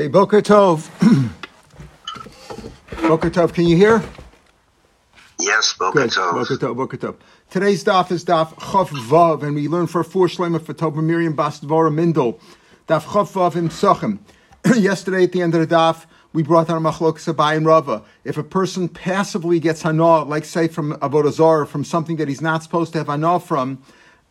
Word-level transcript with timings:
Okay, 0.00 0.08
Boker 0.08 0.40
Tov. 0.40 0.88
Boker 3.06 3.28
Tov, 3.28 3.52
can 3.52 3.66
you 3.66 3.76
hear? 3.76 4.02
Yes, 5.38 5.74
Boker. 5.74 6.06
Tov. 6.06 6.32
Boker 6.32 6.56
Tov, 6.56 6.74
Boker 6.74 6.96
Tov. 6.96 7.16
Today's 7.50 7.84
daf 7.84 8.10
is 8.10 8.24
daf 8.24 8.54
Chav 8.54 8.88
Vav, 8.88 9.42
and 9.42 9.54
we 9.54 9.68
learn 9.68 9.86
for 9.86 10.02
four 10.02 10.26
shlema 10.26 10.64
for 10.64 10.72
Tova 10.72 11.04
Miriam 11.04 11.34
Bas 11.34 11.60
Dvora 11.60 11.92
Mindel. 11.92 12.40
Daf 12.88 13.02
Chav 13.02 13.30
Vav 13.30 13.56
in 13.56 13.68
Psachim. 13.68 14.20
Yesterday 14.82 15.24
at 15.24 15.32
the 15.32 15.42
end 15.42 15.54
of 15.54 15.68
the 15.68 15.74
daf, 15.74 16.06
we 16.32 16.42
brought 16.42 16.68
down 16.68 16.82
Machlokas 16.82 17.30
Abai 17.30 17.58
and 17.58 17.66
Rava. 17.66 18.02
If 18.24 18.38
a 18.38 18.42
person 18.42 18.88
passively 18.88 19.60
gets 19.60 19.82
hana, 19.82 20.22
like 20.22 20.46
say 20.46 20.66
from 20.66 20.94
Avodah 21.00 21.68
from 21.68 21.84
something 21.84 22.16
that 22.16 22.26
he's 22.26 22.40
not 22.40 22.62
supposed 22.62 22.92
to 22.92 22.98
have 23.00 23.08
hana 23.08 23.38
from, 23.38 23.82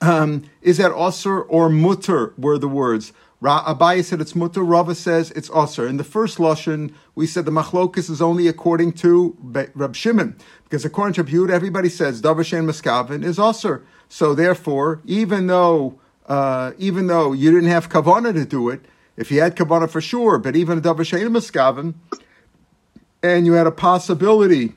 um, 0.01 0.49
is 0.63 0.77
that 0.77 0.93
osir 0.93 1.45
or 1.47 1.69
mutter 1.69 2.33
were 2.39 2.57
the 2.57 2.67
words. 2.67 3.13
Abai 3.41 4.03
said 4.03 4.19
it's 4.19 4.35
mutter. 4.35 4.63
Rava 4.63 4.93
says 4.93 5.31
it's 5.31 5.49
osir. 5.49 5.87
In 5.87 5.97
the 5.97 6.03
first 6.03 6.37
lashon, 6.37 6.93
we 7.15 7.25
said 7.25 7.45
the 7.45 7.51
machlokus 7.51 8.09
is 8.09 8.21
only 8.21 8.47
according 8.47 8.93
to 8.93 9.37
Rab 9.41 9.95
Shimon, 9.95 10.35
because 10.65 10.83
according 10.83 11.13
to 11.13 11.23
Abiyud, 11.23 11.49
everybody 11.49 11.89
says 11.89 12.21
davashen 12.21 12.65
maskavin 12.65 13.23
is 13.23 13.37
osir. 13.37 13.83
So 14.09 14.33
therefore, 14.33 15.01
even 15.05 15.47
though 15.47 15.99
uh, 16.27 16.73
even 16.77 17.07
though 17.07 17.33
you 17.33 17.51
didn't 17.51 17.69
have 17.69 17.89
kavana 17.89 18.33
to 18.33 18.45
do 18.45 18.69
it, 18.69 18.81
if 19.15 19.31
you 19.31 19.41
had 19.41 19.55
kavana 19.55 19.89
for 19.89 20.01
sure, 20.01 20.37
but 20.37 20.55
even 20.55 20.77
a 20.77 20.81
davashen 20.81 21.27
maskavin, 21.29 21.93
and 23.23 23.45
you 23.45 23.53
had 23.53 23.67
a 23.67 23.71
possibility 23.71 24.73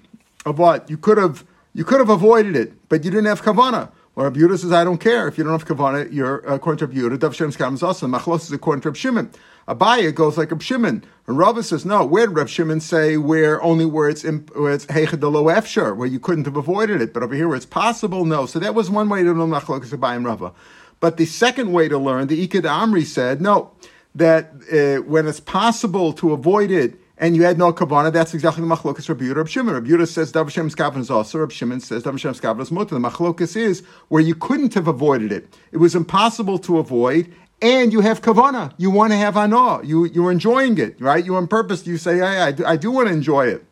of 0.47 0.59
what 0.59 0.89
you 0.89 0.97
could 0.97 1.19
have 1.19 1.45
you 1.75 1.85
could 1.85 1.99
have 1.99 2.11
avoided 2.11 2.55
it, 2.55 2.89
but 2.89 3.05
you 3.05 3.11
didn't 3.11 3.27
have 3.27 3.43
kavana. 3.43 3.91
Or 4.15 4.25
Rabbi 4.25 4.41
says, 4.57 4.73
I 4.73 4.85
don't 4.85 4.99
care. 4.99 5.27
If 5.27 5.39
you 5.39 5.45
don't 5.45 5.53
have 5.53 5.67
Kavanah, 5.67 6.13
you're 6.13 6.39
according 6.41 6.79
to 6.81 6.87
Rabbi 6.87 7.17
Yehuda. 7.17 7.19
Dav 7.19 7.35
Shem 7.35 7.49
is 7.49 7.83
also. 7.83 8.07
Machlos 8.07 8.43
is 8.43 8.53
according 8.53 8.83
to 8.83 8.91
Rabbi 8.91 8.99
Shimon. 8.99 9.31
Abaya 9.67 10.15
goes 10.15 10.37
like 10.37 10.51
Rabbi 10.51 10.63
Shimon. 10.63 11.05
And 11.27 11.39
Rava 11.39 11.63
says, 11.63 11.87
no, 11.87 12.05
where 12.05 12.27
did 12.27 12.37
Rabbi 12.37 12.49
Shimon 12.49 12.81
say 12.81 13.17
where 13.17 13.63
only 13.63 13.87
where 13.87 14.11
it's, 14.11 14.23
where 14.25 14.73
it's 14.73 14.85
Heichadalo 14.87 15.55
Efshar, 15.55 15.97
where 15.97 16.09
you 16.09 16.21
couldn't 16.21 16.45
have 16.45 16.57
avoided 16.57 17.01
it, 17.01 17.15
but 17.15 17.23
over 17.23 17.35
here 17.35 17.49
where 17.49 17.57
it's 17.57 17.65
possible? 17.65 18.27
No. 18.27 18.45
So 18.45 18.59
that 18.59 18.75
was 18.75 18.91
one 18.91 19.09
way 19.09 19.23
to 19.23 19.33
learn 19.33 19.51
Machlokas 19.51 19.97
Abaya 19.97 20.17
and 20.17 20.27
Rava. 20.27 20.53
But 21.01 21.17
the 21.17 21.27
second 21.27 21.73
way 21.73 21.89
to 21.89 21.97
learn, 21.97 22.27
the 22.27 22.47
Ikad 22.47 22.63
Amri 22.63 23.07
said, 23.07 23.41
no, 23.41 23.71
that 24.15 24.53
uh, 24.71 25.03
when 25.03 25.27
it's 25.27 25.41
possible 25.41 26.13
to 26.15 26.33
avoid 26.33 26.71
it, 26.71 26.97
and 27.19 27.37
you 27.37 27.43
had 27.43 27.59
no 27.59 27.73
kavana, 27.73 28.13
that's 28.13 28.35
exactly 28.35 28.67
the 28.67 28.75
machlokas 28.75 29.09
Rabbi 29.09 29.25
Yehuda, 29.25 29.47
Shimon. 29.49 29.75
Rabbi 29.75 29.89
Yehuda 29.89 30.09
says 30.09 30.33
Dav 30.33 30.47
Hashem's 30.47 30.75
kavan 30.75 30.99
is 30.99 31.11
also. 31.11 31.39
Rabbi 31.39 31.53
Shimon 31.53 31.81
says 31.81 32.03
Dav 32.03 32.15
Hashem's 32.15 32.41
kavan 32.41 32.61
is 32.61 32.71
mutter. 32.71 32.95
The 32.95 33.01
machlokas 33.01 33.57
is 33.57 33.83
where 34.09 34.23
you 34.23 34.35
couldn't 34.35 34.75
have 34.75 34.89
avoided 34.89 35.31
it. 35.31 35.55
It 35.73 35.77
was 35.77 35.95
impossible 35.95 36.59
to 36.61 36.79
avoid, 36.79 37.33
and 37.61 37.93
you 37.93 38.01
have 38.01 38.23
kavana. 38.23 38.73
You 38.79 38.91
want 38.91 39.13
to 39.13 39.17
have 39.19 39.37
anah. 39.37 39.85
You 39.85 40.05
you're 40.07 40.33
enjoying 40.33 40.79
it, 40.79 41.01
right? 41.01 41.25
You're 41.25 41.37
on 41.37 41.47
purpose. 41.47 41.87
You 41.87 41.99
say, 41.99 42.19
hey, 42.19 42.41
I 42.41 42.53
do, 42.53 42.65
I 42.65 42.77
do 42.77 42.91
want 42.91 43.09
to 43.09 43.15
enjoy 43.15 43.47
it, 43.47 43.65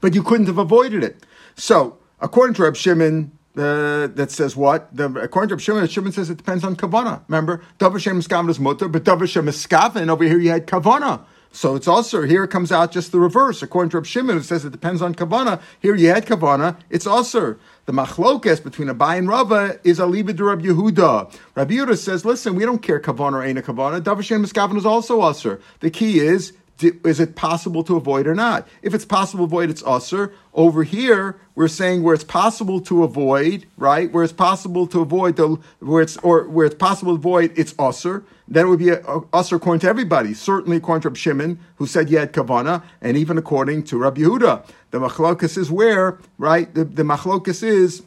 but 0.00 0.14
you 0.14 0.22
couldn't 0.22 0.46
have 0.46 0.58
avoided 0.58 1.04
it. 1.04 1.24
So 1.56 1.98
according 2.20 2.54
to 2.54 2.62
Rabbi 2.64 2.76
Shimon, 2.76 3.32
uh, 3.56 4.06
that 4.08 4.30
says 4.30 4.54
what? 4.56 4.94
The, 4.94 5.06
according 5.06 5.48
to 5.48 5.54
Rabbi 5.54 5.62
Shimon, 5.62 5.88
Shimon 5.88 6.12
says 6.12 6.30
it 6.30 6.36
depends 6.36 6.64
on 6.64 6.76
kavana. 6.76 7.22
Remember, 7.28 7.62
Dav 7.78 7.92
Hashem's 7.92 8.28
kavan 8.28 8.50
is 8.50 8.60
mutter, 8.60 8.88
but 8.88 9.04
Dav 9.04 9.20
Hashem's 9.20 9.66
kavan 9.66 10.08
over 10.08 10.24
here 10.24 10.38
you 10.38 10.50
had 10.50 10.66
kavana. 10.66 11.22
So 11.52 11.74
it's 11.74 11.88
also 11.88 12.22
here 12.22 12.44
it 12.44 12.48
comes 12.48 12.70
out 12.70 12.92
just 12.92 13.10
the 13.10 13.18
reverse. 13.18 13.62
According 13.62 13.90
to 13.90 13.96
Reb 13.98 14.06
Shimon, 14.06 14.36
it 14.38 14.44
says 14.44 14.64
it 14.64 14.70
depends 14.70 15.02
on 15.02 15.14
kavana. 15.14 15.60
Here 15.80 15.96
you 15.96 16.08
had 16.08 16.24
kavana. 16.24 16.76
It's 16.90 17.06
also 17.06 17.56
the 17.86 17.92
machlokes 17.92 18.62
between 18.62 18.88
Abai 18.88 19.18
and 19.18 19.28
Rava 19.28 19.80
is 19.82 19.98
aliba 19.98 20.26
de 20.26 20.44
Yehuda. 20.44 21.36
Rabbi 21.56 21.74
Yehuda 21.74 21.98
says, 21.98 22.24
listen, 22.24 22.54
we 22.54 22.64
don't 22.64 22.82
care 22.82 23.00
kavana 23.00 23.32
or 23.32 23.42
ain't 23.42 23.58
a 23.58 23.62
kavana. 23.62 24.00
Davashem 24.00 24.44
miskavan 24.44 24.76
is 24.76 24.86
also 24.86 25.22
usher. 25.22 25.60
The 25.80 25.90
key 25.90 26.20
is 26.20 26.52
is 26.82 27.20
it 27.20 27.36
possible 27.36 27.84
to 27.84 27.96
avoid 27.96 28.26
or 28.26 28.34
not? 28.34 28.66
If 28.82 28.94
it's 28.94 29.04
possible 29.04 29.46
to 29.46 29.50
avoid, 29.50 29.70
it's 29.70 29.82
usher. 29.84 30.32
Over 30.54 30.82
here, 30.82 31.40
we're 31.54 31.68
saying 31.68 32.02
where 32.02 32.14
it's 32.14 32.24
possible 32.24 32.80
to 32.82 33.04
avoid, 33.04 33.66
right? 33.76 34.10
Where 34.12 34.24
it's 34.24 34.32
possible 34.32 34.86
to 34.88 35.00
avoid 35.00 35.36
the 35.36 35.58
where 35.80 36.02
it's 36.02 36.16
or 36.18 36.48
where 36.48 36.66
it's 36.66 36.74
possible 36.74 37.12
to 37.12 37.18
avoid, 37.18 37.52
it's 37.56 37.74
usher. 37.78 38.24
Then 38.48 38.66
it 38.66 38.68
would 38.68 38.78
be 38.78 38.92
usher 39.32 39.56
according 39.56 39.80
to 39.80 39.88
everybody. 39.88 40.34
Certainly 40.34 40.78
according 40.78 41.02
to 41.02 41.08
Rabbi 41.08 41.18
Shimon, 41.18 41.60
who 41.76 41.86
said 41.86 42.10
you 42.10 42.18
had 42.18 42.32
kavana, 42.32 42.82
and 43.00 43.16
even 43.16 43.38
according 43.38 43.84
to 43.84 43.98
Rabbi 43.98 44.22
Yehuda. 44.22 44.66
The 44.90 44.98
machlokas 44.98 45.56
is 45.56 45.70
where, 45.70 46.18
right? 46.36 46.72
The, 46.74 46.84
the 46.84 47.04
machlokas 47.04 47.62
is 47.62 48.02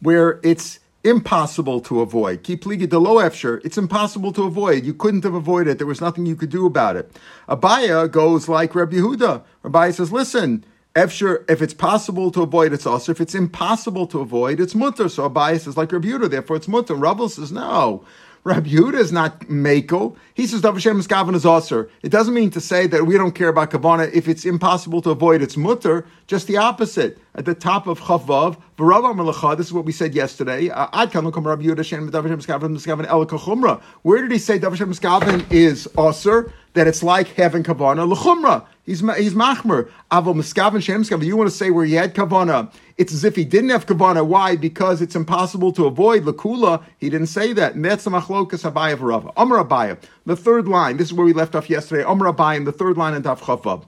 where 0.00 0.40
it's 0.42 0.80
impossible 1.04 1.80
to 1.80 2.00
avoid. 2.00 2.42
Keep 2.42 2.64
ligi 2.64 2.88
de 2.88 2.98
lo 2.98 3.16
efsher. 3.16 3.60
It's 3.64 3.78
impossible 3.78 4.32
to 4.32 4.44
avoid. 4.44 4.84
You 4.84 4.94
couldn't 4.94 5.24
have 5.24 5.34
avoided 5.34 5.72
it. 5.72 5.78
There 5.78 5.86
was 5.86 6.00
nothing 6.00 6.26
you 6.26 6.36
could 6.36 6.50
do 6.50 6.66
about 6.66 6.96
it. 6.96 7.10
Abaya 7.48 8.10
goes 8.10 8.48
like 8.48 8.74
Rabbi 8.74 8.96
Yehuda. 8.96 9.42
Abaya 9.64 9.92
says, 9.92 10.12
listen, 10.12 10.64
efsher, 10.94 11.48
if 11.50 11.60
it's 11.62 11.74
possible 11.74 12.30
to 12.30 12.42
avoid, 12.42 12.72
it's 12.72 12.86
also. 12.86 13.12
If 13.12 13.20
it's 13.20 13.34
impossible 13.34 14.06
to 14.08 14.20
avoid, 14.20 14.60
it's 14.60 14.74
mutter. 14.74 15.08
So 15.08 15.28
Abaya 15.28 15.58
says 15.58 15.76
like 15.76 15.92
Rabbi 15.92 16.08
Yehuda, 16.08 16.30
therefore 16.30 16.56
it's 16.56 16.68
mutter. 16.68 16.94
Rabbi 16.94 17.26
says, 17.26 17.50
no. 17.50 18.04
Rabbi 18.44 18.70
Yehuda 18.70 18.94
is 18.94 19.12
not 19.12 19.48
Mako. 19.48 20.16
He 20.34 20.48
says 20.48 20.62
Dav 20.62 20.74
Hashem 20.74 20.98
is 20.98 21.06
is 21.06 21.46
Aser. 21.46 21.88
It 22.02 22.08
doesn't 22.08 22.34
mean 22.34 22.50
to 22.50 22.60
say 22.60 22.88
that 22.88 23.06
we 23.06 23.16
don't 23.16 23.36
care 23.36 23.46
about 23.46 23.70
Kavana. 23.70 24.12
If 24.12 24.26
it's 24.26 24.44
impossible 24.44 25.00
to 25.02 25.10
avoid, 25.10 25.42
it's 25.42 25.56
mutter. 25.56 26.06
Just 26.26 26.48
the 26.48 26.56
opposite. 26.56 27.18
At 27.34 27.46
the 27.46 27.54
top 27.54 27.86
of 27.86 27.98
Chavav, 28.00 28.58
this 29.56 29.66
is 29.66 29.72
what 29.72 29.84
we 29.86 29.92
said 29.92 30.14
yesterday. 30.14 30.68
Uh, 30.68 30.86
Kachumra. 31.06 31.50
Where 34.02 34.22
did 34.22 34.32
he 34.32 34.38
say 34.38 34.58
Dav 34.58 34.72
Hashem 34.72 34.90
is 35.50 35.88
Aser? 35.98 36.52
That 36.74 36.86
it's 36.86 37.02
like 37.02 37.28
having 37.28 37.62
Kavana. 37.64 38.08
L'chumra. 38.08 38.66
He's, 38.84 38.98
he's 38.98 39.34
machmer. 39.34 39.88
Avo 40.10 40.34
miskavan 40.34 40.82
shem 40.82 41.04
miskavan. 41.04 41.24
You 41.24 41.36
want 41.36 41.48
to 41.48 41.54
say 41.54 41.70
where 41.70 41.84
he 41.84 41.94
had 41.94 42.16
kavana? 42.16 42.72
It's 42.98 43.12
as 43.12 43.22
if 43.22 43.36
he 43.36 43.44
didn't 43.44 43.70
have 43.70 43.86
kavana. 43.86 44.26
Why? 44.26 44.56
Because 44.56 45.00
it's 45.00 45.14
impossible 45.14 45.70
to 45.74 45.86
avoid 45.86 46.24
lakula. 46.24 46.82
He 46.98 47.08
didn't 47.08 47.28
say 47.28 47.52
that, 47.52 47.76
and 47.76 47.84
that's 47.84 48.02
the 48.02 48.10
machlokas 48.10 48.68
abayav 48.68 49.00
rava. 49.00 49.30
Amar 49.36 49.64
abayav. 49.64 50.02
The 50.26 50.34
third 50.34 50.66
line. 50.66 50.96
This 50.96 51.08
is 51.08 51.14
where 51.14 51.24
we 51.24 51.32
left 51.32 51.54
off 51.54 51.70
yesterday. 51.70 52.02
Amar 52.04 52.32
abayim. 52.32 52.64
The 52.64 52.72
third 52.72 52.96
line 52.96 53.14
in 53.14 53.22
Daf 53.22 53.38
Chavav. 53.38 53.86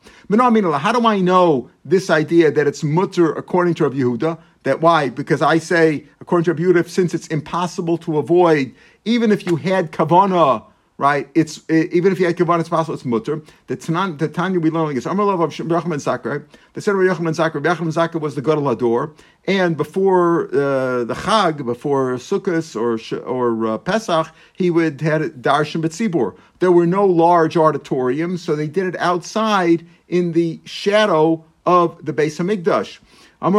How 0.78 0.92
do 0.92 1.06
I 1.06 1.18
know 1.20 1.70
this 1.84 2.08
idea 2.08 2.52
that 2.52 2.68
it's 2.68 2.84
mutter 2.84 3.32
according 3.36 3.74
to 3.74 3.84
Rabbi 3.84 3.96
Yehuda? 3.96 4.38
That 4.64 4.80
why? 4.80 5.10
Because 5.10 5.42
I 5.42 5.58
say 5.58 6.06
according 6.20 6.44
to 6.44 6.52
Rabbi 6.52 6.80
Yehuda, 6.80 6.88
since 6.88 7.14
it's 7.14 7.26
impossible 7.28 7.98
to 7.98 8.18
avoid, 8.18 8.74
even 9.04 9.32
if 9.32 9.46
you 9.46 9.56
had 9.56 9.92
kavana 9.92 10.64
right? 10.96 11.28
It's 11.34 11.62
it, 11.68 11.92
even 11.92 12.12
if 12.12 12.20
you 12.20 12.26
had 12.26 12.36
kivan, 12.36 12.60
it's 12.60 12.68
possible. 12.68 12.94
It's 12.94 13.04
mutter. 13.04 13.42
The 13.66 13.76
Tanan, 13.76 14.18
the 14.18 14.28
Tanya 14.28 14.60
we 14.60 14.70
learn 14.70 14.94
this. 14.94 15.06
Amar 15.06 15.26
Lav 15.26 15.38
Rachman 15.38 16.00
Zakar. 16.00 16.46
The 16.74 16.80
said 16.80 16.94
Rabbi 16.94 17.12
Yochanan 17.12 17.34
Zakai. 17.34 17.54
Rabbi 17.54 17.74
Yochanan 17.74 17.92
Zakai 17.92 18.20
was 18.20 18.34
the 18.34 18.42
Gadol 18.42 18.64
Hador, 18.64 19.12
and 19.46 19.76
before 19.76 20.46
uh, 20.48 21.04
the 21.04 21.14
Chag, 21.14 21.64
before 21.64 22.14
Sukkot 22.14 22.76
or 22.76 23.20
or 23.20 23.66
uh, 23.66 23.78
Pesach, 23.78 24.28
he 24.52 24.70
would 24.70 25.00
had 25.00 25.22
darshan 25.42 25.82
betzibur. 25.82 26.36
There 26.60 26.72
were 26.72 26.86
no 26.86 27.04
large 27.04 27.56
auditoriums, 27.56 28.42
so 28.42 28.54
they 28.54 28.68
did 28.68 28.86
it 28.86 28.96
outside 28.98 29.86
in 30.08 30.32
the 30.32 30.60
shadow 30.64 31.44
of 31.66 32.04
the 32.04 32.12
Beis 32.12 32.38
Hamikdash. 32.38 32.98
He 33.44 33.50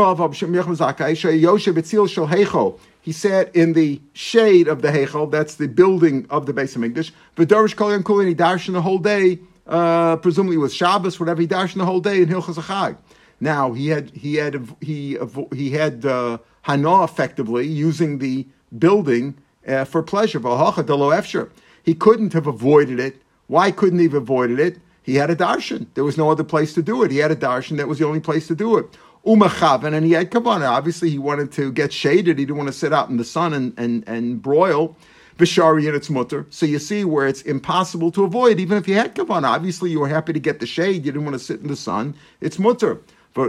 sat 3.11 3.55
in 3.55 3.73
the 3.73 4.01
shade 4.13 4.67
of 4.67 4.81
the 4.81 4.87
Heichel, 4.87 5.29
that's 5.29 5.55
the 5.55 5.67
building 5.67 6.25
of 6.31 6.47
the 6.47 6.53
Beis 6.53 6.75
Hamikdash. 6.75 7.11
V'darish 7.35 7.75
kol 7.75 7.91
yom 7.91 8.01
kulin, 8.01 8.27
he 8.27 8.33
darshan 8.33 8.73
the 8.73 8.81
whole 8.81 8.97
day, 8.97 9.37
uh, 9.67 10.15
presumably 10.15 10.57
with 10.57 10.73
Shabbos, 10.73 11.19
whatever, 11.19 11.39
he 11.39 11.47
darshan 11.47 11.75
the 11.75 11.85
whole 11.85 11.99
day 11.99 12.23
in 12.23 12.29
Hilchas 12.29 12.55
Achag. 12.55 12.97
Now, 13.39 13.73
he 13.73 13.89
had, 13.89 14.09
he 14.09 14.35
had, 14.35 14.67
he, 14.81 15.19
he 15.53 15.69
had 15.69 16.03
uh, 16.03 16.39
Hana 16.63 17.03
effectively 17.03 17.67
using 17.67 18.17
the 18.17 18.47
building 18.79 19.35
uh, 19.67 19.85
for 19.85 20.01
pleasure. 20.01 20.39
He 21.83 21.93
couldn't 21.93 22.33
have 22.33 22.47
avoided 22.47 22.99
it. 22.99 23.21
Why 23.45 23.69
couldn't 23.69 23.99
he 23.99 24.05
have 24.05 24.15
avoided 24.15 24.59
it? 24.59 24.79
He 25.03 25.17
had 25.17 25.29
a 25.29 25.35
darshan. 25.35 25.85
There 25.93 26.03
was 26.03 26.17
no 26.17 26.31
other 26.31 26.43
place 26.43 26.73
to 26.73 26.81
do 26.81 27.03
it. 27.03 27.11
He 27.11 27.19
had 27.19 27.29
a 27.29 27.35
darshan. 27.35 27.77
That 27.77 27.87
was 27.87 27.99
the 27.99 28.07
only 28.07 28.19
place 28.19 28.47
to 28.47 28.55
do 28.55 28.77
it 28.77 28.97
umachaven, 29.25 29.93
and 29.93 30.05
he 30.05 30.13
had 30.13 30.31
kavana. 30.31 30.69
Obviously, 30.69 31.09
he 31.09 31.17
wanted 31.17 31.51
to 31.53 31.71
get 31.71 31.91
shaded. 31.91 32.39
He 32.39 32.45
didn't 32.45 32.57
want 32.57 32.67
to 32.67 32.73
sit 32.73 32.93
out 32.93 33.09
in 33.09 33.17
the 33.17 33.23
sun 33.23 33.53
and 33.53 33.73
and, 33.77 34.07
and 34.07 34.41
broil. 34.41 34.95
Bishari 35.37 35.85
and 35.85 35.95
its 35.97 36.09
mutter. 36.09 36.47
So 36.49 36.65
you 36.65 36.79
see 36.79 37.03
where 37.03 37.27
it's 37.27 37.41
impossible 37.41 38.09
to 38.11 38.23
avoid, 38.23 38.57
even 38.57 38.77
if 38.77 38.87
you 38.87 38.95
had 38.95 39.15
kavana. 39.15 39.49
Obviously, 39.49 39.91
you 39.91 39.99
were 39.99 40.07
happy 40.07 40.31
to 40.31 40.39
get 40.39 40.61
the 40.61 40.65
shade. 40.65 41.05
You 41.05 41.11
didn't 41.11 41.25
want 41.25 41.35
to 41.35 41.43
sit 41.43 41.59
in 41.59 41.67
the 41.67 41.75
sun. 41.75 42.15
It's 42.39 42.57
mutter. 42.57 43.01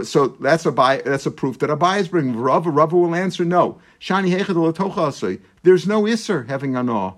So 0.03 0.27
that's 0.27 0.65
a 0.65 0.71
buy, 0.73 0.97
that's 0.97 1.25
a 1.25 1.31
proof 1.31 1.59
that 1.59 1.69
Abai 1.69 2.01
is 2.01 2.09
bringing. 2.09 2.35
Rav, 2.35 2.65
Rav 2.65 2.91
will 2.91 3.15
answer 3.15 3.45
no. 3.45 3.79
Shani 4.01 5.41
There's 5.63 5.87
no 5.87 6.07
iser 6.07 6.43
having 6.43 6.75
anah 6.75 7.13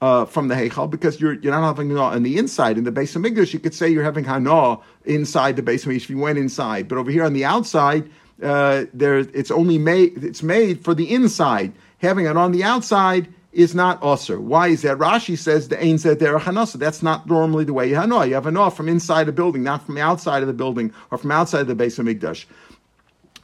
uh, 0.00 0.24
from 0.24 0.48
the 0.48 0.54
Heichal 0.54 0.90
because 0.90 1.20
you're 1.20 1.34
you're 1.34 1.52
not 1.52 1.64
having 1.64 1.88
Hana 1.88 2.02
on 2.02 2.22
the 2.22 2.38
inside. 2.38 2.78
In 2.78 2.84
the 2.84 2.92
base 2.92 3.16
of 3.16 3.24
English, 3.24 3.52
you 3.52 3.60
could 3.60 3.74
say 3.74 3.88
you're 3.88 4.04
having 4.04 4.24
Hana 4.24 4.78
inside 5.04 5.56
the 5.56 5.62
base 5.62 5.82
of 5.84 5.90
English 5.90 6.04
if 6.04 6.10
you 6.10 6.18
went 6.18 6.38
inside. 6.38 6.88
But 6.88 6.98
over 6.98 7.10
here 7.10 7.24
on 7.24 7.32
the 7.32 7.44
outside, 7.44 8.08
uh, 8.42 8.84
there 8.94 9.18
it's 9.18 9.50
only 9.50 9.78
made 9.78 10.22
it's 10.24 10.42
made 10.42 10.84
for 10.84 10.94
the 10.94 11.12
inside. 11.12 11.72
Having 11.98 12.26
it 12.26 12.36
on 12.36 12.52
the 12.52 12.62
outside 12.62 13.32
is 13.52 13.74
not 13.74 14.00
osir. 14.02 14.38
Why 14.38 14.68
is 14.68 14.82
that? 14.82 14.98
Rashi 14.98 15.36
says 15.36 15.68
the 15.68 15.82
ein 15.82 15.96
derech 15.96 16.72
That's 16.74 17.02
not 17.02 17.26
normally 17.26 17.64
the 17.64 17.72
way 17.72 17.88
you 17.88 17.96
hanoah. 17.96 18.28
You 18.28 18.34
have 18.34 18.44
hanoah 18.44 18.72
from 18.72 18.88
inside 18.88 19.28
a 19.28 19.32
building, 19.32 19.64
not 19.64 19.84
from 19.84 19.96
the 19.96 20.00
outside 20.00 20.42
of 20.42 20.46
the 20.46 20.54
building 20.54 20.92
or 21.10 21.18
from 21.18 21.32
outside 21.32 21.62
of 21.62 21.66
the 21.66 21.74
base 21.74 21.98
of 21.98 22.06
Mikdash. 22.06 22.44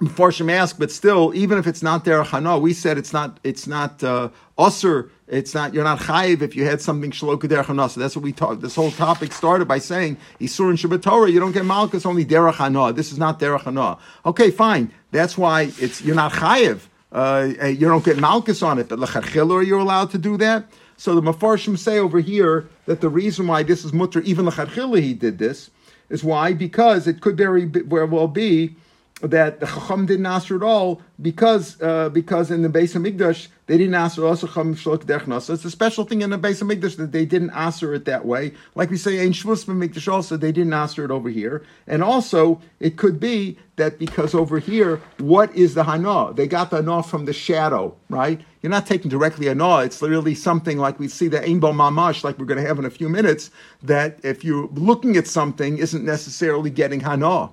Mepharshim 0.01 0.51
ask, 0.51 0.79
but 0.79 0.91
still, 0.91 1.33
even 1.35 1.57
if 1.57 1.67
it's 1.67 1.83
not 1.83 2.05
derech 2.05 2.27
hanoah, 2.27 2.61
we 2.61 2.73
said 2.73 2.99
it's 2.99 3.13
not 3.13 3.39
it's 3.45 3.67
not 3.67 4.03
uh, 4.03 4.29
osir. 4.59 5.11
It's 5.29 5.55
not 5.55 5.73
you're 5.73 5.85
not 5.85 6.01
chayiv 6.01 6.43
if 6.43 6.57
you 6.57 6.65
had 6.65 6.81
something 6.81 7.13
shaloka 7.13 7.43
derech 7.43 7.67
hanoah. 7.67 7.91
So 7.91 8.01
that's 8.01 8.17
what 8.17 8.25
we 8.25 8.33
talked. 8.33 8.61
This 8.61 8.75
whole 8.75 8.91
topic 8.91 9.33
started 9.33 9.67
by 9.67 9.79
saying 9.79 10.17
isur 10.41 10.69
and 10.69 10.79
Shabbat 10.79 11.03
Torah. 11.03 11.31
You 11.31 11.39
don't 11.39 11.53
get 11.53 11.65
malchus 11.65 12.05
only 12.05 12.25
derech 12.25 12.55
hanoah. 12.55 12.95
This 12.95 13.13
is 13.13 13.19
not 13.19 13.39
derech 13.39 13.63
hanoah. 13.63 13.99
Okay, 14.27 14.51
fine. 14.51 14.91
That's 15.13 15.39
why 15.39 15.73
it's 15.79 16.03
you're 16.03 16.17
not 16.17 16.33
chayiv. 16.33 16.81
Uh, 17.13 17.53
you 17.69 17.87
don't 17.87 18.05
get 18.05 18.19
malchus 18.19 18.63
on 18.63 18.81
it, 18.81 18.89
but 18.89 18.99
lechachilur 18.99 19.65
you're 19.65 19.79
allowed 19.79 20.11
to 20.11 20.19
do 20.19 20.37
that. 20.39 20.65
So 20.97 21.15
the 21.15 21.23
mafarshim 21.23 21.79
say 21.79 21.99
over 21.99 22.19
here 22.19 22.69
that 22.87 23.01
the 23.01 23.09
reason 23.09 23.47
why 23.47 23.63
this 23.63 23.85
is 23.85 23.93
mutter, 23.93 24.21
even 24.23 24.47
lechachilur 24.47 25.01
he 25.01 25.15
did 25.15 25.39
this, 25.39 25.71
is 26.09 26.25
why 26.25 26.53
because 26.53 27.07
it 27.07 27.21
could 27.21 27.37
very 27.37 27.67
well 27.67 28.27
be 28.27 28.75
that 29.21 29.61
the 29.61 29.67
Chacham 29.67 30.07
didn't 30.07 30.27
answer 30.27 30.57
at 30.57 30.63
all 30.63 31.01
because 31.23 31.81
uh, 31.81 32.09
because 32.09 32.51
in 32.51 32.63
the 32.63 32.69
base 32.69 32.95
of 32.97 33.03
Mikdash 33.03 33.49
they 33.67 33.79
didn't 33.79 33.95
answer 33.95 34.27
also 34.27 34.47
Chacham 34.47 34.75
Shlok 34.75 35.05
Derchnas. 35.05 35.43
So 35.43 35.55
it's 35.55 35.65
a 35.65 35.71
special 35.71 36.05
thing 36.05 36.23
in 36.23 36.31
the 36.31 36.39
base 36.39 36.61
of 36.61 36.69
Mikdash 36.69 36.97
that 36.97 37.13
they 37.13 37.25
didn't 37.25 37.51
answer 37.51 37.95
it 37.95 38.05
that 38.07 38.27
way. 38.27 38.53
Like 38.75 38.91
we 38.91 38.97
say 38.97 39.25
in 39.25 39.33
Shvus 39.33 39.67
Mikdash 39.67 40.13
also 40.13 40.37
they 40.37 40.51
didn't 40.51 40.73
answer 40.73 41.05
it 41.05 41.11
over 41.13 41.29
here. 41.29 41.65
And 41.87 42.03
also 42.03 42.61
it 42.81 42.97
could 42.97 43.21
be 43.21 43.57
that 43.77 43.99
because 43.99 44.35
over 44.35 44.59
here, 44.59 45.01
what 45.19 45.55
is 45.55 45.75
the 45.75 45.85
Hana? 45.85 46.33
They 46.35 46.47
got 46.47 46.71
the 46.71 46.77
Hana 46.77 47.03
from 47.03 47.25
the 47.25 47.33
shadow, 47.33 47.97
right? 48.11 48.41
You're 48.63 48.71
not 48.71 48.87
taking 48.87 49.11
directly 49.11 49.47
Hana. 49.47 49.79
It's 49.79 50.03
literally 50.03 50.35
something 50.35 50.79
like 50.79 50.99
we 50.99 51.09
see 51.09 51.29
the 51.29 51.41
Einbo 51.41 51.73
Mamash, 51.73 52.25
like 52.25 52.39
we're 52.39 52.47
going 52.47 52.61
to 52.61 52.67
have 52.67 52.79
in 52.79 52.85
a 52.85 52.91
few 52.91 53.09
minutes, 53.09 53.51
that 53.83 54.19
if 54.25 54.45
you're 54.45 54.69
looking 54.73 55.17
at 55.17 55.27
something 55.27 55.79
isn't 55.79 56.05
necessarily 56.05 56.71
getting 56.71 57.01
Hana 57.01 57.51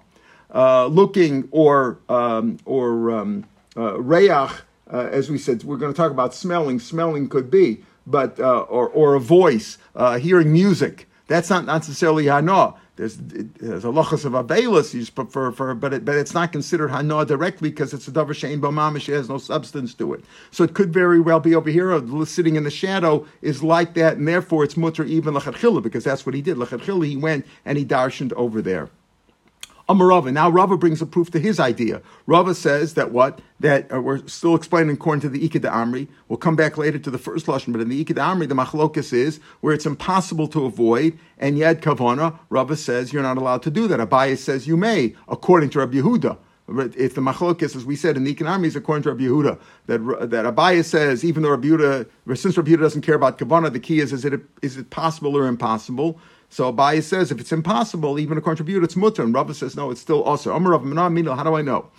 uh, 0.53 0.88
looking 0.88 1.48
or 1.51 2.00
um, 2.09 2.57
or 2.65 3.12
um, 3.12 3.45
uh, 3.75 3.98
uh, 3.98 4.50
as 4.89 5.30
we 5.30 5.38
said, 5.38 5.63
we're 5.63 5.77
going 5.77 5.94
to 5.94 5.98
talk 5.98 6.12
about 6.12 6.33
smelling. 6.33 6.80
Smelling 6.80 7.30
could 7.30 7.50
be, 7.50 7.83
but 8.06 8.39
uh, 8.39 8.62
or 8.62 8.89
or 8.89 9.15
a 9.15 9.19
voice, 9.19 9.77
hearing 10.19 10.51
music. 10.51 11.07
That's 11.27 11.50
not 11.50 11.65
necessarily 11.65 12.25
hana. 12.25 12.74
There's 12.98 13.15
there's 13.18 13.86
a 13.86 13.88
lochas 13.88 14.25
of 14.25 14.33
abelis 14.33 14.94
you 14.94 15.09
prefer 15.09 15.53
for, 15.53 15.74
but 15.74 15.94
it, 15.94 16.03
but 16.03 16.15
it's 16.15 16.33
not 16.33 16.51
considered 16.51 16.89
hana 16.89 17.25
directly 17.25 17.69
because 17.69 17.94
it's 17.94 18.07
a 18.09 18.12
davar 18.12 18.31
shein 18.31 18.59
b'mamish. 18.59 19.07
It 19.07 19.13
has 19.13 19.30
no 19.30 19.38
substance 19.38 19.94
to 19.94 20.13
it. 20.13 20.25
So 20.51 20.65
it 20.65 20.74
could 20.74 20.92
very 20.92 21.21
well 21.21 21.39
be 21.39 21.56
over 21.56 21.69
here, 21.69 21.97
sitting 22.25 22.57
in 22.57 22.65
the 22.65 22.69
shadow 22.69 23.25
is 23.42 23.63
like 23.63 23.94
that, 23.94 24.18
and 24.18 24.27
therefore 24.27 24.65
it's 24.65 24.75
mutter 24.75 25.06
even 25.06 25.33
lachatchila 25.33 25.81
because 25.81 26.04
that's 26.04 26.25
what 26.25 26.36
he 26.36 26.42
did. 26.42 26.57
Lachatchila 26.57 27.07
he 27.07 27.15
went 27.15 27.45
and 27.63 27.77
he 27.77 27.86
darshened 27.86 28.33
over 28.33 28.62
there. 28.62 28.89
Amarava. 29.89 30.31
Now 30.31 30.50
Rava 30.50 30.78
brings 30.78 31.01
a 31.01 31.06
proof 31.06 31.31
to 31.31 31.39
his 31.39 31.60
idea. 31.60 32.01
Rava 32.25 32.56
says 32.56 32.94
that 32.94 33.12
what? 33.12 33.42
That 33.60 33.92
uh, 33.94 34.01
we're 34.01 34.25
still 34.28 34.56
explaining 34.56 34.95
according 34.95 35.22
to 35.22 35.30
the 35.30 35.48
Ikeda 35.48 35.72
Amri. 35.72 36.07
We'll 36.28 36.38
come 36.38 36.56
back 36.56 36.78
later 36.78 37.00
to 37.00 37.10
the 37.10 37.18
first 37.18 37.45
lashon, 37.45 37.72
but 37.72 37.81
in 37.81 37.89
the 37.89 38.04
Ikeda 38.04 38.19
Amri, 38.19 38.48
the 38.48 38.56
machlokas 38.56 39.13
is 39.13 39.39
where 39.62 39.74
it's 39.74 39.86
impossible 39.86 40.48
to 40.50 40.66
avoid, 40.66 41.18
and 41.38 41.57
yet 41.57 41.81
kavana. 41.81 42.39
Rava 42.50 42.75
says 42.75 43.12
you're 43.12 43.24
not 43.24 43.38
allowed 43.38 43.63
to 43.63 43.72
do 43.72 43.88
that. 43.88 44.00
Abaye 44.00 44.38
says 44.38 44.68
you 44.68 44.78
may, 44.78 45.16
according 45.28 45.69
to 45.72 45.80
Rabbi 45.80 45.98
Yehuda. 45.98 46.38
If 46.69 47.16
the 47.16 47.22
machlokas, 47.22 47.75
as 47.75 47.83
we 47.86 47.98
said 47.98 48.16
in 48.16 48.24
the 48.24 48.33
Ikeda 48.33 48.66
is 48.66 48.78
according 48.78 49.04
to 49.04 49.10
Rabbi 49.10 49.24
Yehuda, 49.24 49.60
that 49.88 50.30
that 50.30 50.45
Abaye 50.45 50.86
says 50.86 51.25
even 51.25 51.44
though 51.44 51.50
Rabbi 51.50 51.68
Yehuda, 51.68 52.38
since 52.38 52.56
Rabbi 52.56 52.72
Yehuda 52.72 52.80
doesn't 52.80 53.01
care 53.01 53.16
about 53.16 53.38
kavana, 53.38 53.72
the 53.72 53.80
key 53.80 54.00
is 54.00 54.13
is 54.13 54.24
it 54.24 54.39
is 54.62 54.78
it 54.78 54.89
possible 54.89 55.36
or 55.36 55.48
impossible? 55.48 56.19
So 56.51 56.71
Abaye 56.71 57.01
says 57.01 57.31
if 57.31 57.39
it's 57.39 57.53
impossible, 57.53 58.19
even 58.19 58.36
to 58.36 58.42
contribute, 58.42 58.83
it's 58.83 58.98
mutter. 58.98 59.24
And 59.24 59.33
Rava 59.33 59.53
says 59.53 59.77
no, 59.77 59.89
it's 59.89 60.01
still 60.01 60.21
also. 60.21 60.53
Amar 60.53 60.77
Rav 60.77 61.25
How 61.25 61.44
do 61.44 61.56
I 61.56 61.62
know? 61.62 61.89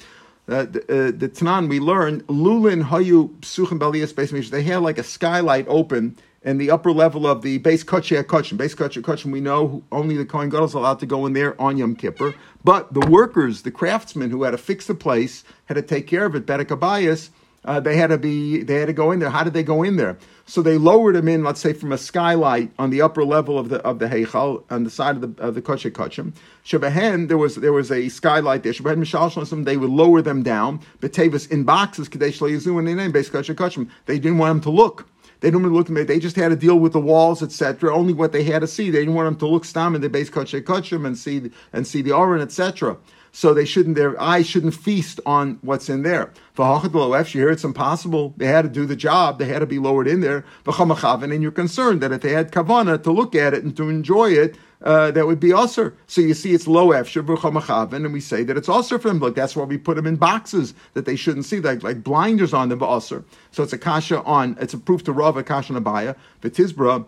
Uh, 0.46 0.64
the, 0.64 0.80
uh, 0.82 1.10
the 1.16 1.28
Tanan 1.28 1.68
we 1.68 1.80
learned 1.80 2.26
lulin 2.26 2.84
hayu 2.84 3.30
psuchim 3.40 3.78
balias 3.78 4.14
base 4.14 4.50
They 4.50 4.62
had 4.62 4.82
like 4.82 4.98
a 4.98 5.02
skylight 5.02 5.66
open 5.68 6.18
in 6.42 6.58
the 6.58 6.70
upper 6.70 6.92
level 6.92 7.26
of 7.26 7.40
the 7.40 7.58
base 7.58 7.82
kachya 7.82 8.24
kachim. 8.24 8.58
Base 8.58 8.74
kachya 8.74 9.00
kachim. 9.00 9.32
We 9.32 9.40
know 9.40 9.82
only 9.90 10.18
the 10.18 10.26
kohen 10.26 10.50
gadol 10.50 10.66
is 10.66 10.74
allowed 10.74 10.98
to 10.98 11.06
go 11.06 11.24
in 11.24 11.32
there 11.32 11.58
on 11.58 11.78
Yom 11.78 11.96
Kippur, 11.96 12.34
but 12.62 12.92
the 12.92 13.06
workers, 13.08 13.62
the 13.62 13.70
craftsmen 13.70 14.30
who 14.30 14.42
had 14.42 14.50
to 14.50 14.58
fix 14.58 14.86
the 14.86 14.94
place, 14.94 15.44
had 15.64 15.74
to 15.74 15.82
take 15.82 16.06
care 16.06 16.26
of 16.26 16.34
it. 16.34 16.44
Bedek 16.44 16.66
Abayas 16.66 17.30
uh, 17.64 17.78
they 17.78 17.96
had 17.96 18.08
to 18.08 18.18
be 18.18 18.62
they 18.62 18.74
had 18.74 18.86
to 18.86 18.92
go 18.92 19.12
in 19.12 19.20
there. 19.20 19.30
How 19.30 19.44
did 19.44 19.52
they 19.52 19.62
go 19.62 19.82
in 19.82 19.96
there? 19.96 20.18
So 20.46 20.62
they 20.62 20.78
lowered 20.78 21.14
him 21.14 21.28
in, 21.28 21.44
let's 21.44 21.60
say, 21.60 21.72
from 21.72 21.92
a 21.92 21.98
skylight 21.98 22.72
on 22.78 22.90
the 22.90 23.00
upper 23.00 23.24
level 23.24 23.58
of 23.58 23.68
the 23.68 23.78
of 23.82 24.00
the 24.00 24.08
heichal 24.08 24.64
on 24.70 24.82
the 24.84 24.90
side 24.90 25.16
of 25.16 25.36
the 25.36 25.42
of 25.42 25.54
the 25.54 25.62
kosher 25.62 25.90
kachim. 25.90 26.34
Shabahen, 26.64 27.28
there 27.28 27.38
was 27.38 27.56
there 27.56 27.72
was 27.72 27.92
a 27.92 28.08
skylight 28.08 28.64
there. 28.64 28.72
Shabahen 28.72 28.98
mishalshim, 28.98 29.64
they 29.64 29.76
would 29.76 29.90
lower 29.90 30.22
them 30.22 30.42
down. 30.42 30.80
Betavis 31.00 31.50
in 31.50 31.62
boxes 31.62 32.08
kadesh 32.08 32.40
leyazu 32.40 32.78
and 32.78 32.88
in 32.88 33.12
base 33.12 33.30
kosher 33.30 33.54
kachim. 33.54 33.88
They 34.06 34.18
didn't 34.18 34.38
want 34.38 34.50
them 34.50 34.60
to 34.62 34.70
look. 34.70 35.08
They 35.38 35.50
didn't 35.50 35.62
want 35.62 35.88
to 35.88 35.92
look. 35.92 36.06
They 36.06 36.20
just 36.20 36.36
had 36.36 36.48
to 36.50 36.56
deal 36.56 36.78
with 36.78 36.92
the 36.92 37.00
walls, 37.00 37.42
etc. 37.42 37.94
Only 37.94 38.12
what 38.12 38.30
they 38.32 38.44
had 38.44 38.60
to 38.60 38.68
see. 38.68 38.90
They 38.90 39.00
didn't 39.00 39.14
want 39.14 39.26
them 39.26 39.36
to 39.36 39.46
look 39.46 39.64
stam 39.64 39.94
in 39.94 40.00
the 40.00 40.08
base 40.08 40.30
kosher 40.30 40.60
kachim 40.60 41.06
and 41.06 41.16
see 41.16 41.50
and 41.72 41.86
see 41.86 42.02
the 42.02 42.14
aron, 42.14 42.40
etc 42.40 42.96
so 43.32 43.54
they 43.54 43.64
shouldn't 43.64 43.96
their 43.96 44.20
eyes 44.20 44.46
shouldn't 44.46 44.74
feast 44.74 45.18
on 45.24 45.58
what's 45.62 45.88
in 45.88 46.02
there. 46.02 46.30
If 46.56 47.34
you 47.34 47.40
hear 47.40 47.50
it's 47.50 47.64
impossible, 47.64 48.34
they 48.36 48.46
had 48.46 48.62
to 48.62 48.68
do 48.68 48.84
the 48.84 48.94
job, 48.94 49.38
they 49.38 49.46
had 49.46 49.60
to 49.60 49.66
be 49.66 49.78
lowered 49.78 50.06
in 50.06 50.20
there. 50.20 50.44
And 50.66 51.42
you're 51.42 51.50
concerned 51.50 52.02
that 52.02 52.12
if 52.12 52.20
they 52.20 52.32
had 52.32 52.52
kavana 52.52 53.02
to 53.02 53.10
look 53.10 53.34
at 53.34 53.54
it 53.54 53.64
and 53.64 53.74
to 53.78 53.88
enjoy 53.88 54.32
it, 54.32 54.56
uh, 54.84 55.12
that 55.12 55.26
would 55.26 55.40
be 55.40 55.52
usher. 55.52 55.94
So 56.06 56.20
you 56.20 56.34
see, 56.34 56.52
it's 56.52 56.66
low 56.66 56.88
efshir 56.88 57.94
and 57.94 58.12
we 58.12 58.20
say 58.20 58.42
that 58.42 58.56
it's 58.56 58.68
usher 58.68 58.98
for 58.98 59.08
them. 59.08 59.20
Look, 59.20 59.34
that's 59.34 59.56
why 59.56 59.64
we 59.64 59.78
put 59.78 59.96
them 59.96 60.06
in 60.06 60.16
boxes 60.16 60.74
that 60.94 61.06
they 61.06 61.16
shouldn't 61.16 61.46
see, 61.46 61.60
like 61.60 61.82
like 61.82 62.02
blinders 62.02 62.52
on 62.52 62.68
them, 62.68 62.82
usher. 62.82 63.24
So 63.52 63.62
it's 63.62 63.72
a 63.72 63.78
kasha 63.78 64.22
on. 64.24 64.56
It's 64.60 64.74
a 64.74 64.78
proof 64.78 65.04
to 65.04 65.12
Rav, 65.12 65.36
a 65.36 65.42
kasha 65.42 65.74
on 65.74 65.82
Abaya. 65.82 66.16
But 66.40 66.52
Tizbra 66.52 67.06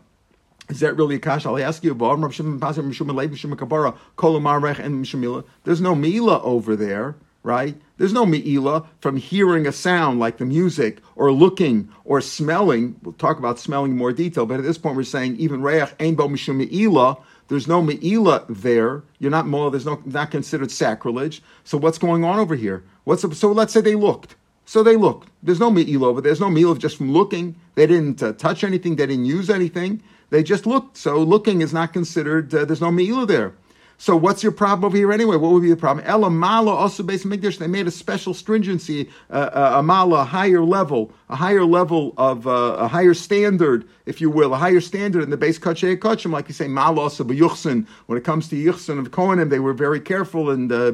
is 0.69 0.81
that 0.81 0.97
really 0.97 1.17
a 1.17 1.19
kasha? 1.19 1.49
I'll 1.49 1.59
ask 1.59 1.85
you. 1.85 1.93
About. 1.93 2.21
There's 5.65 5.81
no 5.81 5.95
mila 5.95 6.43
over 6.43 6.77
there, 6.77 7.17
right? 7.43 7.77
There's 7.97 8.13
no 8.13 8.25
meila 8.25 8.87
from 9.01 9.17
hearing 9.17 9.67
a 9.67 9.73
sound 9.73 10.21
like 10.21 10.39
the 10.39 10.47
music 10.47 11.01
or 11.17 11.33
looking 11.33 11.89
or 12.05 12.21
smelling. 12.21 12.97
We'll 13.03 13.13
talk 13.15 13.39
about 13.39 13.59
smelling 13.59 13.93
in 13.93 13.99
more 13.99 14.13
detail, 14.13 14.47
but 14.47 14.59
at 14.59 14.65
this 14.65 14.79
point 14.79 14.97
we're 14.97 15.05
saying 15.05 15.37
even 15.37 15.63
reach 15.63 15.91
ein 16.01 16.15
bo 16.15 16.29
mishum 16.29 16.67
meila. 16.67 17.21
There's 17.49 17.69
no 17.69 17.83
meila 17.83 18.47
there. 18.49 19.03
You're 19.19 19.31
not 19.31 19.47
mola. 19.47 19.71
There's 19.71 19.87
no 19.87 20.01
not 20.07 20.31
considered 20.31 20.71
sacrilege. 20.71 21.43
So 21.65 21.77
what's 21.77 21.99
going 21.99 22.25
on 22.25 22.39
over 22.39 22.55
here? 22.55 22.85
What's 23.05 23.23
so? 23.39 23.53
Let's 23.53 23.75
say 23.75 23.83
they 23.83 23.95
looked. 23.95 24.35
So 24.65 24.83
they 24.83 24.97
looked. 24.97 25.29
There's 25.43 25.61
no 25.61 25.71
meila 25.71 26.05
over 26.05 26.23
there. 26.23 26.31
There's 26.31 26.41
no 26.41 26.49
meila 26.49 26.79
just 26.79 26.97
from 26.97 27.13
looking. 27.13 27.55
They 27.75 27.87
didn't 27.87 28.23
uh, 28.23 28.33
touch 28.33 28.65
anything. 28.65 28.97
They 28.97 29.07
didn't 29.07 29.27
use 29.27 29.51
anything. 29.51 30.03
They 30.31 30.43
just 30.43 30.67
looked. 30.67 30.97
So 30.97 31.19
looking 31.19 31.61
is 31.61 31.73
not 31.73 31.93
considered, 31.93 32.55
uh, 32.55 32.65
there's 32.65 32.81
no 32.81 32.91
Me'ilah 32.91 33.27
there. 33.27 33.55
So 33.99 34.17
what's 34.17 34.43
your 34.43 34.53
problem 34.53 34.85
over 34.85 34.97
here 34.97 35.13
anyway? 35.13 35.37
What 35.37 35.53
would 35.53 35.63
be 35.63 35.71
the 35.71 35.77
problem? 35.77 36.05
Ella 36.07 36.31
Mala 36.31 36.73
also 36.73 37.03
based 37.03 37.25
Mikdash. 37.25 37.59
They 37.59 37.67
made 37.67 37.87
a 37.87 37.91
special 37.91 38.35
stringency, 38.35 39.09
uh, 39.31 39.51
uh, 39.53 39.73
a 39.77 39.83
Mala, 39.83 40.21
a 40.21 40.25
higher 40.25 40.63
level, 40.65 41.13
a 41.29 41.37
higher 41.37 41.65
level 41.65 42.13
of 42.17 42.47
uh, 42.47 42.77
a 42.79 42.89
higher 42.89 43.15
standard, 43.15 43.87
if 44.07 44.21
you 44.21 44.31
will, 44.31 44.53
a 44.53 44.59
higher 44.59 44.81
standard 44.81 45.23
in 45.23 45.31
the 45.31 45.37
base 45.37 45.59
Kachay 45.59 45.97
Kachim, 45.97 46.33
like 46.33 46.49
you 46.49 46.55
say, 46.55 46.69
Mala 46.69 47.03
also 47.03 47.25
Yuchsin. 47.25 47.87
When 48.07 48.19
it 48.19 48.25
comes 48.25 48.49
to 48.49 48.57
Yuchsin 48.57 48.99
of 48.99 49.11
Kohanim, 49.11 49.51
they 49.51 49.61
were 49.61 49.73
very 49.73 50.01
careful 50.01 50.51
and 50.51 50.71
uh, 50.71 50.93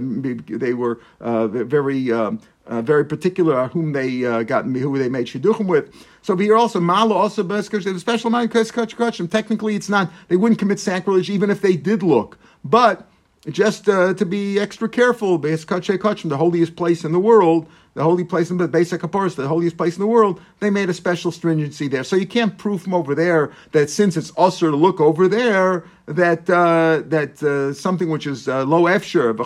they 0.58 0.74
were 0.74 1.00
uh, 1.20 1.48
very 1.48 2.12
um, 2.12 2.40
uh, 2.70 2.80
very 2.80 3.04
particular 3.04 3.66
whom 3.68 3.92
they 3.92 4.24
uh, 4.24 4.44
got 4.44 4.64
who 4.64 4.96
they 4.96 5.08
made 5.08 5.26
shidduchim 5.26 5.66
with. 5.66 5.92
So 6.22 6.36
here 6.36 6.56
also 6.56 6.80
malo 6.80 7.16
also 7.16 7.42
beskach 7.42 7.82
they 7.82 7.90
have 7.90 7.96
a 7.96 8.00
special 8.00 8.34
of 8.34 8.50
kachim. 8.50 9.30
Technically, 9.30 9.74
it's 9.74 9.88
not 9.88 10.10
they 10.28 10.36
wouldn't 10.36 10.60
commit 10.60 10.78
sacrilege 10.78 11.28
even 11.28 11.50
if 11.50 11.60
they 11.60 11.76
did 11.76 12.02
look, 12.02 12.38
but 12.64 13.06
just 13.48 13.88
uh, 13.88 14.12
to 14.14 14.26
be 14.26 14.58
extra 14.58 14.88
careful, 14.88 15.38
the 15.38 16.36
holiest 16.36 16.76
place 16.76 17.04
in 17.04 17.12
the 17.12 17.18
world, 17.18 17.66
the 17.94 18.04
holy 18.04 18.22
place 18.22 18.50
in 18.50 18.58
the 18.58 18.68
basic 18.68 19.00
Kaparis, 19.00 19.34
the 19.34 19.48
holiest 19.48 19.76
place 19.76 19.96
in 19.96 20.00
the 20.00 20.06
world, 20.06 20.40
they 20.60 20.70
made 20.70 20.88
a 20.88 20.94
special 20.94 21.32
stringency 21.32 21.88
there. 21.88 22.04
So 22.04 22.16
you 22.16 22.26
can't 22.26 22.56
prove 22.56 22.82
from 22.82 22.94
over 22.94 23.14
there 23.14 23.50
that 23.72 23.90
since 23.90 24.16
it's 24.16 24.32
usher 24.36 24.70
to 24.70 24.76
look 24.76 25.00
over 25.00 25.26
there, 25.26 25.84
that 26.06 26.48
uh, 26.50 27.02
that 27.06 27.42
uh, 27.42 27.72
something 27.72 28.10
which 28.10 28.26
is 28.26 28.48
uh, 28.48 28.64
low 28.64 28.82
efsher, 28.82 29.36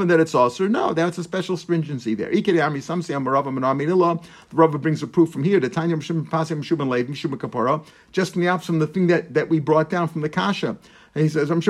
and 0.00 0.10
that 0.10 0.20
it's 0.20 0.34
usher. 0.34 0.68
No, 0.68 0.92
that's 0.92 1.18
a 1.18 1.24
special 1.24 1.56
stringency 1.56 2.14
there. 2.14 2.30
The 2.30 4.20
Rava 4.52 4.78
brings 4.78 5.02
a 5.02 5.06
proof 5.06 5.30
from 5.30 5.44
here, 5.44 5.60
just 5.60 5.74
from 8.32 8.42
the 8.42 8.48
opposite 8.48 8.66
from 8.66 8.78
the 8.78 8.86
thing 8.86 9.06
that, 9.08 9.34
that 9.34 9.48
we 9.48 9.60
brought 9.60 9.90
down 9.90 10.08
from 10.08 10.22
the 10.22 10.28
Kasha. 10.28 10.76
And 11.14 11.22
he 11.22 11.28
says, 11.28 11.48
There's 11.48 11.66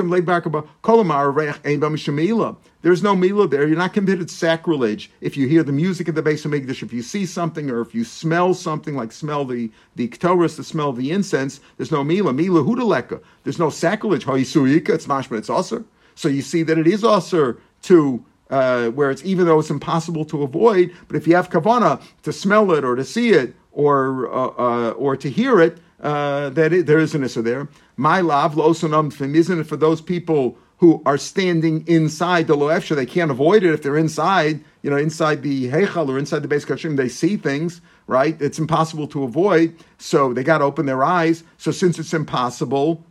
no 3.03 3.15
mila 3.15 3.47
there. 3.47 3.67
You're 3.67 3.77
not 3.77 3.93
committed 3.93 4.31
sacrilege 4.31 5.11
if 5.21 5.37
you 5.37 5.47
hear 5.47 5.61
the 5.61 5.71
music 5.71 6.07
of 6.07 6.15
the 6.15 6.23
base 6.23 6.45
of 6.45 6.51
Migdash, 6.51 6.81
if 6.81 6.91
you 6.91 7.03
see 7.03 7.27
something 7.27 7.69
or 7.69 7.81
if 7.81 7.93
you 7.93 8.03
smell 8.03 8.55
something 8.55 8.95
like 8.95 9.11
smell 9.11 9.45
the 9.45 9.71
the 9.95 10.07
ktoris, 10.07 10.57
the 10.57 10.63
smell 10.63 10.89
of 10.89 10.97
the 10.97 11.11
incense. 11.11 11.59
There's 11.77 11.91
no 11.91 12.03
mila. 12.03 12.33
Mila 12.33 12.63
hudaleka. 12.63 13.21
There's 13.43 13.59
no 13.59 13.69
sacrilege. 13.69 14.25
It's 14.27 14.55
mashma. 14.55 15.37
It's 15.37 15.49
usher. 15.49 15.85
So 16.15 16.27
you 16.27 16.41
see 16.41 16.63
that 16.63 16.77
it 16.77 16.87
is 16.87 17.03
usher 17.03 17.61
to 17.83 18.25
uh, 18.49 18.89
where 18.89 19.11
it's 19.11 19.23
even 19.23 19.45
though 19.45 19.59
it's 19.59 19.69
impossible 19.69 20.25
to 20.25 20.43
avoid, 20.43 20.91
but 21.07 21.17
if 21.17 21.27
you 21.27 21.35
have 21.35 21.49
kavana 21.49 22.01
to 22.23 22.33
smell 22.33 22.71
it 22.71 22.83
or 22.83 22.95
to 22.95 23.03
see 23.03 23.29
it 23.29 23.55
or 23.71 24.31
uh, 24.33 24.47
uh, 24.57 24.89
or 24.91 25.15
to 25.17 25.29
hear 25.29 25.59
it, 25.59 25.77
uh, 26.01 26.49
that 26.51 26.73
it, 26.73 26.85
there 26.85 26.99
is 26.99 27.15
an 27.15 27.23
issa 27.23 27.41
there. 27.41 27.67
My 27.97 28.19
love, 28.19 28.55
losunam 28.55 29.21
um 29.21 29.35
isn't 29.35 29.59
it 29.59 29.67
for 29.67 29.77
those 29.77 30.01
people 30.01 30.57
who 30.79 31.01
are 31.05 31.17
standing 31.17 31.87
inside 31.87 32.47
the 32.47 32.55
loefsha? 32.55 32.93
They 32.95 33.05
can't 33.05 33.31
avoid 33.31 33.63
it 33.63 33.73
if 33.73 33.83
they're 33.83 33.95
inside, 33.95 34.61
you 34.81 34.89
know, 34.89 34.97
inside 34.97 35.43
the 35.43 35.69
heichal 35.69 36.09
or 36.09 36.19
inside 36.19 36.39
the 36.39 36.49
base 36.49 36.65
kashim. 36.65 36.97
They 36.97 37.07
see 37.07 37.37
things, 37.37 37.79
right? 38.07 38.39
It's 38.41 38.59
impossible 38.59 39.07
to 39.07 39.23
avoid, 39.23 39.77
so 39.97 40.33
they 40.33 40.43
got 40.43 40.57
to 40.57 40.65
open 40.65 40.85
their 40.85 41.05
eyes. 41.05 41.45
So 41.57 41.71
since 41.71 41.97
it's 41.97 42.13
impossible, 42.13 43.01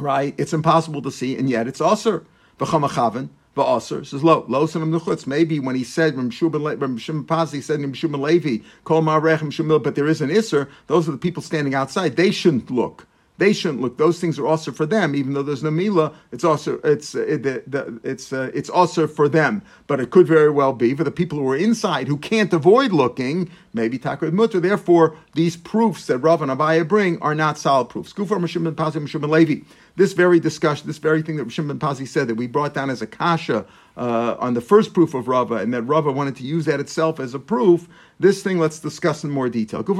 right, 0.00 0.34
it's 0.38 0.52
impossible 0.52 1.02
to 1.02 1.12
see, 1.12 1.36
and 1.36 1.48
yet 1.48 1.68
it's 1.68 1.80
also 1.80 2.24
v'chamachaven. 2.58 3.28
Va'aser 3.56 4.06
says 4.06 4.24
lo 4.24 4.44
lo 4.48 4.66
some 4.66 4.82
um 4.82 4.92
nuchutz. 4.92 5.24
Maybe 5.26 5.60
when 5.60 5.76
he 5.76 5.84
said 5.84 6.16
when 6.16 6.30
Shimon 6.30 6.60
Pazi 6.60 7.62
said 7.62 7.80
in 7.80 7.92
Shimon 7.92 8.22
Levi 8.22 8.64
kol 8.82 9.02
ma'arechem 9.02 9.52
Shimon, 9.52 9.82
but 9.82 9.94
there 9.94 10.06
is 10.08 10.20
an 10.20 10.30
iser. 10.30 10.68
Those 10.88 11.08
are 11.08 11.12
the 11.12 11.18
people 11.18 11.42
standing 11.42 11.74
outside. 11.74 12.16
They 12.16 12.32
shouldn't 12.32 12.72
look. 12.72 13.06
They 13.40 13.54
shouldn't 13.54 13.80
look. 13.80 13.96
Those 13.96 14.20
things 14.20 14.38
are 14.38 14.46
also 14.46 14.70
for 14.70 14.84
them, 14.84 15.14
even 15.14 15.32
though 15.32 15.42
there's 15.42 15.62
no 15.62 15.70
mila. 15.70 16.12
It's 16.30 16.44
also 16.44 16.78
it's 16.84 17.14
uh, 17.14 17.20
it, 17.22 17.42
the, 17.42 17.62
the, 17.66 17.98
it's 18.04 18.34
uh, 18.34 18.50
it's 18.52 18.68
also 18.68 19.06
for 19.06 19.30
them. 19.30 19.62
But 19.86 19.98
it 19.98 20.10
could 20.10 20.26
very 20.26 20.50
well 20.50 20.74
be 20.74 20.94
for 20.94 21.04
the 21.04 21.10
people 21.10 21.38
who 21.38 21.48
are 21.48 21.56
inside 21.56 22.06
who 22.06 22.18
can't 22.18 22.52
avoid 22.52 22.92
looking. 22.92 23.50
Maybe 23.72 23.98
takrid 23.98 24.32
mutter. 24.32 24.58
Therefore, 24.58 25.16
these 25.34 25.56
proofs 25.56 26.06
that 26.06 26.18
Rav 26.18 26.42
and 26.42 26.50
Abaya 26.50 26.86
bring 26.86 27.20
are 27.22 27.34
not 27.34 27.56
solid 27.56 27.88
proofs. 27.88 28.12
Gufar 28.12 28.38
Mishim 28.38 28.70
Pazi 28.72 29.00
Mishim 29.00 29.28
Levi 29.28 29.64
this 30.00 30.12
very 30.14 30.40
discussion, 30.40 30.86
this 30.86 30.96
very 30.98 31.20
thing 31.20 31.36
that 31.36 31.46
Rishon 31.46 31.68
ben 31.68 31.78
Pazi 31.78 32.08
said 32.08 32.26
that 32.28 32.36
we 32.36 32.46
brought 32.46 32.72
down 32.72 32.88
as 32.88 33.02
a 33.02 33.06
kasha 33.06 33.66
uh, 33.98 34.34
on 34.38 34.54
the 34.54 34.62
first 34.62 34.94
proof 34.94 35.12
of 35.12 35.28
Rava, 35.28 35.56
and 35.56 35.74
that 35.74 35.82
Rava 35.82 36.10
wanted 36.10 36.36
to 36.36 36.42
use 36.42 36.64
that 36.64 36.80
itself 36.80 37.20
as 37.20 37.34
a 37.34 37.38
proof. 37.38 37.86
This 38.18 38.42
thing, 38.42 38.58
let's 38.58 38.78
discuss 38.78 39.24
in 39.24 39.30
more 39.30 39.50
detail. 39.50 39.82
There 39.82 39.94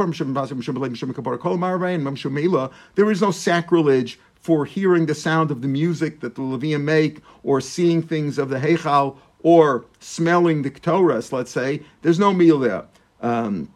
is 3.11 3.21
no 3.21 3.31
sacrilege 3.31 4.19
for 4.35 4.65
hearing 4.65 5.05
the 5.07 5.15
sound 5.15 5.51
of 5.51 5.61
the 5.61 5.69
music 5.69 6.21
that 6.21 6.35
the 6.35 6.41
Levium 6.41 6.83
make, 6.83 7.21
or 7.43 7.61
seeing 7.61 8.03
things 8.03 8.39
of 8.39 8.49
the 8.49 8.59
Heichal, 8.59 9.19
or 9.43 9.85
smelling 9.99 10.63
the 10.63 10.71
Ktoras, 10.71 11.31
let's 11.31 11.51
say. 11.51 11.83
There's 12.01 12.19
no 12.19 12.33
meal 12.33 12.59
there. 12.59 12.87
Um, 13.21 13.73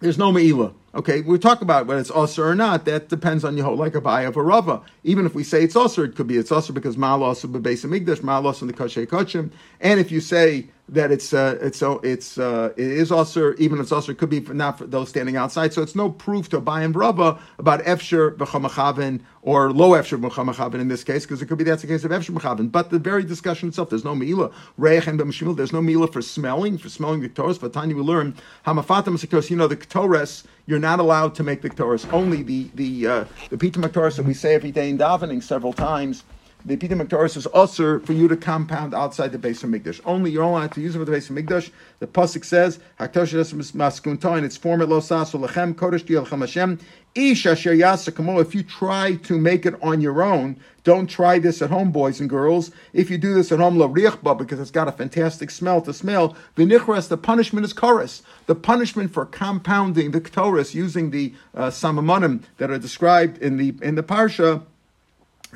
there's 0.00 0.18
no 0.18 0.32
Me'ilah. 0.32 0.74
Okay, 0.94 1.20
we 1.20 1.38
talk 1.38 1.60
about 1.60 1.86
whether 1.86 2.00
it's 2.00 2.10
usher 2.10 2.48
or 2.48 2.54
not. 2.54 2.84
That 2.86 3.08
depends 3.08 3.44
on 3.44 3.56
your 3.56 3.66
whole, 3.66 3.76
like 3.76 3.94
a 3.94 4.00
buy 4.00 4.22
of 4.22 4.36
a 4.36 4.42
rava. 4.42 4.80
Even 5.04 5.26
if 5.26 5.34
we 5.34 5.44
say 5.44 5.62
it's 5.62 5.76
usher, 5.76 6.04
it 6.04 6.16
could 6.16 6.26
be 6.26 6.36
it's 6.36 6.50
usher 6.50 6.72
because 6.72 6.96
malos 6.96 7.44
of 7.44 7.52
the 7.52 7.60
base 7.60 7.84
of 7.84 7.90
migdash, 7.90 8.20
malos 8.20 8.62
in 8.62 8.68
the 8.68 8.72
kosher 8.72 9.06
kachim. 9.06 9.52
And 9.80 10.00
if 10.00 10.10
you 10.10 10.20
say 10.20 10.70
that 10.88 11.12
it's 11.12 11.32
uh, 11.32 11.58
it's 11.60 11.82
uh, 11.82 11.98
it's 12.02 12.38
uh, 12.38 12.72
it 12.76 12.86
is 12.86 13.12
also 13.12 13.54
even 13.58 13.80
it's 13.80 13.92
also 13.92 14.12
it 14.12 14.18
could 14.18 14.30
be 14.30 14.40
for, 14.40 14.54
not 14.54 14.78
for 14.78 14.86
those 14.86 15.08
standing 15.08 15.36
outside. 15.36 15.72
So 15.72 15.82
it's 15.82 15.94
no 15.94 16.10
proof 16.10 16.48
to 16.50 16.60
buy 16.60 16.82
and 16.82 16.96
rubba 16.96 17.38
about 17.58 17.82
efsher 17.84 18.34
b'chamachavin 18.36 19.20
or 19.42 19.72
low 19.72 19.90
efsher 19.90 20.20
b'chamachavin 20.20 20.80
in 20.80 20.88
this 20.88 21.04
case 21.04 21.24
because 21.24 21.42
it 21.42 21.46
could 21.46 21.58
be 21.58 21.64
that's 21.64 21.82
the 21.82 21.88
case 21.88 22.04
of 22.04 22.10
efsher 22.10 22.30
b'chamachavin. 22.30 22.72
But 22.72 22.90
the 22.90 22.98
very 22.98 23.24
discussion 23.24 23.68
itself, 23.68 23.90
there's 23.90 24.04
no 24.04 24.14
meila 24.14 24.52
reich 24.76 25.06
and. 25.06 25.18
There's 25.18 25.72
no 25.72 25.80
meila 25.80 26.10
for 26.12 26.22
smelling 26.22 26.78
for 26.78 26.88
smelling 26.88 27.20
the 27.20 27.28
ketores. 27.28 27.58
For 27.58 27.68
Tanya 27.68 27.94
we 27.94 28.02
learn 28.02 28.34
hamafatam 28.64 29.20
because 29.20 29.50
you 29.50 29.56
know 29.56 29.66
the 29.66 29.76
ketores 29.76 30.44
you're 30.66 30.78
not 30.78 31.00
allowed 31.00 31.34
to 31.34 31.42
make 31.42 31.62
the 31.62 31.70
ketores. 31.70 32.10
Only 32.12 32.42
the 32.42 32.70
the 32.74 33.06
uh, 33.06 33.24
the 33.50 33.58
pita 33.58 33.80
that 33.80 34.24
we 34.24 34.34
say 34.34 34.54
every 34.54 34.70
day 34.70 34.88
in 34.90 34.98
davening 34.98 35.42
several 35.42 35.72
times 35.72 36.24
the 36.68 36.76
Pita 36.76 36.94
Maktaris 36.94 37.36
is 37.36 37.46
also 37.46 37.98
for 38.00 38.12
you 38.12 38.28
to 38.28 38.36
compound 38.36 38.94
outside 38.94 39.32
the 39.32 39.38
base 39.38 39.64
of 39.64 39.70
Mikdash. 39.70 40.00
Only 40.04 40.30
you're 40.30 40.42
only 40.42 40.58
allowed 40.58 40.72
to 40.72 40.80
use 40.80 40.94
it 40.94 40.98
for 40.98 41.04
the 41.06 41.12
base 41.12 41.30
of 41.30 41.36
Mikdash. 41.36 41.70
The 41.98 42.06
pasuk 42.06 42.44
says, 42.44 42.78
"Haktosh 43.00 43.32
maskunta" 43.72 44.36
in 44.36 44.44
its 44.44 44.56
former 44.56 44.84
lo 44.84 45.00
sasu 45.00 45.40
lechem 45.40 45.74
kodesh 45.74 46.04
diel 46.04 46.26
Hashem. 46.26 46.78
If 47.20 48.54
you 48.54 48.62
try 48.62 49.14
to 49.14 49.38
make 49.38 49.66
it 49.66 49.74
on 49.82 50.00
your 50.00 50.22
own, 50.22 50.56
don't 50.84 51.08
try 51.08 51.38
this 51.40 51.60
at 51.60 51.70
home, 51.70 51.90
boys 51.90 52.20
and 52.20 52.30
girls. 52.30 52.70
If 52.92 53.10
you 53.10 53.18
do 53.18 53.34
this 53.34 53.50
at 53.50 53.58
home, 53.58 53.76
la 53.76 53.88
because 53.88 54.60
it's 54.60 54.70
got 54.70 54.86
a 54.86 54.92
fantastic 54.92 55.50
smell 55.50 55.80
to 55.82 55.92
smell. 55.92 56.36
The 56.54 57.20
punishment 57.20 57.64
is 57.64 57.72
chorus. 57.72 58.22
The 58.46 58.54
punishment 58.54 59.10
for 59.12 59.26
compounding 59.26 60.12
the 60.12 60.20
ktoris 60.20 60.74
using 60.74 61.10
the 61.10 61.34
uh, 61.54 61.68
samamonim 61.68 62.42
that 62.58 62.70
are 62.70 62.78
described 62.78 63.38
in 63.38 63.56
the 63.56 63.74
in 63.82 63.96
the 63.96 64.04
parsha 64.04 64.62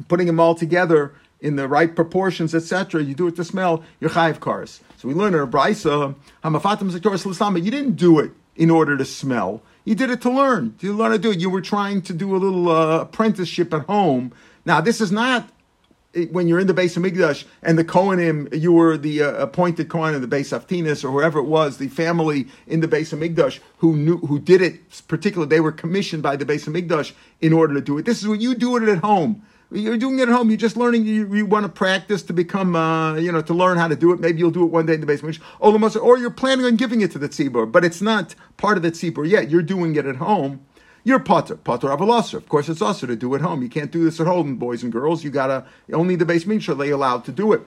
putting 0.09 0.27
them 0.27 0.41
all 0.41 0.55
together 0.55 1.15
in 1.41 1.57
the 1.57 1.69
right 1.69 1.95
proportions, 1.95 2.55
etc. 2.55 3.03
You 3.03 3.15
do 3.15 3.27
it 3.27 3.37
to 3.37 3.45
smell, 3.45 3.83
you're 4.01 4.11
chayiv 4.11 4.41
cars. 4.41 4.81
So 4.97 5.09
we 5.09 5.15
learn 5.15 5.35
in 5.35 5.51
brisa, 5.51 6.15
you 7.65 7.71
didn't 7.71 7.97
do 7.97 8.19
it 8.21 8.31
in 8.57 8.71
order 8.71 8.97
to 8.97 9.05
smell. 9.05 9.63
You 9.85 9.95
did 9.95 10.11
it 10.11 10.21
to 10.23 10.31
learn. 10.31 10.77
You 10.81 10.93
learn 10.93 11.11
to 11.13 11.19
do 11.19 11.33
it. 11.33 11.41
You 11.41 11.51
were 11.51 11.61
trying 11.61 12.03
to 12.03 12.13
do 12.13 12.37
a 12.37 12.39
little 12.39 12.69
uh, 12.69 13.01
apprenticeship 13.01 13.75
at 13.75 13.83
home. 13.87 14.33
Now, 14.65 14.81
this 14.81 15.01
is 15.01 15.11
not 15.11 15.51
eh, 16.15 16.27
when 16.31 16.47
you're 16.47 16.61
in 16.61 16.69
the 16.69 16.75
base 16.75 16.97
of 16.97 17.03
Migdash 17.03 17.45
and 17.63 17.77
the 17.77 17.85
Kohanim, 17.85 18.55
you 18.57 18.73
were 18.73 18.97
the 18.97 19.23
uh, 19.23 19.33
appointed 19.33 19.89
Kohen 19.89 20.15
of 20.15 20.21
the 20.21 20.29
base 20.29 20.53
of 20.53 20.69
Tinas 20.69 21.03
or 21.05 21.11
whoever 21.11 21.41
it 21.41 21.47
was, 21.47 21.79
the 21.79 21.89
family 21.89 22.47
in 22.69 22.79
the 22.79 22.87
base 22.87 23.13
of 23.13 23.19
Migdash 23.19 23.59
who 23.79 23.97
knew 23.97 24.19
who 24.19 24.39
did 24.39 24.63
it. 24.63 25.09
Particularly, 25.09 25.49
they 25.49 25.61
were 25.61 25.73
commissioned 25.73 26.23
by 26.23 26.37
the 26.37 26.45
base 26.45 26.69
of 26.69 26.75
Migdash 26.75 27.13
in 27.41 27.53
order 27.53 27.75
to 27.75 27.81
do 27.81 27.99
it. 27.99 28.05
This 28.05 28.23
is 28.23 28.29
when 28.29 28.41
you 28.41 28.55
do 28.55 28.77
it 28.77 28.89
at 28.89 28.99
home. 28.99 29.43
You're 29.73 29.97
doing 29.97 30.19
it 30.19 30.29
at 30.29 30.29
home. 30.29 30.51
You're 30.51 30.59
just 30.59 30.77
learning. 30.77 31.07
You, 31.07 31.33
you 31.35 31.47
want 31.47 31.65
to 31.65 31.69
practice 31.69 32.23
to 32.25 32.33
become, 32.33 32.77
uh, 32.77 33.15
you 33.15 33.33
know, 33.33 33.43
to 33.43 33.55
learn 33.55 33.79
how 33.79 33.89
to 33.89 33.97
do 33.97 34.13
it. 34.13 34.21
Maybe 34.21 34.39
you'll 34.39 34.51
do 34.51 34.65
it 34.65 34.71
one 34.71 34.87
day 34.87 34.95
in 34.95 35.01
the 35.01 35.07
basement. 35.07 35.39
Or 35.61 36.19
you're 36.19 36.31
planning 36.31 36.67
on 36.67 36.77
giving 36.77 37.01
it 37.01 37.11
to 37.13 37.19
the 37.19 37.29
tzibur, 37.29 37.71
but 37.71 37.85
it's 37.85 38.03
not 38.03 38.35
part 38.57 38.77
of 38.77 38.83
the 38.83 38.91
tzibur 38.91 39.29
yet. 39.29 39.51
You're 39.51 39.63
doing 39.63 39.97
it 39.97 40.07
at 40.07 40.17
home. 40.17 40.65
You're 41.05 41.19
potter, 41.19 41.57
potter 41.57 41.89
avalasser. 41.89 42.35
Of 42.35 42.49
course, 42.49 42.69
it's 42.69 42.83
also 42.83 43.07
to 43.07 43.17
do 43.17 43.35
at 43.35 43.41
home. 43.41 43.63
You 43.63 43.69
can't 43.69 43.91
do 43.91 44.05
this 44.05 44.21
at 44.21 44.27
home, 44.27 44.57
boys 44.57 44.83
and 44.83 44.93
girls. 44.93 45.25
You 45.25 45.31
gotta 45.31 45.65
only 45.93 46.15
the 46.17 46.25
basement 46.25 46.63
should 46.63 46.79
they 46.79 46.91
allowed 46.91 47.25
to 47.25 47.33
do 47.33 47.53
it. 47.53 47.63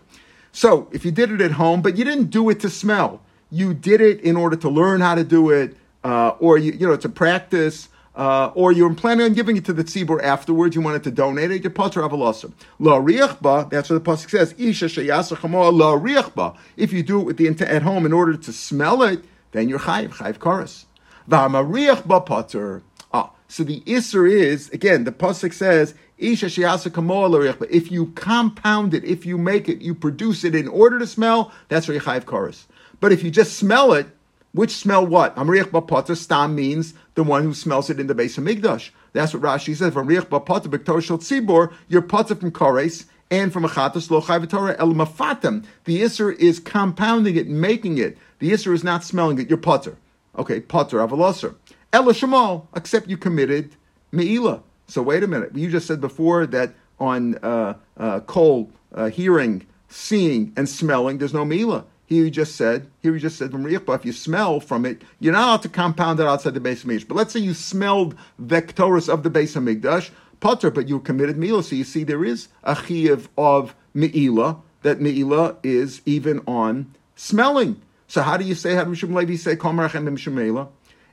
So 0.51 0.88
if 0.93 1.03
you 1.03 1.12
did 1.12 1.31
it 1.31 1.41
at 1.41 1.51
home, 1.53 1.81
but 1.81 1.97
you 1.97 2.05
didn't 2.05 2.29
do 2.29 2.50
it 2.50 2.62
to 2.62 2.69
smell, 2.69 3.21
you 3.51 3.74
did 3.74 4.00
it 4.00 4.21
in 4.21 4.38
order 4.38 4.55
to 4.55 4.69
learn 4.69 5.01
how 5.01 5.15
to 5.15 5.24
do 5.24 5.50
it, 5.50 5.75
uh, 6.03 6.29
or 6.39 6.57
you, 6.57 6.71
you 6.71 6.88
know, 6.88 6.95
to 6.95 7.09
practice 7.09 7.89
uh, 8.15 8.51
or 8.55 8.72
you're 8.72 8.93
planning 8.93 9.25
on 9.25 9.34
giving 9.34 9.57
it 9.57 9.65
to 9.65 9.74
the 9.74 9.84
tzibur 9.84 10.24
afterwards, 10.24 10.75
you 10.75 10.81
wanted 10.81 11.03
to 11.03 11.12
donate 11.12 11.51
it, 11.51 11.63
you're 11.63 11.72
potter 11.72 12.01
avalasim. 12.01 12.53
La 12.79 13.00
riachba, 13.00 13.69
that's 13.69 13.89
what 13.89 14.03
the 14.03 14.12
pasuk 14.12 14.29
says. 14.29 14.55
Isha 14.57 14.86
sheyasa 14.86 15.31
la 15.74 15.98
riachba. 15.98 16.55
If 16.77 16.93
you 16.93 17.03
do 17.03 17.19
it 17.19 17.24
with 17.25 17.38
the 17.38 17.48
at 17.48 17.81
home 17.81 18.05
in 18.05 18.13
order 18.13 18.38
to 18.38 18.53
smell 18.53 19.03
it, 19.03 19.24
then 19.51 19.67
you're 19.67 19.79
chayiv, 19.79 20.15
chayiv 20.15 20.39
chorus. 20.39 20.86
V'ama 21.29 21.65
riachba 21.65 22.25
potter. 22.25 22.84
Ah, 23.13 23.31
so 23.48 23.63
the 23.63 23.81
isser 23.81 24.29
is 24.29 24.69
again 24.69 25.03
the 25.03 25.12
pasuk 25.12 25.53
says. 25.53 25.93
Isha 26.17 26.45
sheyasa 26.45 27.67
If 27.69 27.91
you 27.91 28.05
compound 28.15 28.93
it, 28.93 29.03
if 29.03 29.25
you 29.25 29.38
make 29.38 29.67
it, 29.67 29.81
you 29.81 29.93
produce 29.93 30.45
it 30.45 30.55
in 30.55 30.69
order 30.69 30.98
to 30.98 31.05
smell, 31.05 31.51
that's 31.67 31.89
where 31.89 31.95
you 31.95 32.01
chayiv. 32.01 32.65
But 33.01 33.12
if 33.12 33.22
you 33.22 33.29
just 33.29 33.57
smell 33.57 33.91
it, 33.91 34.07
which 34.55 34.71
smell 34.71 35.05
what? 35.05 35.35
Amriach 35.35 35.69
bapata 35.69 36.15
stam 36.15 36.55
means 36.55 36.93
the 37.15 37.24
one 37.24 37.43
who 37.43 37.53
smells 37.53 37.89
it 37.89 38.00
in 38.00 38.07
the 38.07 38.15
base 38.15 38.38
of 38.38 38.45
Migdash. 38.45 38.91
That's 39.12 39.33
what 39.33 39.43
Rashi 39.43 39.75
says. 39.75 39.93
From 39.93 40.07
Riach 40.07 40.27
bapata 40.27 40.67
b'ktor 40.67 41.03
shel 41.03 41.17
tzibor, 41.17 41.74
you're 41.89 42.01
pata 42.01 42.35
from 42.35 42.51
Kores 42.51 43.05
and 43.29 43.51
from 43.51 43.63
Achatas 43.63 44.09
lo 44.09 44.21
chayvatorah 44.21 44.77
el 44.79 44.93
mafatem. 44.93 45.65
The 45.83 46.01
Isser 46.01 46.33
is 46.38 46.59
compounding 46.59 47.35
it, 47.35 47.50
making 47.50 47.97
it. 47.97 48.17
The 48.39 48.51
Isser 48.51 48.74
is 48.74 48.83
not 48.83 49.03
smelling 49.03 49.39
it. 49.39 49.50
You're 49.50 49.57
potter. 49.57 49.97
Okay, 50.38 50.62
potter 50.62 51.00
avalosser. 51.00 51.55
El 51.91 52.05
shemal, 52.05 52.67
except 52.75 53.09
you 53.09 53.17
committed 53.17 53.75
meila. 54.13 54.62
So 54.88 55.01
wait 55.01 55.24
a 55.24 55.27
minute. 55.27 55.53
You 55.53 55.69
just 55.69 55.85
said 55.85 56.00
before 56.00 56.45
that 56.47 56.74
on 57.00 57.38
uh, 57.39 57.74
uh, 57.97 58.21
kol, 58.21 58.71
uh, 58.93 59.09
hearing, 59.09 59.65
seeing, 59.89 60.53
and 60.55 60.69
smelling, 60.69 61.17
there's 61.17 61.33
no 61.33 61.43
meila. 61.43 61.83
Here 62.07 62.24
you 62.24 62.29
just 62.29 62.55
said, 62.55 62.89
here 63.01 63.13
you 63.13 63.19
just 63.19 63.38
said 63.38 63.51
if 63.53 64.05
you 64.05 64.12
smell 64.12 64.59
from 64.59 64.85
it, 64.85 65.01
you're 65.19 65.33
not 65.33 65.47
allowed 65.47 65.62
to 65.63 65.69
compound 65.69 66.19
it 66.19 66.27
outside 66.27 66.53
the 66.53 66.59
base 66.59 66.83
of 66.83 66.89
Mikdash. 66.89 67.07
But 67.07 67.15
let's 67.15 67.33
say 67.33 67.39
you 67.39 67.53
smelled 67.53 68.15
vectorus 68.41 69.12
of 69.12 69.24
the 69.24 69.29
base 69.31 69.55
of 69.55 69.63
Mikdash, 69.63 70.12
potter, 70.39 70.69
but 70.69 70.88
you 70.88 71.00
committed 71.00 71.38
Meila. 71.38 71.63
So 71.63 71.75
you 71.75 71.83
see 71.83 72.03
there 72.03 72.24
is 72.24 72.50
a 72.63 72.75
chiyuv 72.75 73.27
of 73.38 73.75
Meila, 73.95 74.62
that 74.83 75.00
Meila 75.00 75.57
is 75.63 76.01
even 76.05 76.41
on 76.45 76.93
smelling. 77.15 77.81
So 78.07 78.21
how 78.21 78.38
do 78.38 78.45
you 78.45 78.53
say, 78.53 78.75
how 78.75 78.83
does 78.83 79.01
Rishon 79.01 79.15
Levi 79.15 79.35
say? 79.35 79.55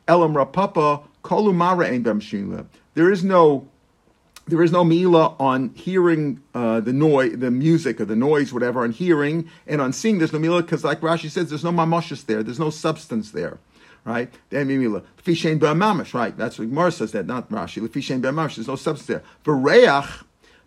Elam 0.08 0.36
Rav 0.36 0.52
Papa, 0.52 1.00
Kolumara 1.24 2.66
There 2.94 3.10
is 3.10 3.24
no 3.24 3.68
there 4.46 4.62
is 4.62 4.72
no 4.72 4.84
mila 4.84 5.36
on 5.38 5.72
hearing 5.74 6.42
uh, 6.54 6.80
the 6.80 6.92
noise, 6.92 7.38
the 7.38 7.50
music 7.50 8.00
or 8.00 8.04
the 8.04 8.16
noise, 8.16 8.52
whatever, 8.52 8.82
on 8.82 8.92
hearing 8.92 9.48
and 9.66 9.80
on 9.80 9.92
seeing. 9.92 10.18
There's 10.18 10.32
no 10.32 10.38
mila 10.38 10.62
because, 10.62 10.84
like 10.84 11.00
Rashi 11.00 11.30
says, 11.30 11.48
there's 11.48 11.64
no 11.64 11.70
mamoshes 11.70 12.26
there. 12.26 12.42
There's 12.42 12.58
no 12.58 12.70
substance 12.70 13.30
there, 13.30 13.58
right? 14.04 14.32
There 14.50 14.64
mila 14.64 15.02
fishein 15.24 15.58
mamash, 15.58 16.12
right? 16.12 16.36
That's 16.36 16.58
what 16.58 16.68
Gemara 16.68 16.90
says 16.92 17.12
that, 17.12 17.26
not 17.26 17.48
Rashi. 17.50 17.86
Fishein 17.88 18.20
mamash. 18.20 18.56
There's 18.56 18.68
no 18.68 18.76
substance 18.76 19.06
there. 19.06 19.22
V'reach. 19.44 20.24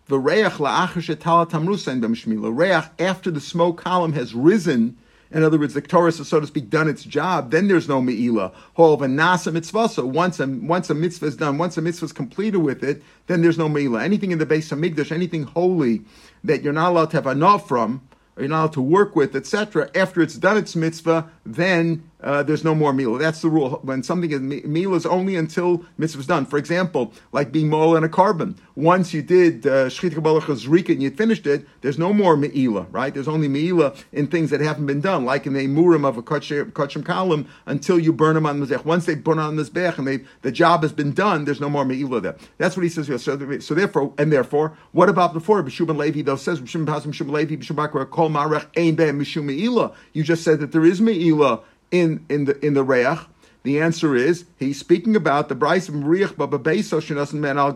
V'reach 0.08 0.52
la'achar 0.52 1.16
shetala 1.16 1.50
tamrusa 1.50 2.00
b'mishmila. 2.00 2.56
Reach 2.56 2.90
after 2.98 3.30
the 3.30 3.40
smoke 3.40 3.82
column 3.82 4.14
has 4.14 4.34
risen 4.34 4.96
in 5.30 5.42
other 5.42 5.58
words, 5.58 5.74
the 5.74 5.80
Torah 5.80 6.12
has, 6.12 6.26
so 6.26 6.40
to 6.40 6.46
speak, 6.46 6.70
done 6.70 6.88
its 6.88 7.02
job, 7.02 7.50
then 7.50 7.68
there's 7.68 7.88
no 7.88 8.00
Me'ila. 8.00 8.52
Hov 8.74 9.02
and 9.02 9.18
Nasa 9.18 9.52
mitzvah. 9.52 9.88
So 9.88 10.06
once 10.06 10.38
a, 10.38 10.46
once 10.46 10.88
a 10.90 10.94
mitzvah 10.94 11.26
is 11.26 11.36
done, 11.36 11.58
once 11.58 11.76
a 11.76 11.82
mitzvah 11.82 12.06
is 12.06 12.12
completed 12.12 12.58
with 12.58 12.84
it, 12.84 13.02
then 13.26 13.42
there's 13.42 13.58
no 13.58 13.68
Me'ila. 13.68 14.02
Anything 14.02 14.30
in 14.30 14.38
the 14.38 14.46
base 14.46 14.70
of 14.70 14.78
Migdash, 14.78 15.10
anything 15.10 15.42
holy 15.42 16.02
that 16.44 16.62
you're 16.62 16.72
not 16.72 16.90
allowed 16.90 17.10
to 17.10 17.16
have 17.16 17.26
enough 17.26 17.66
from, 17.66 18.06
or 18.36 18.42
you're 18.42 18.50
not 18.50 18.58
allowed 18.60 18.72
to 18.74 18.82
work 18.82 19.16
with, 19.16 19.34
etc., 19.34 19.90
after 19.94 20.22
it's 20.22 20.36
done 20.36 20.56
its 20.56 20.76
mitzvah, 20.76 21.28
then 21.44 22.08
uh, 22.22 22.42
there's 22.42 22.64
no 22.64 22.74
more 22.74 22.92
meal. 22.92 23.14
That's 23.14 23.42
the 23.42 23.48
rule. 23.48 23.78
When 23.82 24.02
something 24.02 24.30
is 24.30 24.40
meal 24.40 24.94
is 24.94 25.04
only 25.06 25.36
until 25.36 25.84
mitzvah 25.98 26.20
is 26.20 26.26
done. 26.26 26.46
For 26.46 26.58
example, 26.58 27.12
like 27.32 27.52
being 27.52 27.68
mole 27.68 27.96
in 27.96 28.04
a 28.04 28.08
carbon. 28.08 28.56
Once 28.74 29.12
you 29.14 29.22
did 29.22 29.62
shchit 29.62 30.14
kabbalah 30.14 30.40
chazrika 30.40 30.90
and 30.90 31.02
you 31.02 31.10
finished 31.10 31.46
it, 31.46 31.66
there's 31.82 31.98
no 31.98 32.12
more 32.12 32.36
meila, 32.36 32.86
right? 32.90 33.12
There's 33.12 33.28
only 33.28 33.48
meila 33.48 33.96
in 34.12 34.26
things 34.26 34.50
that 34.50 34.60
haven't 34.60 34.86
been 34.86 35.00
done, 35.00 35.24
like 35.24 35.46
in 35.46 35.52
the 35.52 35.66
murim 35.66 36.04
of 36.06 36.16
a 36.16 36.22
kachim 36.22 37.04
column, 37.04 37.48
until 37.66 37.98
you 37.98 38.12
burn 38.12 38.34
them 38.34 38.46
on 38.46 38.60
the 38.60 38.66
mizbech. 38.66 38.84
Once 38.84 39.06
they 39.06 39.14
burn 39.14 39.38
on 39.38 39.56
the 39.56 39.62
mizbech 39.62 39.98
and 39.98 40.26
the 40.42 40.52
job 40.52 40.82
has 40.82 40.92
been 40.92 41.12
done, 41.12 41.44
there's 41.44 41.60
no 41.60 41.68
more 41.68 41.84
meila 41.84 42.22
there. 42.22 42.36
That's 42.58 42.76
what 42.76 42.82
he 42.82 42.88
says 42.88 43.06
here. 43.06 43.18
So, 43.18 43.58
so 43.60 43.74
therefore, 43.74 44.14
and 44.18 44.32
therefore, 44.32 44.76
what 44.92 45.08
about 45.08 45.32
before? 45.32 45.62
B'shub 45.62 45.94
Levi 45.96 46.22
though 46.22 46.36
says 46.36 46.60
B'shub 46.60 46.86
B'shub 46.86 47.30
Levi 47.30 47.56
B'shub 47.56 48.10
Kol 48.10 48.30
Marech 48.30 48.66
Ein 48.76 48.94
Be'em 48.94 49.20
Mishum 49.20 49.44
Meila. 49.44 49.94
You 50.12 50.22
just 50.22 50.42
said 50.44 50.60
that 50.60 50.72
there 50.72 50.84
is 50.84 51.00
meila 51.00 51.62
in 51.90 52.24
in 52.28 52.44
the 52.44 52.64
in 52.64 52.74
the 52.74 52.84
reach? 52.84 53.18
The 53.62 53.80
answer 53.80 54.14
is 54.14 54.44
he's 54.56 54.78
speaking 54.78 55.16
about 55.16 55.48
the 55.48 55.56
brisa 55.56 55.90
Riach 55.90 56.36
Baba 56.36 56.58
Beso 56.58 57.32
Man 57.32 57.58
Al 57.58 57.72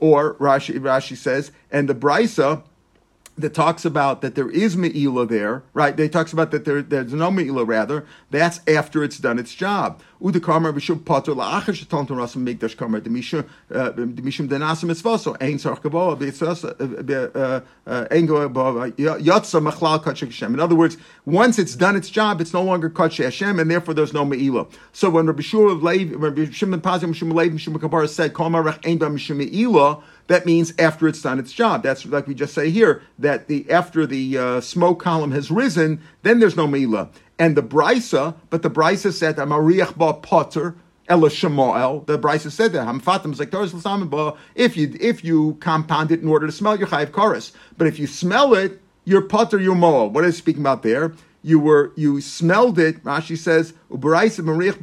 Or 0.00 0.34
Rashi 0.34 0.78
Rashi 0.78 1.16
says, 1.16 1.52
and 1.70 1.88
the 1.88 1.94
brisa 1.94 2.62
that 3.36 3.54
talks 3.54 3.84
about 3.84 4.22
that 4.22 4.34
there 4.34 4.50
is 4.50 4.76
Me'ila 4.76 5.26
there, 5.26 5.64
right? 5.72 5.96
They 5.96 6.08
talks 6.08 6.32
about 6.32 6.50
that 6.52 6.64
there, 6.64 6.82
there's 6.82 7.12
no 7.12 7.30
Me'ila 7.30 7.64
rather. 7.64 8.06
That's 8.30 8.60
after 8.68 9.02
it's 9.02 9.18
done 9.18 9.38
its 9.38 9.54
job. 9.54 10.00
Migdash 10.22 10.36
Karmer 12.76 13.00
Denasim 14.48 14.90
Yotza 18.96 19.62
Machlal 19.62 20.04
Hashem. 20.04 20.54
In 20.54 20.60
other 20.60 20.74
words, 20.74 20.96
once 21.24 21.58
it's 21.58 21.74
done 21.74 21.96
its 21.96 22.10
job, 22.10 22.40
it's 22.40 22.52
no 22.52 22.62
longer 22.62 22.90
Kachik 22.90 23.24
Hashem, 23.24 23.58
and 23.58 23.70
therefore 23.70 23.94
there's 23.94 24.12
no 24.12 24.24
Me'ila. 24.24 24.66
So 24.92 25.10
when 25.10 25.26
Rabbi 25.26 25.42
Lev, 25.52 26.12
Rabbi 26.14 26.50
Shimon 26.50 26.80
Pazim 26.80 27.14
Shimon 27.14 27.36
Lev 27.36 27.60
Shimon 27.60 27.80
Kabara 27.80 28.08
said 28.08 28.34
Kol 28.34 28.50
Marach 28.50 28.86
Ein 28.86 28.98
Ba 28.98 29.06
Mishum 29.06 29.36
Me'ila, 29.36 30.02
that 30.26 30.46
means 30.46 30.72
after 30.78 31.06
it's 31.06 31.22
done 31.22 31.38
its 31.38 31.52
job. 31.52 31.82
That's 31.82 32.06
like 32.06 32.26
we 32.26 32.34
just 32.34 32.54
say 32.54 32.70
here 32.70 33.02
that 33.18 33.48
the 33.48 33.70
after 33.70 34.06
the 34.06 34.38
uh, 34.38 34.60
smoke 34.60 35.00
column 35.00 35.32
has 35.32 35.50
risen, 35.50 36.00
then 36.22 36.40
there's 36.40 36.56
no 36.56 36.66
mila. 36.66 37.10
And 37.38 37.56
the 37.56 37.62
brisa, 37.62 38.34
but 38.50 38.62
the 38.62 38.70
brisa 38.70 39.12
said 39.12 39.36
Amariach 39.36 39.96
ba 39.96 40.14
potter 40.14 40.76
Ella 41.08 41.28
Shemael. 41.28 42.06
The 42.06 42.18
brisa 42.18 42.50
said 42.50 42.72
that 42.72 42.86
Hamfatim 42.86 43.38
like 43.38 44.38
If 44.54 44.76
you 44.76 44.96
if 45.00 45.24
you 45.24 45.56
compound 45.60 46.10
it 46.10 46.20
in 46.20 46.28
order 46.28 46.46
to 46.46 46.52
smell, 46.52 46.78
you're 46.78 46.88
chayiv 46.88 47.12
chorus. 47.12 47.52
But 47.76 47.86
if 47.86 47.98
you 47.98 48.06
smell 48.06 48.54
it, 48.54 48.80
you're 49.04 49.22
potter 49.22 49.58
your 49.58 49.74
moel. 49.74 50.10
What 50.10 50.24
is 50.24 50.36
speaking 50.36 50.62
about 50.62 50.82
there? 50.82 51.12
You 51.42 51.58
were 51.58 51.92
you 51.96 52.22
smelled 52.22 52.78
it. 52.78 53.04
Rashi 53.04 53.36
says 53.36 53.74
Mariach 53.90 54.80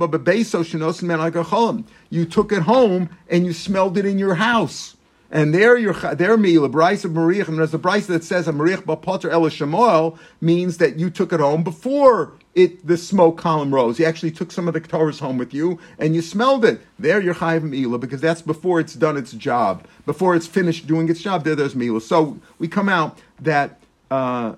You 2.10 2.26
took 2.26 2.52
it 2.52 2.62
home 2.62 3.10
and 3.30 3.46
you 3.46 3.54
smelled 3.54 3.98
it 3.98 4.06
in 4.06 4.20
your 4.20 4.36
house. 4.36 4.96
And 5.34 5.54
there, 5.56 5.78
your 5.78 5.94
there 5.94 6.36
meal, 6.38 6.64
the 6.64 6.70
brisa 6.70 7.06
of 7.06 7.12
Mariach, 7.12 7.48
and 7.48 7.58
there's 7.58 7.74
a 7.74 7.80
brisa 7.80 8.08
that 8.08 8.24
says 8.24 8.50
a 8.50 8.54
Mariach 8.54 8.84
Bapotter 8.84 9.32
El 9.32 9.44
Shemoel 9.44 10.20
means 10.42 10.78
that 10.78 11.00
you 11.00 11.10
took 11.10 11.32
it 11.32 11.40
home 11.40 11.64
before 11.64 12.34
it 12.56 12.86
the 12.86 12.98
smoke 12.98 13.38
column 13.38 13.74
rose. 13.74 14.00
You 14.00 14.06
actually 14.06 14.32
took 14.32 14.52
some 14.52 14.68
of 14.68 14.74
the 14.74 14.82
Torahs 14.82 15.20
home 15.20 15.38
with 15.38 15.54
you 15.54 15.80
and 15.98 16.16
you 16.16 16.22
smelled 16.22 16.66
it. 16.66 16.82
There 17.00 17.22
you're 17.22 17.36
chayiv 17.36 17.62
meila 17.62 18.00
because 18.00 18.22
that's 18.22 18.42
before 18.42 18.80
it's 18.80 18.94
done 18.94 19.18
its 19.18 19.32
job, 19.32 19.86
before 20.06 20.36
it's 20.36 20.48
finished 20.48 20.88
doing 20.88 21.10
its 21.10 21.22
job. 21.22 21.44
There, 21.44 21.56
there's 21.56 21.76
meila. 21.76 22.02
So 22.02 22.40
we 22.60 22.68
come 22.68 22.90
out 22.90 23.20
that. 23.42 23.80
Uh, 24.10 24.56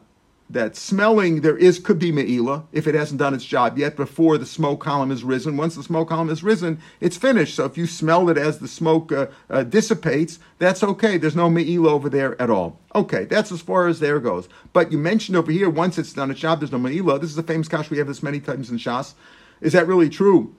that 0.53 0.75
smelling 0.75 1.41
there 1.41 1.57
is 1.57 1.79
could 1.79 1.99
be 1.99 2.11
me'ila 2.11 2.65
if 2.71 2.87
it 2.87 2.95
hasn't 2.95 3.19
done 3.19 3.33
its 3.33 3.43
job 3.43 3.77
yet 3.77 3.95
before 3.95 4.37
the 4.37 4.45
smoke 4.45 4.79
column 4.79 5.09
has 5.09 5.23
risen. 5.23 5.57
Once 5.57 5.75
the 5.75 5.83
smoke 5.83 6.09
column 6.09 6.29
has 6.29 6.43
risen, 6.43 6.79
it's 7.01 7.17
finished. 7.17 7.55
So 7.55 7.65
if 7.65 7.77
you 7.77 7.87
smell 7.87 8.29
it 8.29 8.37
as 8.37 8.59
the 8.59 8.67
smoke 8.67 9.11
uh, 9.11 9.27
uh, 9.49 9.63
dissipates, 9.63 10.39
that's 10.59 10.83
okay. 10.83 11.17
There's 11.17 11.35
no 11.35 11.49
me'ila 11.49 11.89
over 11.89 12.09
there 12.09 12.39
at 12.41 12.49
all. 12.49 12.79
Okay, 12.95 13.25
that's 13.25 13.51
as 13.51 13.61
far 13.61 13.87
as 13.87 13.99
there 13.99 14.19
goes. 14.19 14.47
But 14.71 14.91
you 14.91 14.97
mentioned 14.97 15.35
over 15.35 15.51
here, 15.51 15.69
once 15.69 15.97
it's 15.97 16.13
done 16.13 16.31
its 16.31 16.39
job, 16.39 16.59
there's 16.59 16.71
no 16.71 16.77
me'ila. 16.77 17.19
This 17.19 17.31
is 17.31 17.37
a 17.37 17.43
famous 17.43 17.67
kash 17.67 17.89
we 17.89 17.97
have 17.97 18.07
this 18.07 18.23
many 18.23 18.39
times 18.39 18.69
in 18.69 18.77
Shas. 18.77 19.13
Is 19.59 19.73
that 19.73 19.87
really 19.87 20.09
true? 20.09 20.55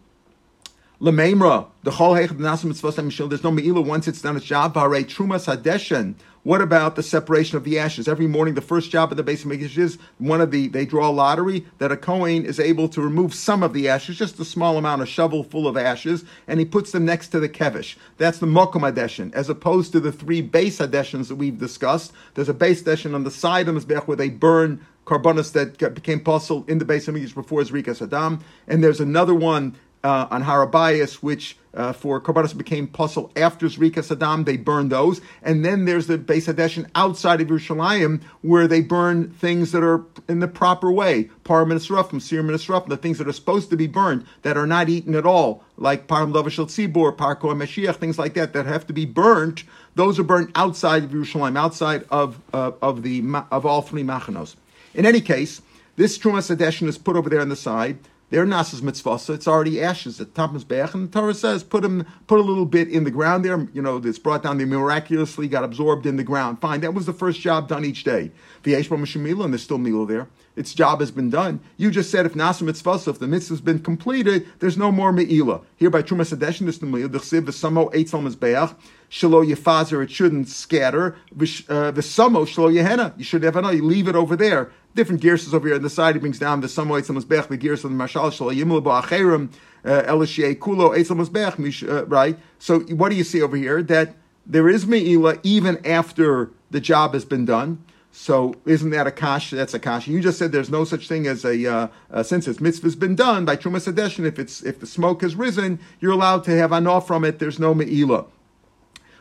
Lememra, 1.00 1.66
the 1.83 1.90
chol 1.90 2.16
hechad 2.16 2.38
nasim 2.38 2.66
mitzvah 2.66 3.28
There's 3.28 3.42
no 3.42 3.50
meila 3.50 3.85
once 3.85 4.09
it's 4.09 4.22
done 4.22 4.37
its 4.37 4.46
job. 4.46 4.74
Hare 4.74 5.02
trumas 5.02 5.52
hadeshen. 5.52 6.14
What 6.44 6.61
about 6.61 6.94
the 6.94 7.02
separation 7.02 7.57
of 7.57 7.64
the 7.64 7.78
ashes? 7.78 8.07
Every 8.07 8.26
morning, 8.26 8.52
the 8.52 8.61
first 8.61 8.90
job 8.90 9.11
of 9.11 9.16
the 9.16 9.24
Mikdash 9.24 9.78
is 9.78 9.96
one 10.18 10.42
of 10.42 10.50
the 10.50 10.68
they 10.68 10.85
draw 10.85 11.09
a 11.09 11.11
lottery 11.11 11.64
that 11.78 11.90
a 11.90 11.96
kohen 11.96 12.44
is 12.44 12.61
able 12.61 12.87
to 12.90 13.00
remove 13.00 13.33
some 13.33 13.62
of 13.62 13.72
the 13.72 13.88
ashes, 13.88 14.18
just 14.18 14.38
a 14.38 14.44
small 14.44 14.76
amount, 14.76 15.00
a 15.00 15.07
shovel 15.07 15.42
full 15.42 15.66
of 15.66 15.78
ashes, 15.78 16.22
and 16.46 16.61
he 16.61 16.66
puts 16.66 16.92
them 16.92 17.07
next 17.07 17.28
to 17.28 17.40
the 17.40 17.48
kevish. 17.48 17.96
That's 18.18 18.40
the 18.40 18.46
mokum 18.46 18.83
adeshin, 18.83 19.33
as 19.33 19.48
opposed 19.48 19.92
to 19.92 20.00
the 20.00 20.12
three 20.12 20.42
base 20.42 20.80
adeshins 20.80 21.28
that 21.28 21.37
we've 21.37 21.59
discussed. 21.59 22.12
There's 22.35 22.50
a 22.50 22.54
base 22.54 22.83
adeshin 22.83 23.14
on 23.14 23.24
the 23.24 23.30
side 23.30 23.66
of 23.66 23.76
mizbech 23.76 24.07
where 24.07 24.18
they 24.18 24.28
burn 24.28 24.85
carbonas 25.07 25.52
that 25.52 25.78
became 25.94 26.20
possible 26.20 26.66
in 26.68 26.76
the 26.76 26.85
base 26.85 27.09
of 27.09 27.14
Mikdash 27.14 27.35
before 27.35 27.62
Zrika 27.62 27.96
Saddam, 27.96 28.42
and 28.68 28.85
there's 28.85 29.00
another 29.00 29.35
one 29.35 29.76
uh, 30.04 30.28
on 30.30 30.44
Harabias, 30.44 31.14
which 31.14 31.56
uh, 31.72 31.92
for 31.92 32.20
Karbanos 32.20 32.56
became 32.56 32.86
puzzle 32.86 33.32
after 33.34 33.66
Zrika 33.66 33.94
Saddam, 33.94 34.44
they 34.44 34.56
burn 34.56 34.90
those. 34.90 35.20
And 35.42 35.64
then 35.64 35.86
there's 35.86 36.06
the 36.06 36.18
Beis 36.18 36.52
Hadeshin 36.52 36.88
outside 36.94 37.40
of 37.40 37.48
Yerushalayim, 37.48 38.22
where 38.42 38.68
they 38.68 38.80
burn 38.80 39.30
things 39.30 39.72
that 39.72 39.82
are 39.82 40.04
in 40.28 40.38
the 40.40 40.46
proper 40.46 40.92
way. 40.92 41.30
Param 41.44 41.72
Minisrafim, 41.72 42.22
Sir 42.22 42.42
Minisrafim, 42.42 42.88
the 42.88 42.96
things 42.96 43.18
that 43.18 43.26
are 43.26 43.32
supposed 43.32 43.70
to 43.70 43.76
be 43.76 43.86
burned, 43.86 44.24
that 44.42 44.56
are 44.56 44.66
not 44.66 44.88
eaten 44.88 45.14
at 45.14 45.26
all, 45.26 45.64
like 45.76 46.06
Param 46.06 46.32
Lavashal 46.32 46.66
Tzibor, 46.66 47.16
Parko 47.16 47.54
Mashiach, 47.54 47.96
things 47.96 48.18
like 48.18 48.34
that, 48.34 48.52
that 48.52 48.66
have 48.66 48.86
to 48.86 48.92
be 48.92 49.06
burnt. 49.06 49.64
Those 49.94 50.18
are 50.18 50.24
burned 50.24 50.52
outside 50.54 51.04
of 51.04 51.10
Yerushalayim, 51.10 51.58
outside 51.58 52.04
of, 52.10 52.40
uh, 52.52 52.72
of, 52.82 53.02
the, 53.02 53.24
of 53.50 53.66
all 53.66 53.82
three 53.82 54.04
machanos. 54.04 54.54
In 54.94 55.06
any 55.06 55.20
case, 55.20 55.62
this 55.96 56.18
Trumas 56.18 56.54
Hadeshin 56.54 56.88
is 56.88 56.98
put 56.98 57.16
over 57.16 57.30
there 57.30 57.40
on 57.40 57.48
the 57.48 57.56
side. 57.56 57.98
They're 58.35 58.44
nasas 58.44 58.83
mitzvah, 58.83 59.20
so 59.20 59.33
it's 59.33 59.47
already 59.47 59.81
ashes 59.81 60.20
at 60.20 60.35
top 60.35 60.51
mizbeach, 60.51 60.92
and 60.92 61.09
the 61.09 61.20
Torah 61.20 61.35
says 61.35 61.62
put 61.62 61.83
them, 61.83 62.05
put 62.27 62.40
a 62.40 62.42
little 62.42 62.66
bit 62.66 62.88
in 62.88 63.05
the 63.05 63.12
ground 63.12 63.44
there. 63.44 63.68
You 63.73 63.81
know, 63.81 63.99
it's 63.99 64.18
brought 64.18 64.42
down. 64.42 64.59
They 64.59 64.64
miraculously 64.64 65.47
got 65.47 65.62
absorbed 65.62 66.05
in 66.05 66.16
the 66.16 66.25
ground. 66.25 66.61
Fine, 66.61 66.81
that 66.81 66.94
was 66.94 67.07
the 67.07 67.12
first 67.12 67.40
job 67.40 67.68
done 67.68 67.85
each 67.85 68.03
day. 68.03 68.33
The 68.64 68.75
and 68.75 69.53
there's 69.53 69.62
still 69.62 69.79
mila 69.79 70.09
there. 70.09 70.27
Its 70.57 70.75
job 70.75 70.99
has 70.99 71.12
been 71.12 71.31
done. 71.31 71.61
You 71.77 71.92
just 71.92 72.11
said 72.11 72.27
if 72.27 72.35
nasa 72.35 72.62
mitzvah, 72.62 72.99
so 72.99 73.12
if 73.12 73.20
the 73.20 73.29
mitzvah 73.29 73.55
has 73.55 73.61
been 73.61 73.79
completed, 73.79 74.49
there's 74.59 74.77
no 74.77 74.90
more 74.90 75.12
meila. 75.12 75.62
Here 75.77 75.90
by 75.90 76.03
trumas 76.03 76.37
adeshin, 76.37 76.66
this 76.66 76.79
the 76.79 76.87
meila. 76.87 77.12
The 77.12 77.18
chsiv 77.18 77.42
v'samo 77.42 77.92
eitzel 77.92 78.29
mizbeach 78.29 78.75
shelo 79.14 79.40
yefazer. 79.46 80.03
It 80.03 80.11
shouldn't 80.11 80.48
scatter. 80.48 81.16
Uh, 81.33 81.92
samo 82.03 82.44
shelo 82.53 82.72
yehena. 82.72 83.16
You 83.16 83.24
should 83.24 83.42
have 83.44 83.57
You 83.74 83.85
leave 83.85 84.09
it 84.09 84.16
over 84.16 84.37
there 84.37 84.70
different 84.94 85.20
gears 85.20 85.53
over 85.53 85.66
here 85.66 85.77
on 85.77 85.83
the 85.83 85.90
side. 85.90 86.14
He 86.14 86.20
brings 86.20 86.38
down 86.38 86.61
the 86.61 86.68
some 86.68 86.88
some 87.03 87.16
mizbech 87.16 87.48
the 87.48 87.57
gears 87.57 87.85
of 87.85 87.90
the 87.90 87.96
mashal 87.96 88.33
shal 88.33 88.48
yimul 88.48 88.83
ba'acherim 88.83 89.53
uh, 89.85 90.03
elishei 90.03 90.57
kulo 90.57 90.96
eitzel 90.96 91.24
mizbech 91.24 91.88
uh, 91.88 92.07
right. 92.07 92.38
So 92.59 92.81
what 92.81 93.11
do 93.11 93.16
you 93.16 93.24
see 93.24 93.42
over 93.42 93.57
here 93.57 93.83
that 93.83 94.14
there 94.46 94.68
is 94.68 94.85
meila 94.85 95.40
even 95.42 95.85
after 95.87 96.50
the 96.70 96.81
job 96.81 97.14
has 97.14 97.24
been 97.24 97.44
done. 97.44 97.85
So 98.12 98.55
isn't 98.64 98.90
that 98.90 99.09
a 99.09 99.11
kash? 99.11 99.50
That's 99.50 99.74
a 99.74 99.79
kash. 99.81 100.07
You 100.07 100.20
just 100.20 100.38
said 100.38 100.53
there's 100.53 100.70
no 100.70 100.85
such 100.85 101.09
thing 101.09 101.27
as 101.27 101.44
a 101.44 101.66
uh, 101.66 101.88
uh, 102.12 102.22
since 102.22 102.46
its 102.46 102.61
mitzvah's 102.61 102.94
been 102.94 103.16
done 103.16 103.44
by 103.44 103.57
trumas 103.57 103.92
adeshin. 103.92 104.24
If 104.24 104.38
it's 104.38 104.62
if 104.62 104.79
the 104.79 104.87
smoke 104.87 105.22
has 105.22 105.35
risen, 105.35 105.81
you're 105.98 106.12
allowed 106.12 106.44
to 106.44 106.57
have 106.57 106.70
anof 106.70 107.07
from 107.07 107.24
it. 107.24 107.40
There's 107.40 107.59
no 107.59 107.74
meila. 107.74 108.27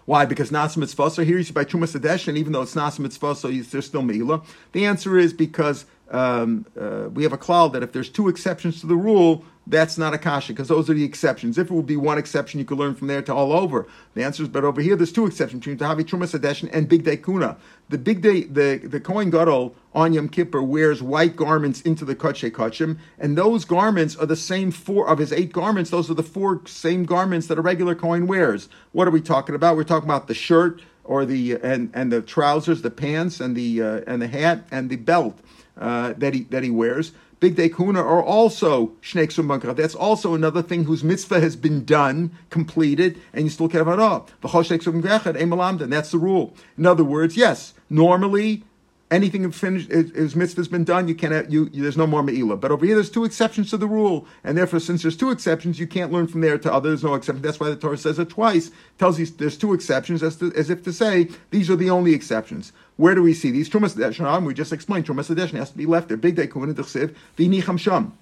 Why? 0.06 0.26
Because 0.26 0.52
Nasa 0.52 0.78
Mitzvah, 0.78 1.12
so 1.12 1.24
here 1.24 1.38
you 1.38 1.44
see 1.44 1.54
by 1.54 1.64
Trumas 1.64 1.96
and 2.28 2.38
even 2.38 2.52
though 2.52 2.62
it's 2.62 2.76
Nasa 2.76 3.00
Mitzvah, 3.00 3.36
so 3.36 3.50
there's 3.50 3.86
still 3.86 4.02
Meila. 4.02 4.46
The 4.74 4.86
answer 4.86 5.18
is 5.18 5.34
because 5.34 5.86
um, 6.14 6.66
uh, 6.80 7.10
we 7.10 7.24
have 7.24 7.34
a 7.34 7.38
cloud 7.38 7.74
that 7.74 7.84
if 7.84 7.92
there's 7.92 8.10
two 8.10 8.30
exceptions 8.30 8.80
to 8.82 8.88
the 8.88 8.96
rule, 8.96 9.44
that's 9.66 9.98
not 9.98 10.14
a 10.14 10.18
kasha 10.18 10.54
because 10.54 10.68
those 10.68 10.90
are 10.90 10.94
the 10.94 11.04
exceptions. 11.04 11.58
If 11.58 11.72
it 11.72 11.74
would 11.74 11.88
be 11.88 11.96
one 11.96 12.18
exception, 12.18 12.60
you 12.60 12.66
could 12.66 12.78
learn 12.78 12.96
from 12.96 13.08
there 13.08 13.22
to 13.24 13.34
all 13.34 13.54
over. 13.54 13.88
The 14.14 14.24
answer 14.24 14.44
is, 14.44 14.50
but 14.50 14.64
over 14.64 14.82
here, 14.82 14.96
there's 14.96 15.12
two 15.12 15.26
exceptions 15.26 15.62
between 15.62 15.78
Tahavi 15.78 16.04
Trumas 16.04 16.38
Adeshin 16.38 16.70
and 16.74 16.88
Big 16.88 17.04
Day 17.04 17.18
Kuna. 17.18 17.58
The 17.90 17.98
Big 17.98 18.22
Day, 18.22 18.44
the, 18.44 18.78
the 18.84 19.00
Kohen 19.00 19.30
Gadol 19.30 19.74
on 19.94 20.14
Yom 20.14 20.30
Kippur 20.30 20.62
wears 20.62 21.02
white 21.02 21.36
garments 21.36 21.82
into 21.82 22.06
the 22.06 22.16
Kodshe 22.16 22.52
Kodshim, 22.52 22.98
and 23.18 23.38
those 23.38 23.66
garments 23.66 24.16
are 24.16 24.26
the 24.26 24.36
same 24.36 24.70
four 24.70 25.08
of 25.08 25.18
his 25.18 25.32
eight 25.32 25.54
garments. 25.54 25.90
Those 25.90 26.12
are 26.12 26.16
the 26.16 26.24
four 26.24 26.62
same 26.68 27.06
garments 27.06 27.48
that 27.48 27.58
a 27.58 27.62
regular 27.62 27.96
Kohen 27.96 28.28
wears. 28.28 28.70
What 28.92 29.08
are 29.08 29.12
we 29.12 29.22
talking 29.22 29.56
about? 29.56 29.78
We're 29.78 29.84
talking 29.84 30.10
about 30.10 30.28
the 30.28 30.34
shirt 30.34 30.82
or 31.06 31.26
the 31.26 31.54
and 31.62 31.90
and 31.94 32.12
the 32.12 32.22
trousers, 32.22 32.82
the 32.82 32.92
pants, 32.92 33.40
and 33.40 33.56
the 33.56 33.82
uh, 33.82 34.02
and 34.08 34.22
the 34.22 34.28
hat 34.28 34.66
and 34.72 34.90
the 34.90 34.96
belt 34.96 35.38
uh, 35.78 36.14
that 36.18 36.34
he 36.34 36.44
that 36.44 36.64
he 36.64 36.70
wears. 36.70 37.12
Big 37.40 37.56
Day 37.58 37.68
Kuna 37.68 38.00
are 38.00 38.24
also 38.24 38.94
Shnei 39.02 39.28
Ksum 39.28 39.76
That's 39.76 39.96
also 39.96 40.34
another 40.34 40.62
thing 40.62 40.86
whose 40.86 41.04
mitzvah 41.04 41.42
has 41.42 41.58
been 41.58 41.84
done, 41.84 42.32
completed, 42.50 43.20
and 43.34 43.44
you 43.44 43.50
still 43.50 43.68
can't 43.68 43.86
have 43.86 44.00
it 44.00 44.02
all. 44.02 44.30
And 44.42 45.92
that's 45.92 46.12
the 46.12 46.18
rule. 46.18 46.56
In 46.78 46.86
other 46.86 47.04
words, 47.04 47.36
yes, 47.36 47.74
normally 47.90 48.64
anything 49.14 49.50
finished, 49.52 49.90
his 49.90 50.36
mitzvah's 50.36 50.68
been 50.68 50.84
done, 50.84 51.08
you 51.08 51.16
can't, 51.16 51.52
you, 51.52 51.70
you, 51.72 51.84
there's 51.84 51.98
no 51.98 52.08
more 52.08 52.24
me'ilah. 52.24 52.60
But 52.60 52.72
over 52.72 52.86
here, 52.86 52.96
there's 52.96 53.12
two 53.12 53.26
exceptions 53.26 53.70
to 53.70 53.78
the 53.78 53.88
rule, 53.88 54.26
and 54.44 54.58
therefore, 54.58 54.80
since 54.80 55.04
there's 55.04 55.16
two 55.16 55.30
exceptions, 55.30 55.80
you 55.80 55.88
can't 55.88 56.12
learn 56.12 56.28
from 56.28 56.42
there 56.42 56.58
to 56.58 56.74
others. 56.74 57.04
No 57.04 57.14
exception. 57.14 57.42
That's 57.42 57.60
why 57.60 57.70
the 57.70 57.76
Torah 57.76 57.98
says 57.98 58.20
it 58.20 58.30
twice. 58.30 58.72
Tells 58.98 59.20
you 59.20 59.26
there's 59.26 59.58
two 59.58 59.74
exceptions, 59.74 60.24
as, 60.24 60.38
to, 60.38 60.52
as 60.56 60.70
if 60.70 60.84
to 60.84 60.94
say 60.94 61.30
these 61.52 61.70
are 61.70 61.76
the 61.76 61.90
only 61.90 62.14
exceptions. 62.14 62.74
Where 62.98 63.16
do 63.16 63.24
we 63.24 63.34
see 63.34 63.52
these? 63.52 63.70
Trumas 63.70 64.46
We 64.46 64.54
just 64.54 64.72
explained 64.72 65.06
Trumas 65.06 65.52
has 65.54 65.72
to 65.72 65.78
be 65.78 65.86
left 65.86 66.08
there. 66.08 66.18
Big 66.18 66.36
day 66.36 66.48
kuhn 66.48 66.74
v'nicham 66.74 67.80
sham 67.80 68.18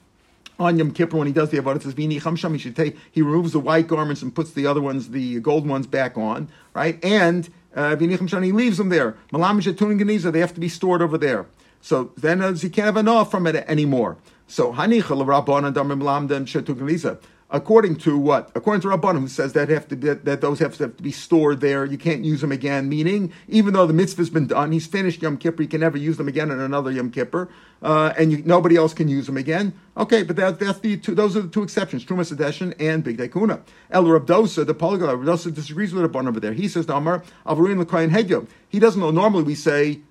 on 0.60 0.78
Yom 0.78 0.92
Kippur 0.92 1.18
when 1.18 1.28
he 1.28 1.34
does 1.34 1.50
the 1.50 1.58
avodah, 1.58 1.82
says 1.82 1.94
v'ini 1.94 2.22
chamsham. 2.22 2.54
He 2.54 2.60
should 2.60 2.76
take. 2.76 2.98
He 3.12 3.22
removes 3.22 3.52
the 3.52 3.60
white 3.60 3.88
garments 3.88 4.22
and 4.22 4.34
puts 4.34 4.52
the 4.52 4.68
other 4.68 4.82
ones, 4.82 5.10
the 5.10 5.40
gold 5.40 5.68
ones, 5.68 5.88
back 5.88 6.18
on. 6.18 6.50
Right, 6.74 7.04
and 7.04 7.50
vini 7.76 8.16
uh, 8.16 8.42
he 8.42 8.52
leaves 8.52 8.78
them 8.78 8.90
there. 8.90 9.18
Malam 9.32 9.60
shetun 9.60 10.00
geniza 10.00 10.32
They 10.32 10.40
have 10.40 10.54
to 10.54 10.60
be 10.60 10.70
stored 10.70 11.02
over 11.02 11.18
there. 11.18 11.48
So 11.82 12.12
then 12.16 12.42
uh, 12.42 12.54
he 12.54 12.70
can't 12.70 12.86
have 12.86 12.98
enough 12.98 13.32
from 13.32 13.48
it 13.48 13.56
anymore. 13.56 14.18
So 14.48 14.72
according 17.52 17.98
to 17.98 18.18
what? 18.18 18.52
According 18.56 18.82
to 18.82 18.88
Rabbanim, 18.88 19.20
who 19.20 19.28
says 19.28 19.54
that 19.54 19.70
have 19.70 19.88
to 19.90 19.96
be, 19.96 20.14
that 20.14 20.42
those 20.42 20.60
have 20.60 20.76
to, 20.78 20.84
have 20.84 20.98
to, 20.98 21.04
be 21.04 21.12
stored 21.12 21.62
there. 21.62 21.86
You 21.86 21.98
can't 21.98 22.24
use 22.24 22.42
them 22.42 22.52
again. 22.52 22.90
Meaning, 22.90 23.32
even 23.48 23.74
though 23.74 23.86
the 23.86 23.94
mitzvah's 23.94 24.30
been 24.30 24.48
done, 24.48 24.72
he's 24.72 24.88
finished 24.88 25.22
Yom 25.22 25.38
Kippur. 25.38 25.62
You 25.62 25.68
can 25.68 25.82
never 25.82 25.98
use 25.98 26.18
them 26.18 26.28
again 26.28 26.50
in 26.50 26.60
another 26.60 26.92
Yom 26.92 27.12
Kippur, 27.12 27.50
uh, 27.82 28.14
and 28.18 28.32
you, 28.32 28.42
nobody 28.46 28.76
else 28.76 28.94
can 28.94 29.08
use 29.08 29.26
them 29.26 29.38
again. 29.38 29.74
Okay, 29.98 30.24
but 30.24 30.36
that, 30.38 30.60
that's 30.60 30.80
the 30.80 30.98
two. 30.98 31.14
Those 31.14 31.36
are 31.36 31.42
the 31.42 31.50
two 31.50 31.64
exceptions: 31.64 32.06
Truma 32.06 32.22
Adeshin 32.34 32.74
and 32.80 33.04
Big 33.04 33.18
Dekuna. 33.18 33.62
El 33.92 34.10
Rav 34.10 34.26
Dosa, 34.26 34.66
the 34.66 34.74
polyglot, 34.74 35.20
Rav 35.20 35.40
Dosa 35.40 35.54
disagrees 35.54 35.94
with 35.94 36.10
Rabban 36.10 36.28
over 36.28 36.40
there. 36.40 36.54
He 36.54 36.68
says, 36.68 36.88
"Amar 36.90 37.24
Avarin 37.46 37.84
Lekayin 37.84 38.10
Hedyo." 38.10 38.48
He 38.70 38.80
doesn't 38.80 39.02
know. 39.02 39.12
Normally, 39.12 39.44
we 39.44 39.56
say 39.56 40.02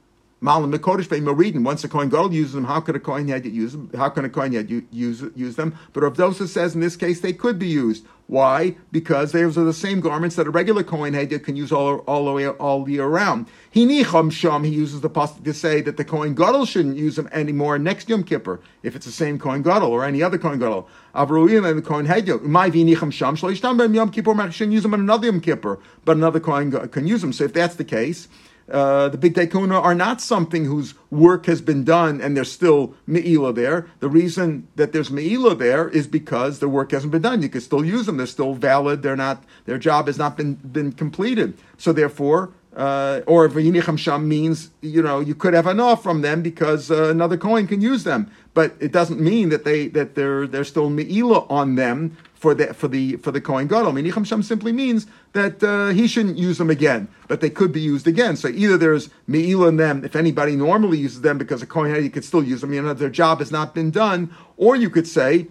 Malam 0.43 0.73
Mekodesh 0.73 1.07
Ve'Maridin. 1.07 1.63
Once 1.63 1.85
a 1.85 1.89
coin 1.89 2.09
Gadol 2.09 2.33
uses 2.33 2.55
them, 2.55 2.65
how 2.65 2.81
could 2.81 2.97
a 2.97 3.01
coin 3.01 3.29
Head 3.29 3.45
use 3.45 3.73
them? 3.73 3.91
How 3.95 4.09
can 4.09 4.25
a 4.25 4.31
coin 4.31 4.53
Head 4.53 4.71
use, 4.71 5.23
use 5.35 5.57
them? 5.57 5.79
But 5.93 6.03
Rav 6.03 6.15
Dosa 6.15 6.49
says 6.49 6.75
in 6.75 6.81
this 6.81 6.97
case 6.97 7.21
they 7.21 7.35
could 7.35 7.59
be 7.59 7.69
used. 7.69 8.07
Why? 8.27 8.77
Because 8.93 9.33
those 9.33 9.59
are 9.59 9.65
the 9.65 9.75
same 9.75 10.01
garments 10.01 10.37
that 10.37 10.47
a 10.47 10.51
regular 10.51 10.83
coin 10.83 11.13
Head 11.13 11.45
can 11.45 11.57
use 11.57 11.71
all, 11.73 11.99
all 11.99 12.25
the 12.25 12.33
way 12.33 12.49
all 12.49 12.89
year 12.89 13.07
round. 13.07 13.49
Hinicham 13.75 14.33
Sham, 14.33 14.65
he 14.65 14.71
uses 14.71 15.03
the 15.03 15.11
pasuk 15.11 15.45
to 15.45 15.53
say 15.53 15.83
that 15.83 15.99
the 15.99 16.05
coin 16.05 16.35
Gadol 16.35 16.65
shouldn't 16.65 16.97
use 16.97 17.17
them 17.17 17.29
anymore 17.33 17.79
next 17.79 18.09
Yom 18.09 18.23
Kippur, 18.23 18.61
if 18.83 18.97
it's 18.97 19.05
the 19.05 19.13
same 19.13 19.39
coin 19.39 19.61
Gadol 19.61 19.91
or 19.91 20.05
any 20.05 20.23
other 20.23 20.39
coin 20.39 20.59
Gadol. 20.59 20.89
Avruim 21.15 21.69
and 21.69 21.79
the 21.79 21.83
Kohen 21.83 22.07
Hedyot. 22.07 22.45
My 22.45 22.71
Vinicham 22.71 23.13
Sham, 23.13 23.37
Shalishtam 23.37 23.95
Yom 23.95 24.11
Kippur, 24.11 24.51
shouldn't 24.53 24.73
use 24.73 24.85
them 24.85 24.95
on 24.95 25.01
another 25.01 25.27
Yom 25.27 25.41
Kippur, 25.41 25.81
but 26.07 26.17
another 26.17 26.41
Kohen 26.41 26.71
can 26.89 27.07
use 27.07 27.21
them. 27.21 27.35
So 27.35 27.45
if 27.45 27.53
that's 27.53 27.75
the 27.75 27.85
case, 27.85 28.29
uh, 28.71 29.09
the 29.09 29.19
big 29.19 29.35
Kuna 29.51 29.81
are 29.81 29.95
not 29.95 30.21
something 30.21 30.65
whose 30.65 30.95
work 31.11 31.47
has 31.47 31.61
been 31.61 31.85
done 31.85 32.21
and 32.21 32.37
there's 32.37 32.53
still 32.53 32.95
Me'ila 33.07 33.53
there. 33.53 33.89
The 34.01 34.09
reason 34.09 34.69
that 34.77 34.93
there's 34.93 35.11
Me'ila 35.11 35.55
there 35.55 35.89
is 35.89 36.07
because 36.07 36.59
the 36.59 36.69
work 36.69 36.93
hasn't 36.93 37.13
been 37.13 37.23
done. 37.23 37.43
You 37.43 37.49
can 37.49 37.61
still 37.61 37.85
use 37.85 38.07
them. 38.07 38.17
They're 38.17 38.27
still 38.27 38.55
valid. 38.55 39.03
They're 39.03 39.17
not, 39.17 39.45
their 39.67 39.79
job 39.79 40.07
has 40.07 40.19
not 40.19 40.37
been, 40.37 40.55
been 40.55 40.93
completed. 40.93 41.59
So 41.79 41.93
therefore, 41.93 42.53
uh, 42.77 43.23
or 43.27 43.49
Vayinicham 43.49 43.99
Sham 43.99 44.29
means, 44.29 44.71
you 44.81 45.03
know, 45.03 45.19
you 45.19 45.35
could 45.35 45.55
have 45.55 45.67
enough 45.67 46.03
from 46.03 46.23
them 46.23 46.41
because 46.41 46.91
uh, 46.91 47.11
another 47.11 47.37
coin 47.37 47.67
can 47.67 47.81
use 47.81 48.05
them. 48.05 48.31
But 48.55 48.77
it 48.79 48.93
doesn't 48.93 49.21
mean 49.21 49.49
that 49.49 49.65
they 49.65 49.89
that 49.89 50.15
they're 50.15 50.47
they're 50.47 50.65
still 50.65 50.91
Me'ila 50.91 51.47
on 51.49 51.75
them 51.75 52.17
for 52.41 52.55
the 52.55 52.73
for 52.73 52.89
the 52.89 53.17
for 53.17 53.31
the 53.31 53.41
Kohen 53.41 53.69
Gadol. 53.69 53.93
Minicham 53.93 54.25
Sham 54.27 54.43
simply 54.43 54.73
means 54.73 55.07
that 55.35 55.63
uh, 55.63 55.89
he 55.89 56.09
shouldn't 56.09 56.39
use 56.39 56.57
them 56.57 56.71
again, 56.71 57.07
but 57.29 57.43
they 57.43 57.51
could 57.51 57.71
be 57.71 57.83
used 57.83 58.09
again. 58.09 58.35
So 58.35 58.49
either 58.49 58.79
there's 58.79 59.11
Me'ila 59.27 59.69
in 59.69 59.77
them, 59.77 60.05
if 60.07 60.17
anybody 60.17 60.57
normally 60.57 60.97
uses 60.97 61.21
them 61.21 61.37
because 61.37 61.61
a 61.61 61.67
Kohen 61.67 62.03
you 62.03 62.09
could 62.09 62.25
still 62.25 62.43
use 62.43 62.63
them, 62.63 62.73
you 62.73 62.81
know, 62.81 62.95
their 62.95 63.11
job 63.11 63.41
has 63.41 63.53
not 63.53 63.75
been 63.75 63.91
done, 63.91 64.35
or 64.57 64.75
you 64.75 64.89
could 64.89 65.07
say 65.07 65.49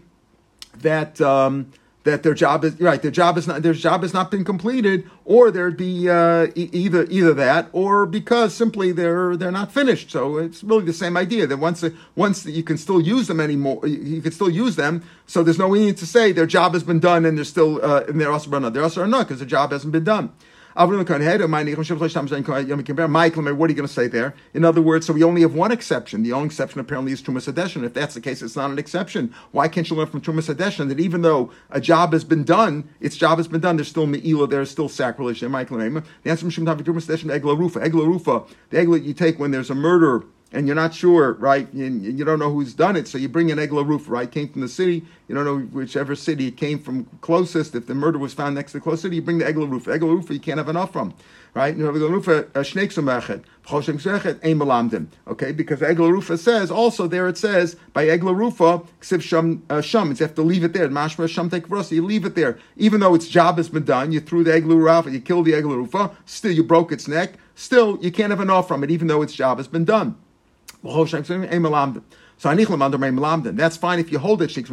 that 0.79 1.21
um, 1.21 1.71
that 2.09 2.23
their 2.23 2.33
job 2.33 2.63
is 2.63 2.79
right. 2.79 3.01
Their 3.01 3.11
job 3.11 3.37
is 3.37 3.47
not 3.47 3.61
their 3.61 3.73
job 3.73 4.01
has 4.01 4.13
not 4.13 4.31
been 4.31 4.43
completed, 4.43 5.09
or 5.25 5.51
there'd 5.51 5.77
be 5.77 6.09
uh, 6.09 6.47
e- 6.55 6.69
either 6.73 7.05
either 7.09 7.33
that, 7.33 7.69
or 7.71 8.05
because 8.05 8.53
simply 8.53 8.91
they're 8.91 9.35
they're 9.37 9.51
not 9.51 9.71
finished. 9.71 10.11
So 10.11 10.37
it's 10.37 10.63
really 10.63 10.85
the 10.85 10.93
same 10.93 11.15
idea 11.17 11.47
that 11.47 11.57
once 11.57 11.83
once 12.15 12.45
you 12.45 12.63
can 12.63 12.77
still 12.77 13.01
use 13.01 13.27
them 13.27 13.39
anymore, 13.39 13.85
you 13.87 14.21
can 14.21 14.31
still 14.31 14.49
use 14.49 14.75
them. 14.75 15.03
So 15.27 15.43
there's 15.43 15.59
no 15.59 15.71
need 15.73 15.97
to 15.97 16.05
say 16.05 16.31
their 16.31 16.47
job 16.47 16.73
has 16.73 16.83
been 16.83 16.99
done 16.99 17.25
and 17.25 17.37
they're 17.37 17.45
still 17.45 17.83
uh, 17.83 18.03
and 18.07 18.19
they're 18.19 18.31
also 18.31 18.49
run. 18.49 18.65
Out, 18.65 18.73
they're 18.73 18.83
also 18.83 19.05
not 19.05 19.27
because 19.27 19.39
the 19.39 19.45
job 19.45 19.71
hasn't 19.71 19.91
been 19.91 20.03
done. 20.03 20.31
Michael, 20.75 21.03
what 21.03 21.11
are 23.65 23.69
you 23.69 23.75
going 23.75 23.75
to 23.75 23.87
say 23.87 24.07
there? 24.07 24.35
In 24.53 24.65
other 24.65 24.81
words, 24.81 25.05
so 25.05 25.13
we 25.13 25.23
only 25.23 25.41
have 25.41 25.53
one 25.53 25.71
exception. 25.71 26.23
The 26.23 26.33
only 26.33 26.45
exception 26.45 26.79
apparently 26.79 27.11
is 27.11 27.21
Trumas 27.21 27.51
Adeshin. 27.51 27.83
If 27.83 27.93
that's 27.93 28.13
the 28.13 28.21
case, 28.21 28.41
it's 28.41 28.55
not 28.55 28.71
an 28.71 28.79
exception. 28.79 29.33
Why 29.51 29.67
can't 29.67 29.89
you 29.89 29.95
learn 29.95 30.07
from 30.07 30.21
Trumas 30.21 30.53
Adeshin 30.53 30.89
that 30.89 30.99
even 30.99 31.21
though 31.21 31.51
a 31.69 31.81
job 31.81 32.13
has 32.13 32.23
been 32.23 32.43
done, 32.43 32.89
its 32.99 33.17
job 33.17 33.39
has 33.39 33.47
been 33.47 33.61
done, 33.61 33.77
there's 33.77 33.87
still 33.87 34.05
Me'ila, 34.05 34.47
there's 34.47 34.69
still 34.69 34.89
sacrilege 34.89 35.39
there, 35.39 35.49
Michael 35.49 35.77
The 35.77 36.03
answer 36.25 36.49
from 36.49 36.65
Trumas 36.65 37.07
Adeshin, 37.07 37.37
Egla 37.37 37.57
Rufa. 37.57 37.79
Egla 37.79 38.05
Rufa, 38.05 38.43
the 38.69 38.77
egla 38.77 39.03
you 39.03 39.13
take 39.13 39.39
when 39.39 39.51
there's 39.51 39.69
a 39.69 39.75
murder 39.75 40.23
and 40.51 40.65
you're 40.65 40.75
not 40.75 40.93
sure, 40.93 41.33
right? 41.33 41.71
And 41.73 42.03
you 42.03 42.25
don't 42.25 42.39
know 42.39 42.51
who's 42.51 42.73
done 42.73 42.95
it, 42.95 43.07
so 43.07 43.17
you 43.17 43.29
bring 43.29 43.51
an 43.51 43.59
egla 43.59 43.87
roof, 43.87 44.09
right? 44.09 44.31
Came 44.31 44.49
from 44.49 44.61
the 44.61 44.67
city, 44.67 45.05
you 45.29 45.35
don't 45.35 45.45
know 45.45 45.59
whichever 45.59 46.15
city 46.15 46.47
it 46.47 46.57
came 46.57 46.79
from 46.79 47.05
closest. 47.21 47.75
If 47.75 47.85
the 47.85 47.93
murder 47.93 48.17
was 48.17 48.33
found 48.33 48.55
next 48.55 48.71
to 48.71 48.79
the 48.79 48.81
closest 48.81 49.03
city, 49.03 49.17
you 49.17 49.21
bring 49.21 49.37
the 49.37 49.45
roof. 49.53 49.85
Egla 49.85 50.09
roof, 50.09 50.31
you 50.31 50.39
can't 50.39 50.57
have 50.57 50.69
enough 50.69 50.91
from, 50.91 51.13
right? 51.53 51.77
You 51.77 51.83
know, 51.83 51.91
egla 51.91 52.09
roof, 52.09 52.27
uh, 52.27 52.45
a 52.59 52.65
snake 52.65 52.89
sumachet, 52.89 53.43
okay? 55.27 55.51
Because 55.51 55.81
egla 55.81 56.11
rufa 56.11 56.35
says 56.35 56.71
also 56.71 57.05
there 57.05 57.27
it 57.27 57.37
says 57.37 57.75
by 57.93 58.07
egla 58.07 58.35
rufa 58.35 58.63
uh, 58.63 58.79
ksiv 59.01 59.21
sham 59.21 59.61
uh, 59.69 59.81
sham. 59.81 60.09
You 60.09 60.15
have 60.15 60.33
to 60.33 60.41
leave 60.41 60.63
it 60.63 60.73
there. 60.73 60.89
Mashma 60.89 61.29
sham 61.29 61.51
take 61.51 61.69
You 61.91 62.03
leave 62.03 62.25
it 62.25 62.33
there, 62.33 62.57
even 62.75 62.99
though 62.99 63.13
its 63.13 63.27
job 63.27 63.57
has 63.57 63.69
been 63.69 63.85
done. 63.85 64.11
You 64.11 64.21
threw 64.21 64.43
the 64.43 64.51
egla 64.51 64.75
rufa, 64.75 65.11
you 65.11 65.21
killed 65.21 65.45
the 65.45 65.51
egla 65.51 65.75
rufa. 65.75 65.97
Uh, 65.99 66.09
still, 66.25 66.51
you 66.51 66.63
broke 66.63 66.91
its 66.91 67.07
neck. 67.07 67.33
Still, 67.53 67.99
you 68.01 68.11
can't 68.11 68.31
have 68.31 68.41
enough 68.41 68.67
from 68.67 68.83
it, 68.83 68.89
even 68.89 69.05
though 69.05 69.21
its 69.21 69.33
job 69.33 69.59
has 69.59 69.67
been 69.67 69.85
done. 69.85 70.17
So 72.39 72.49
I'm 72.49 72.57
undermain 72.79 73.19
Malamda. 73.19 73.53
That's 73.53 73.75
fine 73.75 73.99
if 73.99 74.13
you 74.13 74.17
hold 74.17 74.41
it. 74.41 74.55
Many 74.55 74.63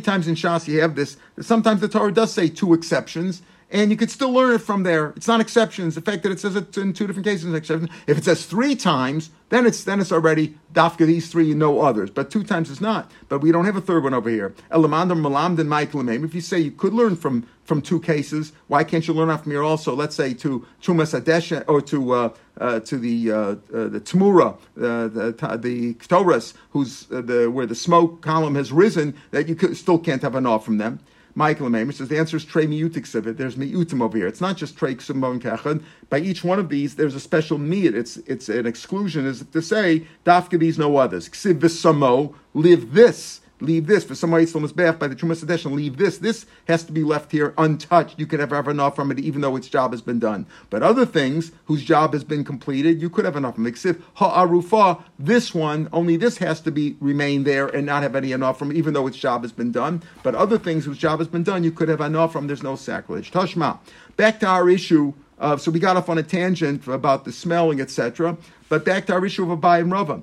times 0.00 0.26
in 0.26 0.34
Shas 0.34 0.66
you 0.66 0.80
have 0.80 0.96
this. 0.96 1.16
Sometimes 1.40 1.80
the 1.80 1.88
Torah 1.88 2.12
does 2.12 2.32
say 2.32 2.48
two 2.48 2.74
exceptions, 2.74 3.42
and 3.70 3.90
you 3.90 3.96
could 3.96 4.10
still 4.10 4.32
learn 4.32 4.54
it 4.54 4.58
from 4.58 4.82
there. 4.82 5.10
It's 5.16 5.28
not 5.28 5.40
exceptions. 5.40 5.94
The 5.94 6.00
fact 6.00 6.22
that 6.22 6.32
it 6.32 6.40
says 6.40 6.56
it 6.56 6.76
in 6.76 6.92
two 6.92 7.06
different 7.06 7.26
cases 7.26 7.44
is 7.44 7.54
exception. 7.54 7.90
If 8.06 8.16
it 8.16 8.24
says 8.24 8.46
three 8.46 8.74
times, 8.74 9.30
then 9.50 9.66
it's 9.66 9.84
then 9.84 10.00
it's 10.00 10.12
already 10.12 10.56
dafka 10.72 11.06
these 11.06 11.30
three 11.30 11.50
and 11.50 11.58
no 11.58 11.80
others. 11.80 12.10
But 12.10 12.30
two 12.30 12.44
times 12.44 12.70
is 12.70 12.80
not. 12.80 13.10
But 13.28 13.40
we 13.40 13.52
don't 13.52 13.66
have 13.66 13.76
a 13.76 13.80
third 13.80 14.04
one 14.04 14.14
over 14.14 14.30
here. 14.30 14.54
Elamandam 14.70 15.20
malamdan 15.20 15.66
michael 15.66 16.06
If 16.08 16.34
you 16.34 16.40
say 16.40 16.58
you 16.58 16.70
could 16.70 16.94
learn 16.94 17.16
from 17.16 17.46
from 17.64 17.82
two 17.82 18.00
cases, 18.00 18.52
why 18.68 18.82
can't 18.82 19.06
you 19.06 19.12
learn 19.12 19.28
off 19.28 19.42
from 19.42 19.52
here 19.52 19.62
also? 19.62 19.94
Let's 19.94 20.16
say 20.16 20.32
to 20.34 20.66
Chumas 20.80 21.18
Adesh 21.18 21.62
or 21.68 21.82
to 21.82 22.12
uh, 22.12 22.34
uh, 22.58 22.80
to 22.80 22.98
the 22.98 23.30
uh, 23.30 23.36
uh 23.36 23.56
the 23.88 24.00
Tmura, 24.00 24.54
uh, 24.54 24.58
the 24.76 25.58
the 25.60 25.94
Ktoras, 25.94 26.54
who's 26.70 27.10
uh, 27.12 27.20
the 27.20 27.50
where 27.50 27.66
the 27.66 27.74
smoke 27.74 28.22
column 28.22 28.54
has 28.54 28.72
risen, 28.72 29.14
that 29.30 29.48
you 29.48 29.54
could, 29.54 29.76
still 29.76 29.98
can't 29.98 30.22
have 30.22 30.34
enough 30.34 30.64
from 30.64 30.78
them. 30.78 31.00
Michael 31.38 31.68
Maimer 31.68 31.94
says 31.94 32.08
the 32.08 32.18
answer 32.18 32.36
is 32.36 32.44
Trey 32.44 32.66
Miutik 32.66 33.14
it. 33.24 33.38
There's 33.38 33.54
Miutim 33.54 34.02
over 34.02 34.18
here. 34.18 34.26
It's 34.26 34.40
not 34.40 34.56
just 34.56 34.76
Trey 34.76 34.96
Ksumon 34.96 35.38
Kechad. 35.40 35.84
By 36.10 36.18
each 36.18 36.42
one 36.42 36.58
of 36.58 36.68
these, 36.68 36.96
there's 36.96 37.14
a 37.14 37.20
special 37.20 37.58
Miut. 37.58 37.94
It's 37.94 38.16
it's 38.26 38.48
an 38.48 38.66
exclusion, 38.66 39.24
is 39.24 39.44
to 39.44 39.62
say, 39.62 40.04
Dafka 40.26 40.58
these 40.58 40.80
no 40.80 40.96
others. 40.96 41.28
Ksiv 41.28 41.60
Samo, 41.60 42.34
live 42.54 42.92
this 42.92 43.40
leave 43.60 43.86
this. 43.86 44.04
For 44.04 44.14
somebody 44.14 44.46
back 44.72 44.98
by 44.98 45.08
the 45.08 45.16
Trumas 45.16 45.44
Sedeshin, 45.44 45.72
leave 45.72 45.96
this. 45.96 46.18
This 46.18 46.46
has 46.66 46.84
to 46.84 46.92
be 46.92 47.02
left 47.02 47.32
here 47.32 47.54
untouched. 47.58 48.18
You 48.18 48.26
could 48.26 48.40
have, 48.40 48.50
have 48.50 48.68
enough 48.68 48.96
from 48.96 49.10
it, 49.10 49.18
even 49.18 49.40
though 49.40 49.56
its 49.56 49.68
job 49.68 49.92
has 49.92 50.02
been 50.02 50.18
done. 50.18 50.46
But 50.70 50.82
other 50.82 51.06
things 51.06 51.52
whose 51.66 51.84
job 51.84 52.12
has 52.12 52.24
been 52.24 52.44
completed, 52.44 53.00
you 53.00 53.10
could 53.10 53.24
have 53.24 53.36
enough 53.36 53.56
from 53.56 53.66
it. 53.66 53.70
Except 53.70 54.00
ha'arufa, 54.14 55.02
this 55.18 55.54
one, 55.54 55.88
only 55.92 56.16
this 56.16 56.38
has 56.38 56.60
to 56.62 56.70
be 56.70 56.96
remain 57.00 57.44
there 57.44 57.66
and 57.66 57.86
not 57.86 58.02
have 58.02 58.16
any 58.16 58.32
enough 58.32 58.58
from, 58.58 58.72
even 58.72 58.94
though 58.94 59.06
its 59.06 59.16
job 59.16 59.42
has 59.42 59.52
been 59.52 59.72
done. 59.72 60.02
But 60.22 60.34
other 60.34 60.58
things 60.58 60.84
whose 60.84 60.98
job 60.98 61.18
has 61.18 61.28
been 61.28 61.42
done, 61.42 61.64
you 61.64 61.72
could 61.72 61.88
have 61.88 62.00
enough 62.00 62.32
from. 62.32 62.46
There's 62.46 62.62
no 62.62 62.76
sacrilege. 62.76 63.30
Tashma. 63.30 63.78
Back 64.16 64.40
to 64.40 64.46
our 64.46 64.68
issue. 64.68 65.14
Uh, 65.38 65.56
so 65.56 65.70
we 65.70 65.78
got 65.78 65.96
off 65.96 66.08
on 66.08 66.18
a 66.18 66.22
tangent 66.22 66.86
about 66.88 67.24
the 67.24 67.32
smelling, 67.32 67.80
etc. 67.80 68.36
But 68.68 68.84
back 68.84 69.06
to 69.06 69.14
our 69.14 69.24
issue 69.24 69.50
of 69.50 69.56
Abai 69.56 69.80
and 69.80 69.92
Rava. 69.92 70.22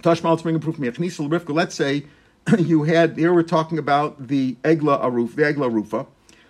Tashma, 0.00 0.30
let's 0.30 0.42
bring 0.42 0.56
a 0.56 0.58
proof 0.58 0.76
from 0.76 1.54
Let's 1.54 1.74
say 1.74 2.04
you 2.58 2.84
had 2.84 3.16
here 3.16 3.32
we're 3.32 3.42
talking 3.42 3.78
about 3.78 4.28
the 4.28 4.56
egla 4.62 5.02
aruf, 5.02 5.34
the 5.34 5.42
egla 5.42 5.72
rufa, 5.72 6.06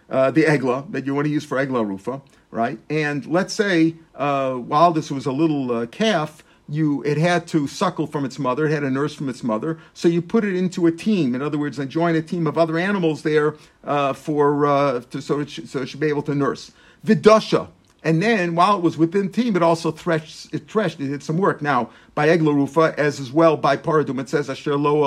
uh, 0.08 0.30
the 0.30 0.44
egla 0.44 0.90
that 0.92 1.06
you 1.06 1.14
want 1.14 1.26
to 1.26 1.30
use 1.30 1.44
for 1.44 1.58
egla 1.58 1.86
rufa, 1.86 2.20
right? 2.50 2.78
And 2.88 3.26
let's 3.26 3.54
say 3.54 3.96
uh, 4.14 4.54
while 4.54 4.92
this 4.92 5.10
was 5.10 5.26
a 5.26 5.32
little 5.32 5.72
uh, 5.72 5.86
calf, 5.86 6.44
you 6.68 7.02
it 7.02 7.18
had 7.18 7.46
to 7.48 7.66
suckle 7.66 8.06
from 8.06 8.24
its 8.24 8.38
mother, 8.38 8.66
it 8.66 8.72
had 8.72 8.84
a 8.84 8.90
nurse 8.90 9.14
from 9.14 9.28
its 9.28 9.42
mother, 9.42 9.78
so 9.92 10.08
you 10.08 10.22
put 10.22 10.44
it 10.44 10.54
into 10.54 10.86
a 10.86 10.92
team. 10.92 11.34
In 11.34 11.42
other 11.42 11.58
words, 11.58 11.78
and 11.78 11.90
join 11.90 12.14
a 12.14 12.22
team 12.22 12.46
of 12.46 12.56
other 12.56 12.78
animals 12.78 13.22
there 13.22 13.56
uh, 13.84 14.12
for 14.12 14.66
uh, 14.66 15.00
to, 15.10 15.20
so 15.20 15.40
it, 15.40 15.50
so 15.50 15.82
it 15.82 15.86
should 15.88 16.00
be 16.00 16.08
able 16.08 16.22
to 16.22 16.34
nurse. 16.34 16.70
Vidasha, 17.04 17.68
and 18.02 18.22
then, 18.22 18.54
while 18.54 18.76
it 18.76 18.82
was 18.82 18.96
within 18.96 19.30
team, 19.30 19.56
it 19.56 19.62
also 19.62 19.90
threshed, 19.90 20.54
it 20.54 20.70
threshed, 20.70 21.00
it 21.00 21.08
did 21.08 21.22
some 21.22 21.36
work. 21.36 21.60
Now, 21.60 21.90
by 22.14 22.28
Eglarufa, 22.28 22.94
as 22.94 23.20
as 23.20 23.30
well 23.30 23.56
by 23.56 23.76
Paradum, 23.76 24.18
it 24.20 24.28
says 24.28 24.48
Asher 24.48 24.76
lo 24.76 25.04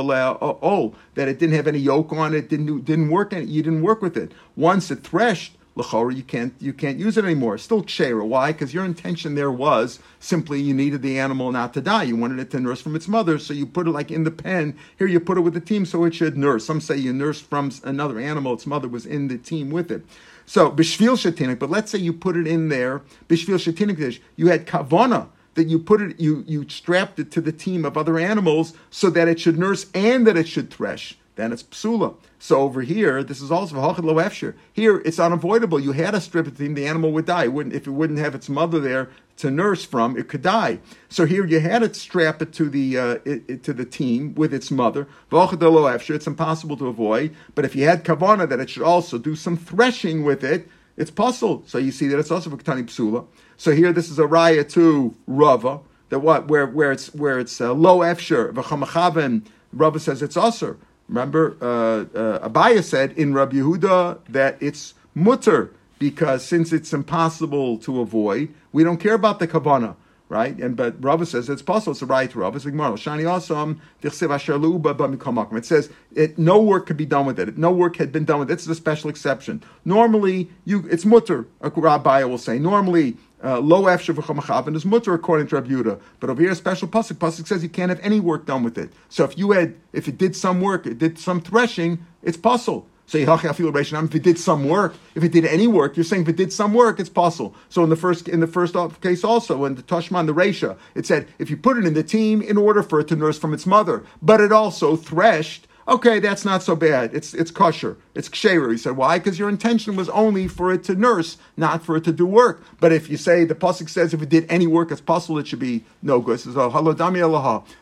oh, 0.62 0.96
that 1.16 1.28
it 1.28 1.40
didn't 1.40 1.56
have 1.56 1.68
any 1.68 1.80
yoke 1.80 2.14
on 2.14 2.36
it, 2.36 2.50
didn't 2.50 2.86
didn't 2.86 3.10
work, 3.10 3.34
you 3.34 3.64
didn't 3.64 3.82
work 3.82 4.02
with 4.02 4.16
it. 4.16 4.32
Once 4.56 4.92
it 4.92 5.02
threshed, 5.04 5.58
Lachora, 5.76 6.16
you 6.16 6.22
can't 6.22 6.54
you 6.60 6.72
can't 6.72 7.00
use 7.00 7.18
it 7.18 7.26
anymore. 7.26 7.58
Still 7.58 7.82
chera. 7.82 8.24
Why? 8.24 8.52
Because 8.52 8.76
your 8.76 8.86
intention 8.86 9.34
there 9.34 9.52
was 9.52 10.00
simply 10.20 10.62
you 10.62 10.74
needed 10.74 11.02
the 11.02 11.18
animal 11.18 11.52
not 11.52 11.74
to 11.74 11.82
die. 11.82 12.04
You 12.04 12.16
wanted 12.16 12.38
it 12.38 12.52
to 12.52 12.60
nurse 12.60 12.82
from 12.82 12.96
its 12.96 13.08
mother, 13.08 13.40
so 13.40 13.56
you 13.56 13.66
put 13.66 13.88
it 13.88 13.92
like 13.92 14.12
in 14.12 14.24
the 14.24 14.30
pen. 14.30 14.78
Here 15.00 15.08
you 15.08 15.20
put 15.20 15.40
it 15.40 15.42
with 15.42 15.56
the 15.56 15.60
team 15.60 15.88
so 15.88 16.04
it 16.04 16.14
should 16.14 16.38
nurse. 16.38 16.64
Some 16.64 16.80
say 16.80 16.98
you 16.98 17.12
nursed 17.12 17.46
from 17.46 17.72
another 17.84 18.20
animal, 18.20 18.54
its 18.54 18.68
mother 18.68 18.88
was 18.88 19.08
in 19.08 19.30
the 19.30 19.40
team 19.40 19.72
with 19.72 19.90
it. 19.90 20.06
So 20.46 20.72
bishvil 20.72 21.16
shetinik, 21.18 21.60
but 21.60 21.70
let's 21.70 21.92
say 21.92 22.00
you 22.00 22.14
put 22.14 22.38
it 22.38 22.48
in 22.48 22.70
there 22.70 23.02
bishvil 23.28 23.56
shetinik 23.56 24.20
You 24.36 24.48
had 24.48 24.68
kavana 24.68 25.28
that 25.56 25.68
you 25.68 25.80
put 25.80 26.02
it, 26.02 26.20
you 26.20 26.44
you 26.48 26.68
strapped 26.70 27.20
it 27.20 27.32
to 27.32 27.42
the 27.42 27.52
team 27.52 27.86
of 27.86 27.98
other 27.98 28.18
animals 28.18 28.74
so 28.90 29.10
that 29.12 29.28
it 29.28 29.40
should 29.40 29.58
nurse 29.58 29.88
and 29.94 30.26
that 30.28 30.38
it 30.38 30.48
should 30.48 30.72
thresh. 30.72 31.18
Then 31.36 31.52
it's 31.52 31.64
psula. 31.64 32.16
So 32.38 32.60
over 32.60 32.82
here, 32.82 33.24
this 33.24 33.42
is 33.42 33.52
also 33.52 33.76
hachad 33.76 34.04
lo. 34.04 34.54
Here, 34.72 35.02
it's 35.06 35.20
unavoidable. 35.20 35.80
You 35.80 35.94
had 35.94 36.14
a 36.14 36.22
strip 36.22 36.46
of 36.46 36.58
the 36.58 36.64
team, 36.66 36.76
the 36.76 36.86
animal 36.86 37.12
would 37.14 37.26
die. 37.26 37.46
It 37.46 37.54
wouldn't, 37.54 37.74
if 37.74 37.88
it 37.88 37.92
wouldn't 37.92 38.20
have 38.20 38.36
its 38.36 38.50
mother 38.50 38.80
there 38.80 39.10
to 39.38 39.50
nurse 39.50 39.84
from, 39.84 40.18
it 40.18 40.28
could 40.28 40.42
die. 40.42 40.80
So 41.10 41.26
here 41.26 41.46
you 41.46 41.60
had 41.60 41.84
it 41.84 41.96
strap 41.96 42.42
it 42.42 42.54
to 42.54 42.70
the 42.70 42.98
uh, 42.98 43.18
it, 43.26 43.44
it, 43.48 43.64
to 43.64 43.74
the 43.74 43.86
team 43.86 44.36
with 44.36 44.54
its 44.54 44.72
mother. 44.72 45.08
It's 45.32 46.28
impossible 46.28 46.78
to 46.78 46.88
avoid. 46.88 47.36
But 47.56 47.66
if 47.66 47.76
you 47.76 47.86
had 47.86 48.04
kavana 48.04 48.48
that 48.50 48.60
it 48.60 48.70
should 48.70 48.84
also 48.84 49.18
do 49.18 49.36
some 49.36 49.58
threshing 49.58 50.24
with 50.24 50.44
it, 50.44 50.68
it's 50.98 51.12
possible. 51.12 51.64
So 51.66 51.78
you 51.78 51.92
see 51.92 52.08
that 52.08 52.20
it's 52.20 52.32
also 52.32 52.50
for 52.50 52.58
ketani 52.58 52.84
psula. 52.84 53.26
So 53.58 53.72
here 53.72 53.92
this 53.92 54.10
is 54.10 54.20
a 54.20 54.24
raya 54.24 54.70
to 54.74 55.16
rava 55.26 55.80
that 56.10 56.20
what 56.20 56.48
where 56.48 56.68
where 56.68 56.92
it's 56.92 57.14
where 57.16 57.40
it's 57.40 57.60
uh, 57.60 57.74
low 57.74 58.00
efsher 58.00 58.54
v'chamachavim. 58.54 59.46
Rava 59.74 60.00
says 60.00 60.22
it's 60.22 60.38
usher. 60.38 60.78
Remember, 61.10 61.58
uh, 61.62 62.18
uh, 62.18 62.50
Abaya 62.50 62.84
said 62.84 63.12
in 63.14 63.34
Rabbi 63.34 63.58
Yehuda 63.58 64.20
that 64.30 64.58
it's 64.62 64.94
mutter 65.14 65.74
because 66.04 66.44
since 66.44 66.74
it's 66.74 66.92
impossible 66.92 67.78
to 67.78 68.02
avoid, 68.02 68.54
we 68.74 68.84
don't 68.84 68.98
care 68.98 69.14
about 69.14 69.40
the 69.40 69.48
kavana, 69.48 69.96
right? 70.28 70.58
And 70.58 70.76
but 70.76 71.02
Rava 71.02 71.26
says 71.26 71.48
it's 71.48 71.62
possible. 71.62 71.94
It's 71.94 72.02
a 72.02 72.06
right 72.06 72.30
to 72.30 72.40
Rava. 72.40 72.58
It's 72.58 72.66
like 72.66 72.74
Shani 72.74 73.26
awesome. 73.26 73.80
It 74.02 75.66
says 75.66 75.90
it, 76.14 76.38
no 76.38 76.62
work 76.62 76.88
could 76.88 76.98
be 76.98 77.06
done 77.06 77.26
with 77.26 77.40
it. 77.40 77.58
No 77.58 77.72
work 77.72 77.96
had 77.96 78.12
been 78.12 78.26
done 78.26 78.40
with 78.40 78.52
it. 78.52 78.56
It's 78.56 78.68
a 78.68 78.76
special 78.76 79.10
exception. 79.10 79.64
Normally, 79.86 80.50
you 80.66 80.86
it's 80.92 81.06
mutter. 81.06 81.48
A 81.62 81.70
Rabbi 81.70 82.26
will 82.26 82.38
say 82.38 82.60
normally 82.60 83.16
uh, 83.42 83.60
low 83.60 83.84
efsher 83.84 84.14
v'chamachavin 84.14 84.76
is 84.76 84.84
mutter 84.84 85.14
according 85.14 85.48
to 85.48 85.56
Rabbi 85.56 85.70
Yehuda. 85.70 86.02
But 86.20 86.32
over 86.32 86.42
here, 86.42 86.54
special 86.54 86.90
pasuk. 86.90 87.14
Pasuk 87.14 87.48
says 87.48 87.64
you 87.64 87.70
can't 87.70 87.88
have 87.88 88.02
any 88.02 88.20
work 88.20 88.46
done 88.46 88.64
with 88.64 88.78
it. 88.78 88.92
So 89.08 89.24
if 89.24 89.38
you 89.38 89.52
had, 89.52 89.76
if 89.94 90.10
it 90.10 90.18
did 90.18 90.36
some 90.36 90.60
work, 90.60 90.86
it 90.86 90.98
did 90.98 91.18
some 91.18 91.40
threshing, 91.40 92.06
it's 92.22 92.36
possible. 92.36 92.90
So 93.06 93.18
if 93.18 94.16
it 94.16 94.24
did 94.24 94.40
some 94.40 94.68
work, 94.68 94.96
if 95.14 95.24
it 95.24 95.32
did 95.32 95.46
any 95.46 95.68
work, 95.68 95.96
you're 95.96 96.04
saying 96.04 96.24
if 96.24 96.30
it 96.30 96.36
did 96.36 96.54
some 96.54 96.74
work, 96.74 97.00
it's 97.00 97.10
possible. 97.10 97.54
So 97.70 97.84
in 97.84 97.90
the 97.90 97.96
first 97.96 98.28
in 98.28 98.40
the 98.40 98.48
first 98.48 98.76
case 99.02 99.24
also, 99.24 99.66
in 99.66 99.76
the 99.76 99.84
Tashman, 99.84 100.26
the 100.26 100.34
Resha, 100.34 100.78
it 100.96 101.06
said 101.06 101.28
if 101.38 101.50
you 101.50 101.58
put 101.58 101.78
it 101.78 101.86
in 101.86 101.94
the 101.94 102.04
team 102.04 102.42
in 102.42 102.58
order 102.58 102.82
for 102.82 103.00
it 103.00 103.08
to 103.10 103.16
nurse 103.16 103.38
from 103.38 103.54
its 103.54 103.66
mother, 103.66 104.04
but 104.22 104.42
it 104.42 104.52
also 104.52 104.96
threshed 104.96 105.68
Okay, 105.88 106.20
that's 106.20 106.46
not 106.46 106.64
so 106.64 106.76
bad. 106.76 107.14
It's 107.14 107.34
it's 107.34 107.52
kosher. 107.52 107.98
It's 108.16 108.30
ksherer. 108.30 108.72
He 108.72 108.78
said, 108.78 108.96
why? 108.96 109.18
Because 109.18 109.40
your 109.40 109.50
intention 109.50 109.96
was 109.96 110.08
only 110.10 110.48
for 110.48 110.72
it 110.72 110.84
to 110.86 110.96
nurse, 110.96 111.38
not 111.58 111.84
for 111.84 111.98
it 111.98 112.04
to 112.04 112.12
do 112.12 112.26
work. 112.26 112.64
But 112.80 112.92
if 112.92 113.10
you 113.10 113.18
say 113.18 113.44
the 113.44 113.56
pasuk 113.56 113.90
says 113.90 114.14
if 114.14 114.22
it 114.22 114.30
did 114.30 114.46
any 114.50 114.68
work, 114.68 114.92
it's 114.92 115.02
possible 115.02 115.40
it 115.40 115.48
should 115.48 115.60
be 115.60 115.84
no 116.02 116.20
good. 116.20 116.40
Says, 116.40 116.56
oh, 116.56 116.70
halodami. 116.70 117.14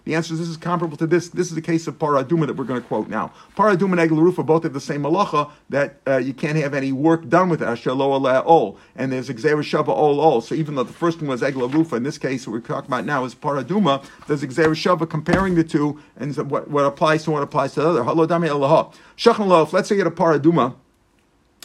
The 0.05 0.15
answer 0.15 0.33
is 0.33 0.39
this 0.39 0.47
is 0.47 0.57
comparable 0.57 0.95
to 0.97 1.07
this. 1.07 1.29
This 1.29 1.47
is 1.47 1.55
the 1.55 1.61
case 1.61 1.87
of 1.87 1.99
paraduma 1.99 2.47
that 2.47 2.55
we're 2.55 2.63
going 2.63 2.81
to 2.81 2.87
quote 2.87 3.09
now. 3.09 3.33
Paraduma 3.57 3.99
and 3.99 4.11
eglarufa 4.11 4.45
both 4.45 4.63
have 4.63 4.73
the 4.73 4.79
same 4.79 5.03
malacha 5.03 5.51
that 5.69 5.97
uh, 6.07 6.17
you 6.17 6.33
can't 6.33 6.57
have 6.57 6.73
any 6.73 6.91
work 6.91 7.27
done 7.27 7.49
with 7.49 7.61
lo 7.61 8.43
ol. 8.45 8.77
And 8.95 9.11
there's 9.11 9.29
exer 9.29 9.57
shava 9.57 9.89
ol 9.89 10.21
ol. 10.21 10.41
So 10.41 10.55
even 10.55 10.75
though 10.75 10.83
the 10.83 10.93
first 10.93 11.19
one 11.19 11.27
was 11.27 11.41
eglarufa, 11.41 11.97
in 11.97 12.03
this 12.03 12.17
case 12.17 12.47
we're 12.47 12.59
talking 12.59 12.89
about 12.89 13.05
now 13.05 13.25
is 13.25 13.35
paraduma. 13.35 14.05
There's 14.27 14.43
exer 14.43 14.69
shava 14.69 15.09
comparing 15.09 15.55
the 15.55 15.63
two 15.63 15.99
and 16.15 16.35
what, 16.49 16.69
what 16.69 16.85
applies 16.85 17.23
to 17.25 17.31
what 17.31 17.43
applies 17.43 17.73
to 17.73 17.81
the 17.81 17.89
other. 17.89 18.03
Halodami 18.03 18.47
alaha. 18.49 18.93
Shachan. 19.17 19.73
Let's 19.73 19.89
say 19.89 19.95
you 19.95 20.03
had 20.03 20.11
a 20.11 20.15
paraduma 20.21 20.75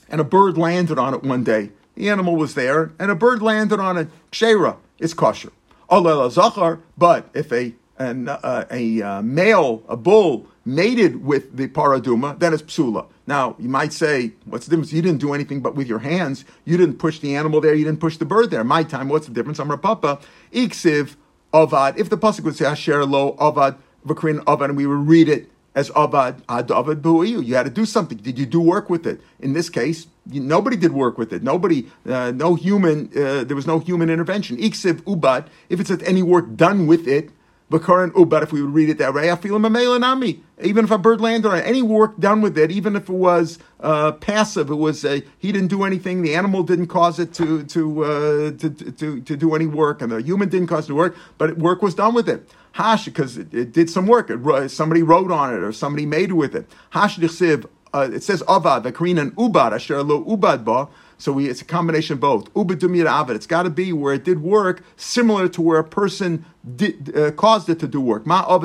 and 0.09 0.21
a 0.21 0.25
bird 0.25 0.57
landed 0.57 0.99
on 0.99 1.15
it 1.15 1.23
one 1.23 1.45
day. 1.45 1.71
The 1.95 2.09
animal 2.09 2.37
was 2.37 2.55
there, 2.55 2.93
and 2.99 3.11
a 3.11 3.15
bird 3.15 3.43
landed 3.43 3.81
on 3.81 3.97
it. 3.97 4.09
Kshera, 4.31 4.77
it's 4.99 5.15
kosher. 5.15 5.53
Zachar, 5.91 6.81
but 6.97 7.29
if 7.35 7.53
a 7.53 7.75
an, 7.99 8.29
uh, 8.29 8.67
a 8.71 9.03
uh, 9.03 9.23
male, 9.23 9.83
a 9.89 9.97
bull, 9.97 10.47
mated 10.67 11.25
with 11.25 11.57
the 11.57 11.69
paraduma, 11.69 12.39
then 12.39 12.53
it's 12.53 12.63
psula. 12.63 13.07
Now, 13.27 13.57
you 13.59 13.71
might 13.71 13.93
say, 13.95 14.33
what's 14.45 14.67
the 14.67 14.71
difference? 14.71 14.93
You 14.93 15.01
didn't 15.01 15.21
do 15.21 15.33
anything 15.33 15.61
but 15.61 15.75
with 15.75 15.87
your 15.87 16.01
hands. 16.01 16.45
You 16.67 16.77
didn't 16.77 16.99
push 16.99 17.21
the 17.21 17.35
animal 17.35 17.63
there. 17.63 17.75
You 17.75 17.87
didn't 17.87 18.01
push 18.01 18.19
the 18.19 18.27
bird 18.27 18.51
there. 18.51 18.63
My 18.65 18.83
time, 18.83 19.09
what's 19.09 19.27
the 19.27 19.33
difference? 19.33 19.59
I'm 19.59 19.69
Papa. 19.79 20.21
Iksiv, 20.53 21.17
avad. 21.55 21.97
If 21.97 22.11
the 22.11 22.19
pasuk 22.19 22.45
would 22.45 22.57
say 22.57 22.67
Asher 22.67 23.07
lo 23.07 23.35
avad, 23.37 23.79
v'krin 24.07 24.41
avad, 24.45 24.67
and 24.67 24.77
we 24.77 24.87
would 24.87 25.09
read 25.09 25.31
it 25.31 25.51
as 25.77 25.91
Avad 25.91 26.41
Avad 26.47 27.03
Bu'iyu. 27.03 27.45
You 27.45 27.55
had 27.55 27.65
to 27.65 27.71
do 27.71 27.85
something. 27.85 28.19
Did 28.19 28.39
you 28.39 28.47
do 28.47 28.61
work 28.61 28.91
with 28.91 29.07
it? 29.07 29.21
In 29.39 29.53
this 29.53 29.69
case, 29.69 30.09
nobody 30.27 30.77
did 30.77 30.93
work 30.93 31.19
with 31.19 31.33
it. 31.33 31.43
Nobody, 31.43 31.87
uh, 32.09 32.33
no 32.33 32.55
human, 32.55 33.11
uh, 33.15 33.45
there 33.45 33.55
was 33.55 33.67
no 33.67 33.79
human 33.79 34.11
intervention. 34.11 34.57
Iksiv 34.57 35.03
Ubad, 35.03 35.47
if 35.69 35.79
it's 35.79 35.91
any 36.03 36.23
work 36.23 36.57
done 36.57 36.87
with 36.87 37.07
it, 37.07 37.31
Bakaran 37.71 38.13
Ubad, 38.13 38.45
if 38.45 38.53
we 38.53 38.63
would 38.63 38.73
read 38.73 38.89
it 38.89 38.99
that 38.99 39.13
way, 39.13 39.31
I 39.31 39.35
feel 39.37 39.59
nami. 39.59 40.41
Even 40.63 40.85
if 40.85 40.91
a 40.93 40.99
bird 40.99 41.21
landed 41.21 41.49
on 41.49 41.59
any 41.59 41.83
work 41.83 42.17
done 42.19 42.41
with 42.41 42.57
it, 42.57 42.71
even 42.71 42.95
if 42.95 43.09
it 43.09 43.15
was 43.15 43.59
uh, 43.81 44.13
passive, 44.13 44.71
it 44.71 44.77
was 44.77 45.05
uh, 45.05 45.19
he 45.37 45.51
didn't 45.51 45.69
do 45.69 45.83
anything, 45.83 46.23
the 46.23 46.35
animal 46.37 46.63
didn't 46.63 46.87
cause 46.87 47.19
it 47.19 47.35
to 47.35 47.65
to, 47.65 48.05
uh, 48.05 48.51
to, 48.53 48.71
to 48.71 49.21
to 49.21 49.37
do 49.37 49.55
any 49.57 49.67
work, 49.67 50.01
and 50.01 50.13
the 50.13 50.23
human 50.23 50.49
didn't 50.49 50.69
cause 50.69 50.87
to 50.87 50.95
work, 50.95 51.17
but 51.39 51.59
work 51.59 51.83
was 51.83 51.95
done 51.97 52.15
with 52.15 52.29
it. 52.29 52.49
Hash, 52.77 53.07
because 53.07 53.39
it, 53.39 53.55
it, 53.55 53.73
did 53.73 53.89
some 53.89 54.07
work. 54.07 54.29
It, 54.29 54.69
somebody 54.69 55.03
wrote 55.03 55.33
on 55.33 55.55
it 55.55 55.63
or 55.63 55.73
somebody 55.73 56.05
made 56.05 56.33
with 56.33 56.55
it. 56.55 56.71
Hash 56.91 57.19
uh, 57.19 58.11
it 58.13 58.23
says 58.23 58.43
avad, 58.43 58.83
the 58.83 58.93
Korean 58.93 59.17
and 59.17 59.35
ubad, 59.37 59.73
asher 59.73 60.03
lo 60.03 60.23
ubad 60.25 60.63
ba. 60.63 60.87
So 61.19 61.33
we, 61.33 61.49
it's 61.49 61.63
a 61.63 61.65
combination 61.65 62.15
of 62.15 62.21
both. 62.21 62.53
Ubadumir 62.55 63.07
avid. 63.07 63.37
It's 63.37 63.47
got 63.47 63.63
to 63.63 63.71
be 63.71 63.93
where 63.93 64.15
it 64.15 64.25
did 64.25 64.43
work, 64.43 64.83
similar 64.97 65.49
to 65.49 65.63
where 65.63 65.79
a 65.79 65.85
person 65.85 66.45
did, 66.75 67.17
uh, 67.17 67.31
caused 67.31 67.69
it 67.69 67.79
to 67.81 67.89
do 67.89 68.01
work. 68.01 68.27
Ma. 68.27 68.59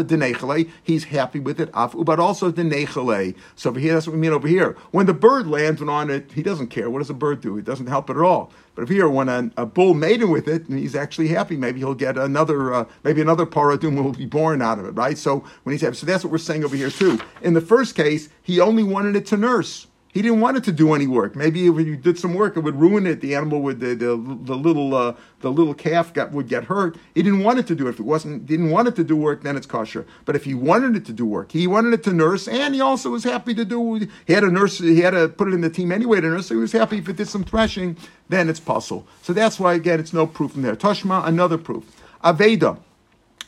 He's 0.83 1.03
happy 1.05 1.39
with 1.39 1.59
it. 1.59 1.69
Af 1.73 1.95
but 1.97 2.19
also 2.19 2.51
denechale. 2.51 3.35
So 3.55 3.69
over 3.69 3.79
here, 3.79 3.93
that's 3.93 4.07
what 4.07 4.13
we 4.13 4.19
mean 4.19 4.33
over 4.33 4.47
here. 4.47 4.75
When 4.91 5.05
the 5.05 5.13
bird 5.13 5.47
lands 5.47 5.81
on 5.81 6.09
it, 6.09 6.31
he 6.33 6.43
doesn't 6.43 6.67
care. 6.67 6.89
What 6.89 6.99
does 6.99 7.09
a 7.09 7.13
bird 7.13 7.41
do? 7.41 7.57
It 7.57 7.65
doesn't 7.65 7.87
help 7.87 8.09
it 8.09 8.17
at 8.17 8.23
all. 8.23 8.51
But 8.75 8.83
if 8.83 8.89
here, 8.89 9.09
when 9.09 9.29
a, 9.29 9.51
a, 9.57 9.65
bull 9.65 9.93
mated 9.93 10.29
with 10.29 10.47
it, 10.47 10.69
and 10.69 10.79
he's 10.79 10.95
actually 10.95 11.27
happy, 11.27 11.57
maybe 11.57 11.79
he'll 11.79 11.93
get 11.93 12.17
another, 12.17 12.73
uh, 12.73 12.85
maybe 13.03 13.21
another 13.21 13.45
paradum 13.45 14.01
will 14.01 14.13
be 14.13 14.25
born 14.25 14.61
out 14.61 14.79
of 14.79 14.85
it, 14.85 14.91
right? 14.91 15.17
So 15.17 15.43
when 15.63 15.73
he's 15.73 15.81
happy, 15.81 15.95
so 15.95 16.05
that's 16.05 16.23
what 16.23 16.31
we're 16.31 16.37
saying 16.37 16.63
over 16.63 16.75
here 16.75 16.89
too. 16.89 17.19
In 17.41 17.53
the 17.53 17.61
first 17.61 17.95
case, 17.95 18.29
he 18.41 18.59
only 18.59 18.83
wanted 18.83 19.15
it 19.15 19.25
to 19.27 19.37
nurse. 19.37 19.87
He 20.13 20.21
didn't 20.21 20.41
want 20.41 20.57
it 20.57 20.65
to 20.65 20.73
do 20.73 20.93
any 20.93 21.07
work. 21.07 21.37
Maybe 21.37 21.67
if 21.67 21.75
you 21.77 21.95
did 21.95 22.19
some 22.19 22.33
work, 22.33 22.57
it 22.57 22.61
would 22.61 22.75
ruin 22.75 23.07
it. 23.07 23.21
The 23.21 23.33
animal 23.33 23.61
would 23.61 23.79
the 23.79 23.95
the, 23.95 24.17
the 24.17 24.55
little 24.55 24.93
uh, 24.93 25.15
the 25.39 25.49
little 25.49 25.73
calf 25.73 26.13
got 26.13 26.33
would 26.33 26.49
get 26.49 26.65
hurt. 26.65 26.97
He 27.15 27.23
didn't 27.23 27.43
want 27.43 27.59
it 27.59 27.67
to 27.67 27.75
do 27.75 27.87
it. 27.87 27.91
If 27.91 27.99
it 27.99 28.05
wasn't 28.05 28.45
didn't 28.45 28.71
want 28.71 28.89
it 28.89 28.95
to 28.97 29.05
do 29.05 29.15
work, 29.15 29.43
then 29.43 29.55
it's 29.55 29.65
kosher. 29.65 30.05
But 30.25 30.35
if 30.35 30.43
he 30.43 30.53
wanted 30.53 30.97
it 30.97 31.05
to 31.05 31.13
do 31.13 31.25
work, 31.25 31.53
he 31.53 31.65
wanted 31.65 31.93
it 31.93 32.03
to 32.03 32.13
nurse, 32.13 32.47
and 32.47 32.75
he 32.75 32.81
also 32.81 33.09
was 33.09 33.23
happy 33.23 33.53
to 33.53 33.63
do. 33.63 34.07
He 34.27 34.33
had 34.33 34.43
a 34.43 34.51
nurse. 34.51 34.79
He 34.79 34.99
had 34.99 35.11
to 35.11 35.29
put 35.29 35.47
it 35.47 35.53
in 35.53 35.61
the 35.61 35.69
team 35.69 35.93
anyway 35.93 36.19
to 36.19 36.27
nurse. 36.27 36.47
So 36.47 36.55
he 36.55 36.61
was 36.61 36.73
happy 36.73 36.97
if 36.97 37.07
it 37.07 37.15
did 37.15 37.29
some 37.29 37.45
threshing. 37.45 37.95
Then 38.27 38.49
it's 38.49 38.59
puzzle. 38.59 39.07
So 39.21 39.31
that's 39.31 39.59
why 39.59 39.75
again 39.75 40.01
it's 40.01 40.13
no 40.13 40.27
proof 40.27 40.55
in 40.55 40.61
there. 40.61 40.75
Toshma 40.75 41.25
another 41.25 41.57
proof. 41.57 41.85
Aveda. 42.23 42.79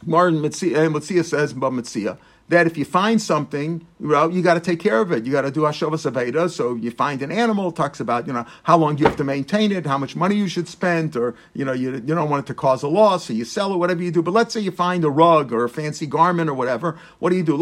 Martin 0.05 0.41
Mitzia 0.41 1.23
says 1.23 1.53
about 1.53 1.71
Mitzia 1.71 2.17
that 2.49 2.67
if 2.67 2.77
you 2.77 2.85
find 2.85 3.21
something, 3.21 3.85
well, 3.99 4.29
you 4.29 4.41
got 4.41 4.55
to 4.55 4.59
take 4.59 4.79
care 4.79 4.99
of 4.99 5.11
it. 5.11 5.25
You 5.25 5.31
got 5.31 5.41
to 5.41 5.51
do 5.51 5.61
Hashavas 5.61 6.09
Aveda. 6.11 6.49
So 6.49 6.75
you 6.75 6.91
find 6.91 7.21
an 7.21 7.31
animal, 7.31 7.71
talks 7.71 7.99
about, 7.99 8.27
you 8.27 8.33
know, 8.33 8.45
how 8.63 8.77
long 8.77 8.97
you 8.97 9.05
have 9.05 9.15
to 9.17 9.23
maintain 9.23 9.71
it, 9.71 9.85
how 9.85 9.97
much 9.97 10.15
money 10.15 10.35
you 10.35 10.47
should 10.47 10.67
spend, 10.67 11.15
or, 11.15 11.35
you 11.53 11.63
know, 11.63 11.71
you, 11.71 11.93
you 11.93 12.01
don't 12.01 12.29
want 12.29 12.45
it 12.45 12.47
to 12.47 12.53
cause 12.53 12.83
a 12.83 12.87
loss, 12.87 13.25
so 13.25 13.33
you 13.33 13.45
sell 13.45 13.73
it, 13.73 13.77
whatever 13.77 14.03
you 14.03 14.11
do. 14.11 14.21
But 14.21 14.31
let's 14.31 14.53
say 14.53 14.59
you 14.59 14.71
find 14.71 15.03
a 15.05 15.09
rug 15.09 15.53
or 15.53 15.63
a 15.63 15.69
fancy 15.69 16.05
garment 16.05 16.49
or 16.49 16.53
whatever. 16.53 16.97
What 17.19 17.29
do 17.29 17.37
you 17.37 17.43
do? 17.43 17.57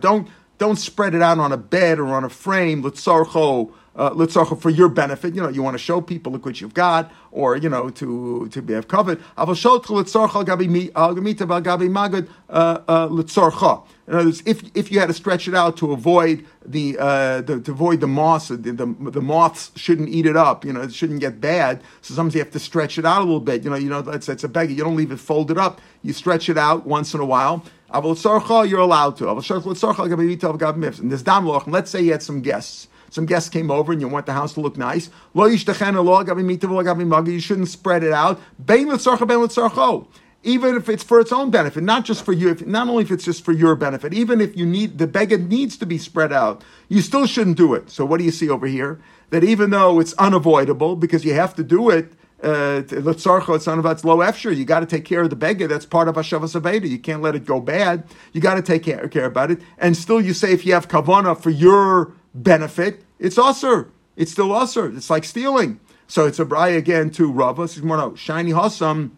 Don't, 0.00 0.28
don't 0.58 0.76
spread 0.76 1.14
it 1.14 1.22
out 1.22 1.38
on 1.38 1.52
a 1.52 1.56
bed 1.56 1.98
or 1.98 2.08
on 2.08 2.24
a 2.24 2.28
frame. 2.28 2.82
L'tzarcho 2.84 3.72
uh, 3.98 4.56
for 4.56 4.70
your 4.70 4.88
benefit. 4.88 5.34
You 5.34 5.42
know, 5.42 5.48
you 5.48 5.62
want 5.62 5.74
to 5.74 5.78
show 5.78 6.00
people 6.00 6.32
look 6.32 6.46
what 6.46 6.60
you've 6.60 6.74
got, 6.74 7.12
or 7.32 7.56
you 7.56 7.68
know, 7.68 7.90
to 7.90 8.48
to 8.48 8.62
be 8.62 8.72
have 8.72 8.88
covered. 8.88 9.20
Uh, 12.48 12.80
uh, 12.88 13.08
in 14.08 14.14
other 14.14 14.24
words, 14.24 14.42
if 14.46 14.64
if 14.74 14.90
you 14.90 15.00
had 15.00 15.08
to 15.08 15.12
stretch 15.12 15.48
it 15.48 15.54
out 15.54 15.76
to 15.78 15.92
avoid 15.92 16.46
the, 16.64 16.96
uh, 16.98 17.42
the 17.42 17.60
to 17.60 17.72
avoid 17.72 18.00
the 18.00 18.06
moss, 18.06 18.48
the, 18.48 18.56
the, 18.56 18.86
the 19.10 19.20
moths 19.20 19.70
shouldn't 19.76 20.08
eat 20.08 20.24
it 20.24 20.36
up. 20.36 20.64
You 20.64 20.72
know, 20.72 20.80
it 20.82 20.94
shouldn't 20.94 21.20
get 21.20 21.40
bad. 21.40 21.82
So 22.00 22.14
sometimes 22.14 22.34
you 22.34 22.40
have 22.40 22.52
to 22.52 22.58
stretch 22.58 22.98
it 22.98 23.04
out 23.04 23.18
a 23.18 23.24
little 23.24 23.40
bit. 23.40 23.64
You 23.64 23.70
know, 23.70 23.76
you 23.76 23.90
know, 23.90 23.98
it's, 23.98 24.28
it's 24.28 24.44
a 24.44 24.48
beggar. 24.48 24.72
You 24.72 24.84
don't 24.84 24.96
leave 24.96 25.12
it 25.12 25.20
folded 25.20 25.58
up. 25.58 25.80
You 26.02 26.12
stretch 26.14 26.48
it 26.48 26.56
out 26.56 26.86
once 26.86 27.12
in 27.12 27.20
a 27.20 27.24
while. 27.26 27.64
You're 27.92 28.80
allowed 28.80 29.16
to. 29.18 29.28
And 29.28 31.10
there's 31.10 31.22
dam 31.22 31.46
Let's 31.66 31.90
say 31.90 32.02
you 32.02 32.12
had 32.12 32.22
some 32.22 32.40
guests 32.40 32.88
some 33.10 33.26
guests 33.26 33.48
came 33.48 33.70
over 33.70 33.92
and 33.92 34.00
you 34.00 34.08
want 34.08 34.26
the 34.26 34.32
house 34.32 34.54
to 34.54 34.60
look 34.60 34.76
nice. 34.76 35.10
You 35.34 35.58
shouldn't 37.40 37.68
spread 37.68 38.02
it 38.04 38.12
out. 38.12 38.40
Even 40.44 40.76
if 40.76 40.88
it's 40.88 41.02
for 41.02 41.18
its 41.18 41.32
own 41.32 41.50
benefit, 41.50 41.82
not 41.82 42.04
just 42.04 42.24
for 42.24 42.32
you, 42.32 42.50
if, 42.50 42.64
not 42.64 42.88
only 42.88 43.02
if 43.02 43.10
it's 43.10 43.24
just 43.24 43.44
for 43.44 43.52
your 43.52 43.74
benefit, 43.74 44.14
even 44.14 44.40
if 44.40 44.56
you 44.56 44.64
need 44.64 44.98
the 44.98 45.06
beggar 45.06 45.36
needs 45.36 45.76
to 45.76 45.84
be 45.84 45.98
spread 45.98 46.32
out, 46.32 46.62
you 46.88 47.00
still 47.00 47.26
shouldn't 47.26 47.56
do 47.56 47.74
it. 47.74 47.90
So 47.90 48.04
what 48.04 48.18
do 48.18 48.24
you 48.24 48.30
see 48.30 48.48
over 48.48 48.66
here? 48.66 49.00
That 49.30 49.42
even 49.42 49.70
though 49.70 49.98
it's 49.98 50.12
unavoidable 50.14 50.94
because 50.96 51.24
you 51.24 51.34
have 51.34 51.54
to 51.56 51.64
do 51.64 51.90
it, 51.90 52.12
uh, 52.42 52.82
it's 52.88 53.26
low 53.26 54.18
efshir. 54.18 54.56
You 54.56 54.64
got 54.64 54.80
to 54.80 54.86
take 54.86 55.04
care 55.04 55.22
of 55.22 55.30
the 55.30 55.36
beggar. 55.36 55.66
That's 55.66 55.84
part 55.84 56.06
of 56.06 56.14
Hashavas 56.14 56.58
Aveda. 56.58 56.88
You 56.88 56.98
can't 56.98 57.20
let 57.20 57.34
it 57.34 57.44
go 57.44 57.60
bad. 57.60 58.04
You 58.32 58.40
got 58.40 58.54
to 58.54 58.62
take 58.62 58.84
care, 58.84 59.08
care 59.08 59.24
about 59.24 59.50
it. 59.50 59.60
And 59.76 59.96
still, 59.96 60.20
you 60.20 60.32
say 60.32 60.52
if 60.52 60.64
you 60.64 60.72
have 60.72 60.86
kavana 60.86 61.36
for 61.40 61.50
your 61.50 62.12
benefit, 62.34 63.02
it's 63.18 63.36
usr. 63.36 63.90
It's 64.16 64.32
still 64.32 64.48
usr. 64.48 64.96
It's 64.96 65.10
like 65.10 65.24
stealing. 65.24 65.80
So 66.06 66.26
it's 66.26 66.38
a 66.38 66.44
braya 66.44 66.76
again 66.76 67.10
to 67.10 67.30
Rava. 67.30 67.62
It's 67.62 67.76
more 67.78 67.96
no 67.96 68.14
shiny 68.14 68.52
hasam 68.52 69.10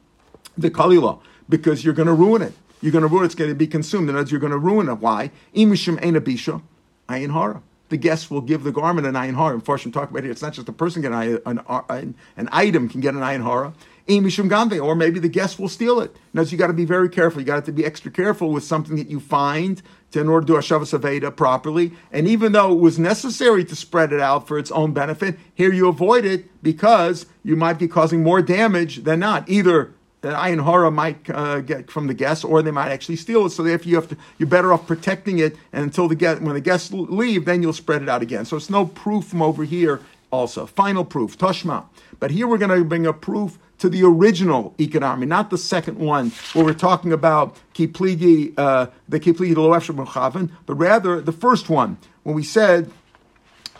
the 0.59 0.71
kalila 0.71 1.21
because 1.49 1.85
you're 1.85 1.95
going 1.95 2.09
to 2.09 2.15
ruin 2.15 2.43
it. 2.43 2.53
You're 2.83 2.93
going 2.93 3.03
to 3.03 3.09
ruin 3.09 3.23
it. 3.23 3.27
It's 3.27 3.35
going 3.35 3.51
to 3.51 3.55
be 3.55 3.67
consumed. 3.67 4.09
In 4.09 4.15
other 4.15 4.23
words, 4.23 4.31
you're 4.31 4.41
going 4.41 4.53
to 4.53 4.59
ruin 4.59 4.89
it. 4.89 4.95
Why? 4.95 5.31
Imishim 5.55 6.03
ein 6.03 6.15
abisha 6.15 6.63
ayin 7.09 7.33
hara. 7.33 7.63
The 7.91 7.97
guest 7.97 8.31
will 8.31 8.41
give 8.41 8.63
the 8.63 8.73
garment 8.73 9.07
an 9.07 9.15
ayin 9.15 9.35
hara. 9.35 9.55
Unfortunately, 9.55 9.93
talk 9.93 10.11
about 10.11 10.23
here. 10.23 10.33
It's 10.33 10.43
not 10.43 10.53
just 10.53 10.67
the 10.67 10.73
person 10.73 11.03
get 11.03 11.13
an, 11.13 11.41
an, 11.47 11.61
an, 11.89 12.15
an 12.37 12.49
item 12.53 12.89
can 12.89 13.01
get 13.01 13.15
an 13.15 13.21
ayin 13.21 13.43
hara. 13.43 13.73
Or 14.09 14.97
maybe 14.97 15.21
the 15.21 15.29
guest 15.29 15.61
will 15.61 15.69
steal 15.69 16.01
it. 16.01 16.17
Now, 16.33 16.43
you 16.43 16.59
got 16.59 16.67
to 16.67 16.73
be 16.73 16.85
very 16.85 17.09
careful. 17.09 17.41
You 17.41 17.47
got 17.47 17.65
to 17.67 17.73
be 17.73 17.85
extra 17.85 18.11
careful 18.11 18.51
with 18.51 18.65
something 18.65 18.97
that 18.97 19.09
you 19.09 19.21
find 19.21 19.81
in 20.17 20.29
order 20.29 20.47
to 20.47 20.53
do 20.53 20.59
Hashavas 20.59 20.99
Aveda 20.99 21.35
properly. 21.35 21.93
And 22.13 22.27
even 22.27 22.53
though 22.53 22.73
it 22.73 22.81
was 22.81 22.99
necessary 22.99 23.65
to 23.65 23.77
spread 23.77 24.13
it 24.13 24.21
out 24.21 24.49
for 24.49 24.59
its 24.59 24.71
own 24.71 24.93
benefit, 24.93 25.39
here 25.55 25.73
you 25.73 25.89
avoid 25.89 26.25
it 26.25 26.63
because 26.63 27.27
you 27.43 27.57
might 27.57 27.79
be 27.79 27.89
causing 27.89 28.23
more 28.23 28.43
damage 28.43 29.05
than 29.05 29.21
not. 29.21 29.49
Either 29.49 29.93
the 30.21 30.29
ayin 30.29 30.65
hara 30.65 30.91
might 30.91 31.31
uh, 31.31 31.61
get 31.61 31.91
from 31.91 32.07
the 32.07 32.15
guests, 32.15 32.45
or 32.45 32.63
they 32.63 32.71
might 32.71 32.91
actually 32.91 33.17
steal 33.17 33.47
it. 33.47 33.51
So 33.51 33.63
therefore, 33.63 33.89
you 33.89 33.97
have 33.97 34.09
to, 34.09 34.17
you're 34.39 34.49
better 34.49 34.73
off 34.73 34.87
protecting 34.87 35.39
it 35.39 35.57
and 35.73 35.85
until 35.85 36.09
the 36.09 36.15
guest, 36.15 36.43
when 36.43 36.55
the 36.55 36.61
guests 36.61 36.93
leave, 36.93 37.45
then 37.45 37.63
you'll 37.63 37.73
spread 37.73 38.03
it 38.03 38.09
out 38.09 38.23
again. 38.23 38.45
So 38.45 38.57
it's 38.57 38.71
no 38.71 38.87
proof 38.87 39.27
from 39.27 39.43
over 39.43 39.65
here. 39.65 40.01
Also, 40.31 40.65
final 40.67 41.05
proof, 41.05 41.37
Toshma. 41.37 41.87
But 42.21 42.31
here 42.31 42.47
we're 42.47 42.59
going 42.59 42.71
to 42.71 42.85
bring 42.85 43.07
a 43.07 43.13
proof 43.13 43.59
to 43.81 43.89
the 43.89 44.05
original 44.05 44.75
economy, 44.79 45.27
not 45.27 45.51
the 45.51 45.59
second 45.59 45.99
one 45.99 46.31
where 46.53 46.65
we're 46.65 46.75
talking 46.75 47.13
about 47.13 47.57
kipligi, 47.75 48.53
uh, 48.59 48.87
the 49.09 49.19
kipligi 49.19 49.57
lo 49.57 50.47
but 50.67 50.75
rather 50.75 51.21
the 51.21 51.33
first 51.33 51.69
one 51.69 51.97
when 52.23 52.35
we 52.35 52.43
said 52.43 52.91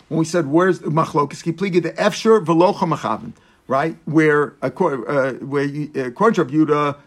when 0.09 0.17
we 0.17 0.25
said 0.25 0.47
where's 0.47 0.79
machlokas 0.79 1.43
kipligi 1.43 1.81
the 1.81 1.91
efsher 1.93 2.43
velocha 2.43 2.91
machaven, 2.91 3.33
right? 3.67 3.95
Where 4.05 4.55
uh, 4.63 4.71
where 5.33 5.65
uh, 5.95 5.99
according 6.07 6.45
to 6.47 6.51
Yehuda, 6.51 6.97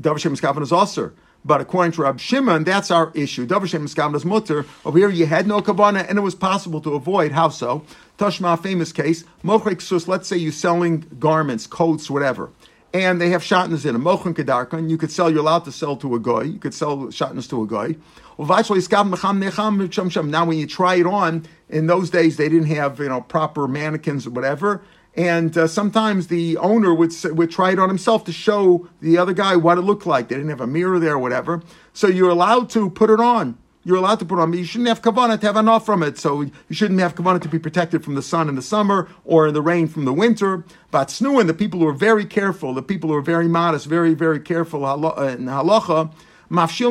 Davar 0.00 0.18
Shem 0.18 0.62
is 0.62 0.72
also. 0.72 1.12
But 1.44 1.60
according 1.60 1.92
to 1.92 2.02
Rab 2.02 2.20
Shimon, 2.20 2.64
that's 2.64 2.90
our 2.90 3.10
issue. 3.14 3.46
Over 3.50 3.66
here, 4.98 5.08
you 5.08 5.26
had 5.26 5.46
no 5.46 5.60
kavana, 5.60 6.06
and 6.08 6.18
it 6.18 6.22
was 6.22 6.34
possible 6.34 6.80
to 6.82 6.94
avoid. 6.94 7.32
How 7.32 7.48
so? 7.48 7.82
Tashma, 8.18 8.62
famous 8.62 8.92
case. 8.92 9.24
Mochrik 9.42 9.80
sus. 9.80 10.06
Let's 10.06 10.28
say 10.28 10.36
you're 10.36 10.52
selling 10.52 11.06
garments, 11.18 11.66
coats, 11.66 12.10
whatever, 12.10 12.50
and 12.92 13.20
they 13.20 13.30
have 13.30 13.42
shatnas 13.42 13.86
in 13.86 13.94
them. 13.94 14.04
Mochrin 14.04 14.34
kedarkan. 14.34 14.90
You 14.90 14.98
could 14.98 15.10
sell. 15.10 15.30
You're 15.30 15.40
allowed 15.40 15.64
to 15.64 15.72
sell 15.72 15.96
to 15.96 16.14
a 16.14 16.20
guy. 16.20 16.42
You 16.42 16.58
could 16.58 16.74
sell 16.74 16.96
shatnas 17.06 17.48
to 17.48 17.62
a 17.62 17.66
guy. 17.66 17.96
Now, 20.30 20.44
when 20.46 20.58
you 20.58 20.66
try 20.66 20.94
it 20.94 21.06
on, 21.06 21.46
in 21.68 21.86
those 21.86 22.10
days 22.10 22.36
they 22.36 22.48
didn't 22.48 22.68
have 22.68 22.98
you 22.98 23.08
know 23.08 23.20
proper 23.20 23.68
mannequins 23.68 24.26
or 24.26 24.30
whatever 24.30 24.82
and 25.16 25.56
uh, 25.58 25.66
sometimes 25.66 26.28
the 26.28 26.56
owner 26.58 26.94
would 26.94 27.12
would 27.24 27.50
try 27.50 27.72
it 27.72 27.78
on 27.78 27.88
himself 27.88 28.24
to 28.24 28.32
show 28.32 28.88
the 29.00 29.18
other 29.18 29.32
guy 29.32 29.56
what 29.56 29.78
it 29.78 29.82
looked 29.82 30.06
like. 30.06 30.28
They 30.28 30.36
didn't 30.36 30.50
have 30.50 30.60
a 30.60 30.66
mirror 30.66 30.98
there 30.98 31.14
or 31.14 31.18
whatever. 31.18 31.62
So 31.92 32.06
you're 32.06 32.30
allowed 32.30 32.70
to 32.70 32.90
put 32.90 33.10
it 33.10 33.20
on. 33.20 33.58
You're 33.82 33.96
allowed 33.96 34.18
to 34.18 34.26
put 34.26 34.38
it 34.38 34.42
on, 34.42 34.50
but 34.50 34.58
you 34.58 34.64
shouldn't 34.64 34.88
have 34.88 35.00
kavana 35.00 35.40
to 35.40 35.46
have 35.46 35.56
enough 35.56 35.86
from 35.86 36.02
it. 36.02 36.18
So 36.18 36.42
you 36.42 36.52
shouldn't 36.70 37.00
have 37.00 37.14
kavana 37.14 37.40
to 37.40 37.48
be 37.48 37.58
protected 37.58 38.04
from 38.04 38.14
the 38.14 38.22
sun 38.22 38.48
in 38.48 38.54
the 38.54 38.62
summer 38.62 39.08
or 39.24 39.48
in 39.48 39.54
the 39.54 39.62
rain 39.62 39.88
from 39.88 40.04
the 40.04 40.12
winter. 40.12 40.64
But 40.90 41.08
snuin, 41.08 41.46
the 41.46 41.54
people 41.54 41.80
who 41.80 41.88
are 41.88 41.92
very 41.92 42.26
careful, 42.26 42.74
the 42.74 42.82
people 42.82 43.08
who 43.08 43.16
are 43.16 43.22
very 43.22 43.48
modest, 43.48 43.86
very 43.86 44.14
very 44.14 44.38
careful 44.38 44.84
in 44.84 45.46
halacha 45.46 46.12
Mafshil 46.50 46.90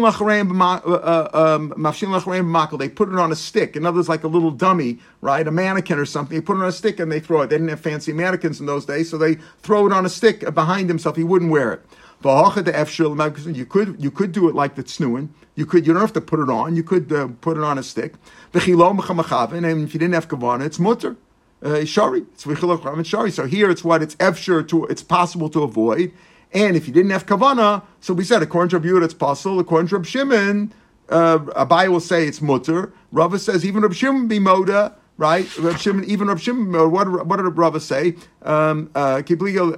makel. 2.43 2.80
They 2.80 2.88
put 2.89 3.10
it 3.10 3.15
on 3.15 3.32
a 3.32 3.36
stick. 3.36 3.76
In 3.76 3.86
other 3.86 3.98
words, 3.98 4.08
like 4.08 4.24
a 4.24 4.28
little 4.28 4.52
dummy, 4.52 5.00
right? 5.22 5.45
A 5.45 5.52
mannequin 5.52 6.00
or 6.00 6.06
something. 6.06 6.38
They 6.38 6.41
put 6.41 6.56
it 6.58 6.62
on 6.62 6.69
a 6.69 6.72
stick 6.72 7.00
and 7.00 7.12
they 7.12 7.19
throw 7.19 7.41
it. 7.41 7.48
They 7.48 7.58
didn't 7.58 7.69
have 7.69 7.82
fancy 7.82 8.13
mannequins 8.13 8.62
in 8.62 8.67
those 8.67 8.86
days, 8.86 9.10
so 9.10 9.17
they 9.17 9.36
throw 9.62 9.86
it 9.86 9.91
on 9.91 10.06
a 10.06 10.10
stick 10.10 10.54
behind 10.54 10.88
himself. 10.88 11.17
He 11.17 11.24
wouldn't 11.26 11.52
wear 11.52 11.74
it. 11.74 11.82
You 12.22 13.65
could 13.65 13.95
you 14.04 14.12
could 14.12 14.32
do 14.34 14.50
it 14.50 14.56
like 14.56 14.76
the 14.76 14.84
tznuin. 14.84 15.30
You 15.56 15.65
could 15.65 15.88
you 15.88 15.93
don't 15.93 16.02
have 16.02 16.13
to 16.13 16.22
put 16.22 16.39
it 16.39 16.50
on. 16.50 16.76
You 16.76 16.84
could 16.84 17.12
uh, 17.12 17.30
put 17.39 17.58
it 17.58 17.63
on 17.63 17.78
a 17.78 17.84
stick. 17.84 18.15
And 18.54 18.62
if 18.62 18.67
you 18.67 20.00
didn't 20.00 20.13
have 20.13 20.28
kavana, 20.28 20.65
it's 20.65 20.80
mutter. 20.80 21.15
Uh, 21.62 21.84
shari. 21.84 22.26
It's 22.34 23.08
shari. 23.08 23.32
So 23.32 23.45
here 23.45 23.69
it's 23.69 23.84
what 23.84 24.02
it's 24.02 24.15
efshir 24.15 24.67
to. 24.69 24.86
It's 24.86 25.04
possible 25.04 25.50
to 25.50 25.63
avoid. 25.63 26.13
And 26.51 26.75
if 26.75 26.88
you 26.88 26.93
didn't 26.93 27.12
have 27.12 27.25
kavana, 27.25 27.83
so 28.01 28.13
we 28.13 28.23
said 28.23 28.41
according 28.41 28.69
to 28.69 28.79
Rabbi 28.79 29.05
it's 29.05 29.13
possible. 29.13 29.59
According 29.59 29.89
to 29.89 29.95
Rabbi 29.97 30.07
Shimon, 30.07 30.73
uh, 31.09 31.39
Abai 31.39 31.89
will 31.89 31.99
say 31.99 32.27
it's 32.27 32.41
mutter. 32.41 32.91
Rava 33.12 33.38
says 33.38 33.65
even 33.65 33.81
Rabbi 33.83 33.93
Shimon 33.93 34.27
be 34.27 34.39
moda, 34.39 34.95
right? 35.17 35.45
Rabbi 35.57 35.77
Shimon, 35.77 36.05
even 36.05 36.27
Rabbi 36.27 36.39
Shimon. 36.39 36.91
What, 36.91 37.27
what 37.27 37.38
did 37.38 37.57
Rava 37.57 37.79
say? 37.79 38.15
Um, 38.41 38.88
aliba 38.88 39.73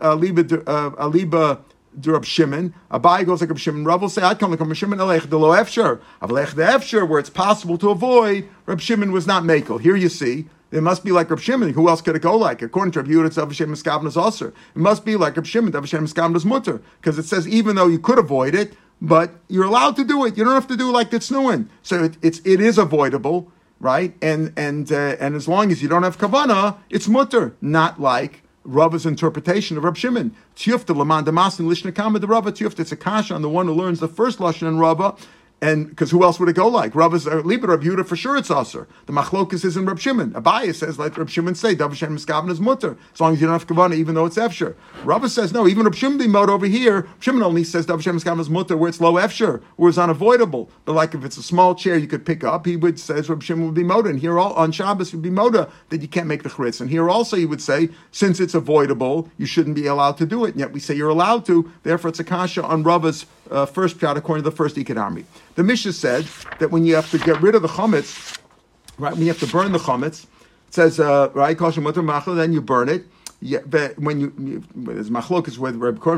aliba. 0.95 1.61
Rab 2.05 2.23
Shimon, 2.23 2.73
Abai 2.89 3.25
goes 3.25 3.41
like 3.41 3.49
Rab 3.49 3.59
Shimon. 3.59 3.83
Rav 3.83 4.01
will 4.01 4.07
say, 4.07 4.21
"I'd 4.21 4.39
come 4.39 4.51
like 4.51 4.61
Rab 4.61 4.73
Shimon 4.73 4.99
elech 4.99 5.29
the 5.29 5.37
lo 5.37 5.49
efsher, 5.49 5.99
avalech 6.21 6.55
the 6.55 6.63
efsher, 6.63 7.05
where 7.05 7.19
it's 7.19 7.29
possible 7.29 7.77
to 7.79 7.89
avoid." 7.89 8.47
Rab 8.65 8.79
Shimon 8.79 9.11
was 9.11 9.27
not 9.27 9.43
makel. 9.43 9.77
Here 9.81 9.97
you 9.97 10.07
see 10.07 10.47
it 10.71 10.81
must 10.81 11.03
be 11.03 11.11
like 11.11 11.29
Rab 11.29 11.39
Shimon. 11.39 11.73
Who 11.73 11.89
else 11.89 12.01
could 12.01 12.15
it 12.15 12.21
go 12.21 12.35
like? 12.37 12.61
According 12.61 12.93
to 12.93 13.01
Rab 13.01 13.09
Yehuda, 13.09 13.27
it's 13.27 13.37
Avashem 13.37 13.67
Miskavnas 13.67 14.15
also. 14.15 14.47
It 14.47 14.55
must 14.75 15.03
be 15.03 15.15
like 15.15 15.35
Rab 15.35 15.45
Shimon, 15.45 15.73
Avashem 15.73 16.07
Miskavnas 16.07 16.45
Mutter. 16.45 16.81
Because 16.99 17.19
it 17.19 17.23
says 17.23 17.47
even 17.47 17.75
though 17.75 17.87
you 17.87 17.99
could 17.99 18.17
avoid 18.17 18.55
it, 18.55 18.73
but 19.01 19.31
you're 19.49 19.65
allowed 19.65 19.95
to 19.97 20.05
do 20.05 20.25
it. 20.25 20.37
You 20.37 20.45
don't 20.45 20.53
have 20.53 20.67
to 20.67 20.77
do 20.77 20.89
it 20.89 20.93
like 20.93 21.11
it's 21.11 21.29
Tznuin. 21.29 21.67
So 21.81 22.03
it, 22.05 22.17
it's, 22.21 22.39
it 22.45 22.61
is 22.61 22.77
avoidable, 22.77 23.51
right? 23.79 24.15
And, 24.21 24.53
and, 24.55 24.91
uh, 24.91 25.17
and 25.19 25.35
as 25.35 25.47
long 25.47 25.71
as 25.71 25.81
you 25.81 25.89
don't 25.89 26.03
have 26.03 26.17
Kavana, 26.17 26.77
it's 26.89 27.07
Mutter. 27.07 27.55
Not 27.61 27.99
like 27.99 28.43
Rava's 28.63 29.05
interpretation 29.05 29.75
of 29.75 29.83
Rab 29.83 29.97
Shimon. 29.97 30.35
Tiyufta 30.55 30.95
Laman 30.95 31.25
Damasin 31.25 31.65
Lishnakama 31.65 32.21
the 32.21 32.27
Rava 32.27 32.51
Tiyufta. 32.51 32.81
It's 32.81 32.91
a 32.91 32.97
kasha 32.97 33.33
on 33.33 33.41
the 33.41 33.49
one 33.49 33.65
who 33.65 33.73
learns 33.73 33.99
the 33.99 34.07
first 34.07 34.39
Lashon 34.39 34.67
in 34.67 34.77
Rava 34.77 35.15
And 35.63 35.89
because 35.89 36.09
who 36.09 36.23
else 36.23 36.39
would 36.39 36.49
it 36.49 36.55
go 36.55 36.67
like? 36.67 36.95
Rav 36.95 37.13
is 37.13 37.27
uh, 37.27 37.43
Rav 37.43 37.81
Yehuda 37.81 38.07
for 38.07 38.15
sure 38.15 38.35
it's 38.35 38.49
usher. 38.49 38.87
The 39.05 39.13
machlokus 39.13 39.63
is 39.63 39.77
in 39.77 39.85
Rav 39.85 40.01
Shimon. 40.01 40.31
Abaye 40.31 40.73
says 40.73 40.97
like 40.97 41.15
Rav 41.15 41.29
Shimon 41.29 41.53
say 41.53 41.75
Dav 41.75 41.95
Shem 41.95 42.17
Miskavan 42.17 42.49
is 42.49 42.59
mutter 42.59 42.97
as 43.13 43.21
long 43.21 43.33
as 43.33 43.41
you 43.41 43.45
don't 43.45 43.53
have 43.53 43.67
kavana 43.67 43.93
even 43.93 44.15
though 44.15 44.25
it's 44.25 44.37
efsher. 44.37 44.73
Rav 45.03 45.29
says 45.29 45.53
no 45.53 45.67
even 45.67 45.85
Rav 45.85 45.95
Shimon 45.95 46.31
mode 46.31 46.49
over 46.49 46.65
here. 46.65 47.07
Shimon 47.19 47.43
only 47.43 47.63
says 47.63 47.85
Dav 47.85 48.01
Shem 48.01 48.19
Miskavan 48.19 48.39
is 48.39 48.49
mutter 48.49 48.75
where 48.75 48.89
it's 48.89 48.99
low 48.99 49.13
efsher 49.13 49.61
where 49.75 49.89
it's 49.89 49.99
unavoidable. 49.99 50.71
But 50.85 50.93
like 50.93 51.13
if 51.13 51.23
it's 51.23 51.37
a 51.37 51.43
small 51.43 51.75
chair 51.75 51.95
you 51.95 52.07
could 52.07 52.25
pick 52.25 52.43
up, 52.43 52.65
he 52.65 52.75
would 52.75 52.99
says 52.99 53.29
Rav 53.29 53.43
Shimon 53.43 53.65
would 53.65 53.75
be 53.75 53.83
moda 53.83 54.09
and 54.09 54.19
here 54.19 54.39
all, 54.39 54.53
on 54.53 54.71
Shabbos 54.71 55.13
would 55.13 55.21
be 55.21 55.29
moda 55.29 55.69
that 55.89 56.01
you 56.01 56.07
can't 56.07 56.27
make 56.27 56.41
the 56.41 56.49
chritz. 56.49 56.81
And 56.81 56.89
here 56.89 57.07
also 57.07 57.37
you 57.37 57.47
would 57.47 57.61
say 57.61 57.89
since 58.11 58.39
it's 58.39 58.55
avoidable 58.55 59.29
you 59.37 59.45
shouldn't 59.45 59.75
be 59.75 59.85
allowed 59.85 60.17
to 60.17 60.25
do 60.25 60.43
it. 60.43 60.51
And 60.51 60.59
yet 60.59 60.71
we 60.71 60.79
say 60.79 60.95
you're 60.95 61.09
allowed 61.09 61.45
to. 61.45 61.71
Therefore 61.83 62.09
it's 62.09 62.19
a 62.19 62.23
kasha 62.23 62.63
on 62.63 62.81
Rava's 62.81 63.27
uh, 63.51 63.65
first 63.65 63.99
pshat 63.99 64.15
according 64.15 64.43
to 64.43 64.49
the 64.49 64.55
first 64.55 64.77
economy. 64.77 65.25
The 65.55 65.63
Mishnah 65.63 65.93
said 65.93 66.25
that 66.59 66.71
when 66.71 66.85
you 66.85 66.95
have 66.95 67.09
to 67.11 67.17
get 67.17 67.41
rid 67.41 67.55
of 67.55 67.61
the 67.61 67.67
chametz, 67.67 68.37
right, 68.97 69.13
when 69.13 69.21
you 69.21 69.27
have 69.27 69.39
to 69.39 69.47
burn 69.47 69.71
the 69.71 69.79
chametz, 69.79 70.25
it 70.67 70.73
says, 70.73 70.99
uh, 70.99 71.29
right, 71.33 71.57
then 71.57 72.53
you 72.53 72.61
burn 72.61 72.89
it. 72.89 73.05
Yeah, 73.43 73.59
but 73.65 73.97
when 73.97 74.19
you, 74.19 74.33
you 74.37 74.63
there's 74.75 75.09
machlokas 75.09 75.55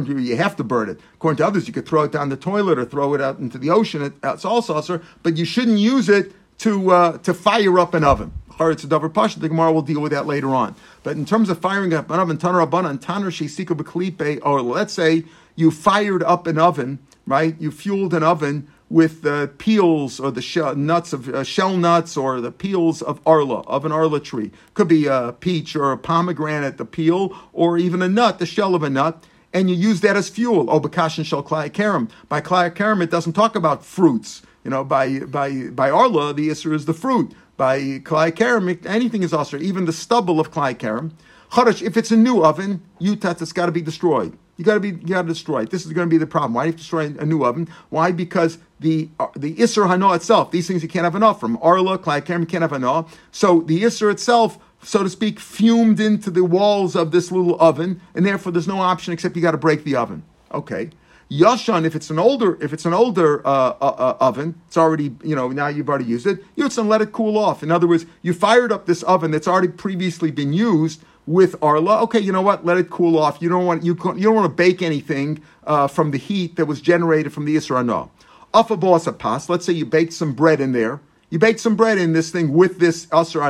to 0.06 0.12
you 0.12 0.20
you 0.20 0.36
have 0.36 0.58
to 0.58 0.64
burn 0.64 0.90
it. 0.90 1.00
According 1.14 1.38
to 1.38 1.48
others, 1.48 1.68
you 1.68 1.74
could 1.74 1.88
throw 1.88 2.04
it 2.04 2.12
down 2.12 2.28
the 2.28 2.36
toilet 2.36 2.78
or 2.78 2.84
throw 2.84 3.14
it 3.14 3.22
out 3.22 3.40
into 3.40 3.58
the 3.58 3.70
ocean. 3.70 4.02
It, 4.02 4.14
it's 4.22 4.44
all 4.44 4.62
saucer, 4.62 5.02
but 5.24 5.38
you 5.38 5.46
shouldn't 5.46 5.78
use 5.78 6.10
it 6.10 6.34
to 6.60 6.92
uh, 6.92 7.18
to 7.20 7.34
fire 7.34 7.80
up 7.80 7.94
an 7.94 8.04
oven. 8.04 8.34
It's 8.60 8.84
a 8.84 8.88
davar 8.88 9.14
pasha. 9.14 9.40
The 9.40 9.50
Gemara 9.50 9.72
will 9.72 9.82
deal 9.82 10.02
with 10.02 10.12
that 10.12 10.28
later 10.28 10.54
on. 10.54 10.76
But 11.02 11.16
in 11.16 11.26
terms 11.26 11.50
of 11.50 11.60
firing 11.60 11.94
up 11.94 12.10
an 12.12 12.20
oven, 12.20 12.38
tanar 12.38 12.66
abanan 12.66 13.00
tanar 13.00 13.32
sheisika 13.32 13.76
beklipe, 13.76 14.40
or 14.44 14.62
let's 14.62 14.94
say 14.94 15.24
you 15.56 15.72
fired 15.72 16.24
up 16.24 16.46
an 16.46 16.58
oven, 16.58 17.00
right? 17.26 17.56
You 17.60 17.72
fueled 17.72 18.14
an 18.14 18.24
oven 18.24 18.72
with 18.90 19.22
the 19.22 19.52
peels 19.58 20.20
or 20.20 20.32
the 20.32 20.42
shell, 20.42 20.76
nuts 20.76 21.14
of 21.14 21.30
uh, 21.30 21.44
shell 21.44 21.78
nuts 21.78 22.16
or 22.16 22.42
the 22.42 22.52
peels 22.52 23.02
of 23.02 23.20
arla 23.26 23.62
of 23.62 23.86
an 23.86 23.92
arla 23.92 24.20
tree. 24.20 24.52
Could 24.74 24.88
be 24.88 25.08
a 25.08 25.36
peach 25.40 25.76
or 25.76 25.92
a 25.92 25.98
pomegranate, 25.98 26.78
the 26.78 26.86
peel, 26.86 27.36
or 27.54 27.78
even 27.78 28.02
a 28.02 28.10
nut, 28.10 28.40
the 28.40 28.46
shell 28.46 28.76
of 28.76 28.84
a 28.84 28.90
nut. 28.90 29.26
And 29.54 29.70
you 29.70 29.76
use 29.76 30.02
that 30.02 30.16
as 30.16 30.30
fuel. 30.30 30.70
Oh, 30.70 30.80
bakashin 30.80 31.26
shel 31.26 31.44
karam. 31.44 32.10
By 32.28 32.42
karam, 32.42 33.02
it 33.02 33.12
doesn't 33.12 33.34
talk 33.34 33.56
about 33.56 33.86
fruits. 33.86 34.42
You 34.64 34.72
know, 34.72 34.84
by 34.84 35.20
by 35.20 35.70
by 35.70 35.90
arla, 35.90 36.34
the 36.34 36.50
isser 36.50 36.74
is 36.74 36.86
the 36.86 36.94
fruit. 36.94 37.34
By 37.58 38.00
karam, 38.00 38.80
anything 38.86 39.24
is 39.24 39.34
also 39.34 39.58
even 39.60 39.86
the 39.86 39.94
stubble 39.94 40.40
of 40.40 40.52
karam. 40.52 41.16
Chadash, 41.52 41.84
if 41.84 41.98
it's 41.98 42.10
a 42.10 42.18
new 42.18 42.44
oven, 42.44 42.82
yutat, 43.00 43.40
it's 43.40 43.54
got 43.54 43.68
to 43.68 43.72
be 43.72 43.82
destroyed. 43.82 44.36
You 44.58 44.66
got 44.66 44.74
to 44.74 44.80
be 44.80 44.92
got 44.92 45.24
to 45.24 45.28
destroy 45.28 45.64
it. 45.64 45.70
This 45.70 45.86
is 45.86 45.94
going 45.94 46.08
to 46.08 46.10
be 46.10 46.18
the 46.18 46.26
problem. 46.26 46.54
Why 46.56 46.66
do 46.66 46.72
you 46.72 46.78
destroy 46.78 47.14
a 47.20 47.26
new 47.26 47.44
oven? 47.44 47.68
Why? 47.90 48.12
Because 48.12 48.58
the 48.84 49.10
uh, 49.20 49.28
the 49.36 49.56
Isser 49.56 49.88
Hana 49.88 50.14
itself, 50.14 50.52
these 50.52 50.68
things 50.68 50.84
you 50.84 50.90
can't 50.90 51.06
have 51.06 51.16
enough 51.16 51.40
from. 51.40 51.58
Arla, 51.62 51.98
Klai 51.98 52.18
you 52.40 52.46
can't 52.46 52.62
have 52.62 52.74
enough. 52.74 53.20
So 53.32 53.62
the 53.62 53.82
Isser 53.84 54.12
itself, 54.12 54.60
so 54.84 55.02
to 55.02 55.10
speak, 55.10 55.40
fumed 55.40 56.00
into 56.00 56.30
the 56.30 56.44
walls 56.44 56.96
of 56.96 57.12
this 57.12 57.32
little 57.32 57.60
oven, 57.60 58.00
and 58.14 58.26
therefore 58.26 58.52
there's 58.52 58.68
no 58.68 58.80
option 58.80 59.14
except 59.14 59.36
you 59.36 59.42
got 59.42 59.52
to 59.52 59.58
break 59.58 59.84
the 59.84 59.96
oven. 59.96 60.24
Okay. 60.54 60.92
Yashan, 61.32 61.84
if 61.84 61.96
it's 61.96 62.12
an 62.12 62.20
older, 62.20 62.62
if 62.62 62.74
it's 62.74 62.86
an 62.86 62.94
older 62.94 63.46
uh, 63.48 63.74
uh, 63.82 63.96
uh, 63.98 64.18
oven, 64.20 64.54
it's 64.68 64.78
already, 64.78 65.16
you 65.24 65.36
know, 65.36 65.48
now 65.48 65.68
you've 65.68 65.90
already 65.90 66.06
used 66.06 66.28
it. 66.28 66.44
You 66.56 66.68
let 66.68 67.02
it 67.02 67.12
cool 67.12 67.38
off. 67.40 67.64
In 67.64 67.72
other 67.72 67.88
words, 67.88 68.06
you 68.22 68.34
fired 68.34 68.72
up 68.72 68.86
this 68.86 69.02
oven 69.04 69.32
that's 69.32 69.48
already 69.48 69.70
previously 69.70 70.30
been 70.30 70.54
used 70.54 71.02
with 71.26 71.56
Arla. 71.64 72.02
Okay, 72.04 72.20
you 72.20 72.32
know 72.32 72.42
what? 72.42 72.66
Let 72.66 72.78
it 72.78 72.90
cool 72.92 73.18
off. 73.18 73.42
You 73.42 73.50
don't 73.50 73.66
want 73.66 73.84
you, 73.84 73.94
you 73.94 74.24
don't 74.24 74.36
want 74.36 74.46
to 74.46 74.56
bake 74.56 74.82
anything 74.84 75.42
uh, 75.66 75.88
from 75.88 76.12
the 76.12 76.18
heat 76.18 76.56
that 76.58 76.66
was 76.66 76.82
generated 76.82 77.34
from 77.34 77.46
the 77.46 77.56
Isra 77.56 77.84
No. 77.84 78.12
Off 78.54 78.70
a 78.72 78.78
boss 78.78 79.08
pas. 79.18 79.49
Let's 79.49 79.66
say 79.66 79.74
you 79.74 79.86
baked 79.86 80.14
some 80.14 80.34
bread 80.34 80.62
in 80.62 80.72
there. 80.72 81.01
You 81.30 81.39
baked 81.39 81.60
some 81.60 81.76
bread 81.76 81.97
in 81.97 82.14
this 82.14 82.30
thing 82.30 82.54
with 82.54 82.78
this 82.78 83.08
Asr 83.08 83.41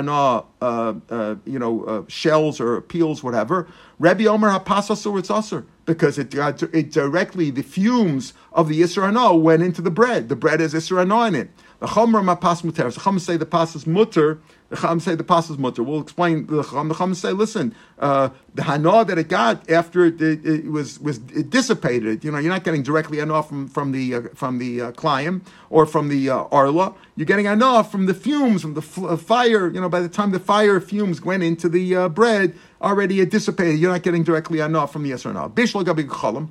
uh, 0.61 0.93
uh, 1.09 1.35
you 1.45 1.59
know, 1.59 1.83
uh, 1.83 2.03
shells 2.07 2.61
or 2.61 2.79
peels, 2.79 3.21
whatever. 3.21 3.67
Rabbi 3.99 4.25
Omer 4.25 4.57
hapasas 4.57 5.05
or 5.05 5.19
it's 5.19 5.27
Asr 5.27 5.65
because 5.85 6.17
it, 6.17 6.31
got 6.31 6.63
it 6.63 6.91
directly 6.91 7.51
the 7.51 7.61
fumes 7.61 8.33
of 8.53 8.69
the 8.69 8.81
Isra 8.81 9.37
went 9.37 9.63
into 9.63 9.81
the 9.81 9.91
bread. 9.91 10.29
The 10.29 10.35
bread 10.37 10.61
has 10.61 10.73
Isra 10.73 11.27
in 11.27 11.35
it. 11.35 11.49
The 11.79 11.87
Chomer 11.87 12.23
mapas 12.23 12.61
muter. 12.61 12.93
The 12.93 13.01
Chum 13.01 13.19
say 13.19 13.35
the 13.35 13.45
pas 13.45 13.75
is 13.75 13.85
mutter 13.85 14.39
the 14.69 14.75
Chacham 14.75 14.99
say 14.99 15.15
the 15.15 15.23
pasas 15.23 15.57
mutter. 15.57 15.83
We'll 15.83 16.01
explain. 16.01 16.47
The 16.47 16.63
Chacham, 16.63 16.87
the 16.87 16.95
Chacham 16.95 17.13
say, 17.13 17.31
listen, 17.31 17.75
uh, 17.99 18.29
the 18.55 18.63
hana 18.63 19.05
that 19.05 19.17
it 19.17 19.27
got 19.27 19.69
after 19.69 20.05
it, 20.05 20.21
it, 20.21 20.45
it, 20.45 20.65
was 20.65 20.99
was 20.99 21.17
it 21.35 21.49
dissipated. 21.49 22.23
You 22.23 22.31
know, 22.31 22.39
you're 22.39 22.51
not 22.51 22.63
getting 22.63 22.83
directly 22.83 23.19
hana 23.19 23.43
from 23.43 23.67
from 23.67 23.91
the 23.91 24.15
uh, 24.15 24.21
from 24.33 24.57
the 24.59 24.81
uh, 24.81 25.39
or 25.69 25.85
from 25.85 26.09
the 26.09 26.29
uh, 26.29 26.45
arla. 26.51 26.95
You're 27.15 27.25
getting 27.25 27.45
hana 27.45 27.83
from 27.83 28.05
the 28.07 28.13
fumes 28.13 28.61
from 28.61 28.73
the 28.73 28.81
f- 28.81 29.03
uh, 29.03 29.17
fire. 29.17 29.69
You 29.69 29.81
know, 29.81 29.89
by 29.89 29.99
the 29.99 30.09
time 30.09 30.31
the 30.31 30.39
fire 30.39 30.79
fumes 30.79 31.21
went 31.21 31.43
into 31.43 31.69
the 31.69 31.95
uh, 31.95 32.09
bread, 32.09 32.55
already 32.81 33.19
it 33.19 33.29
dissipated. 33.29 33.79
You're 33.79 33.91
not 33.91 34.03
getting 34.03 34.23
directly 34.23 34.59
hana 34.59 34.87
from 34.87 35.03
the 35.03 35.09
yes 35.09 35.25
or 35.25 35.33
no. 35.33 35.49
Bishlo 35.49 35.83
gabi 35.83 36.49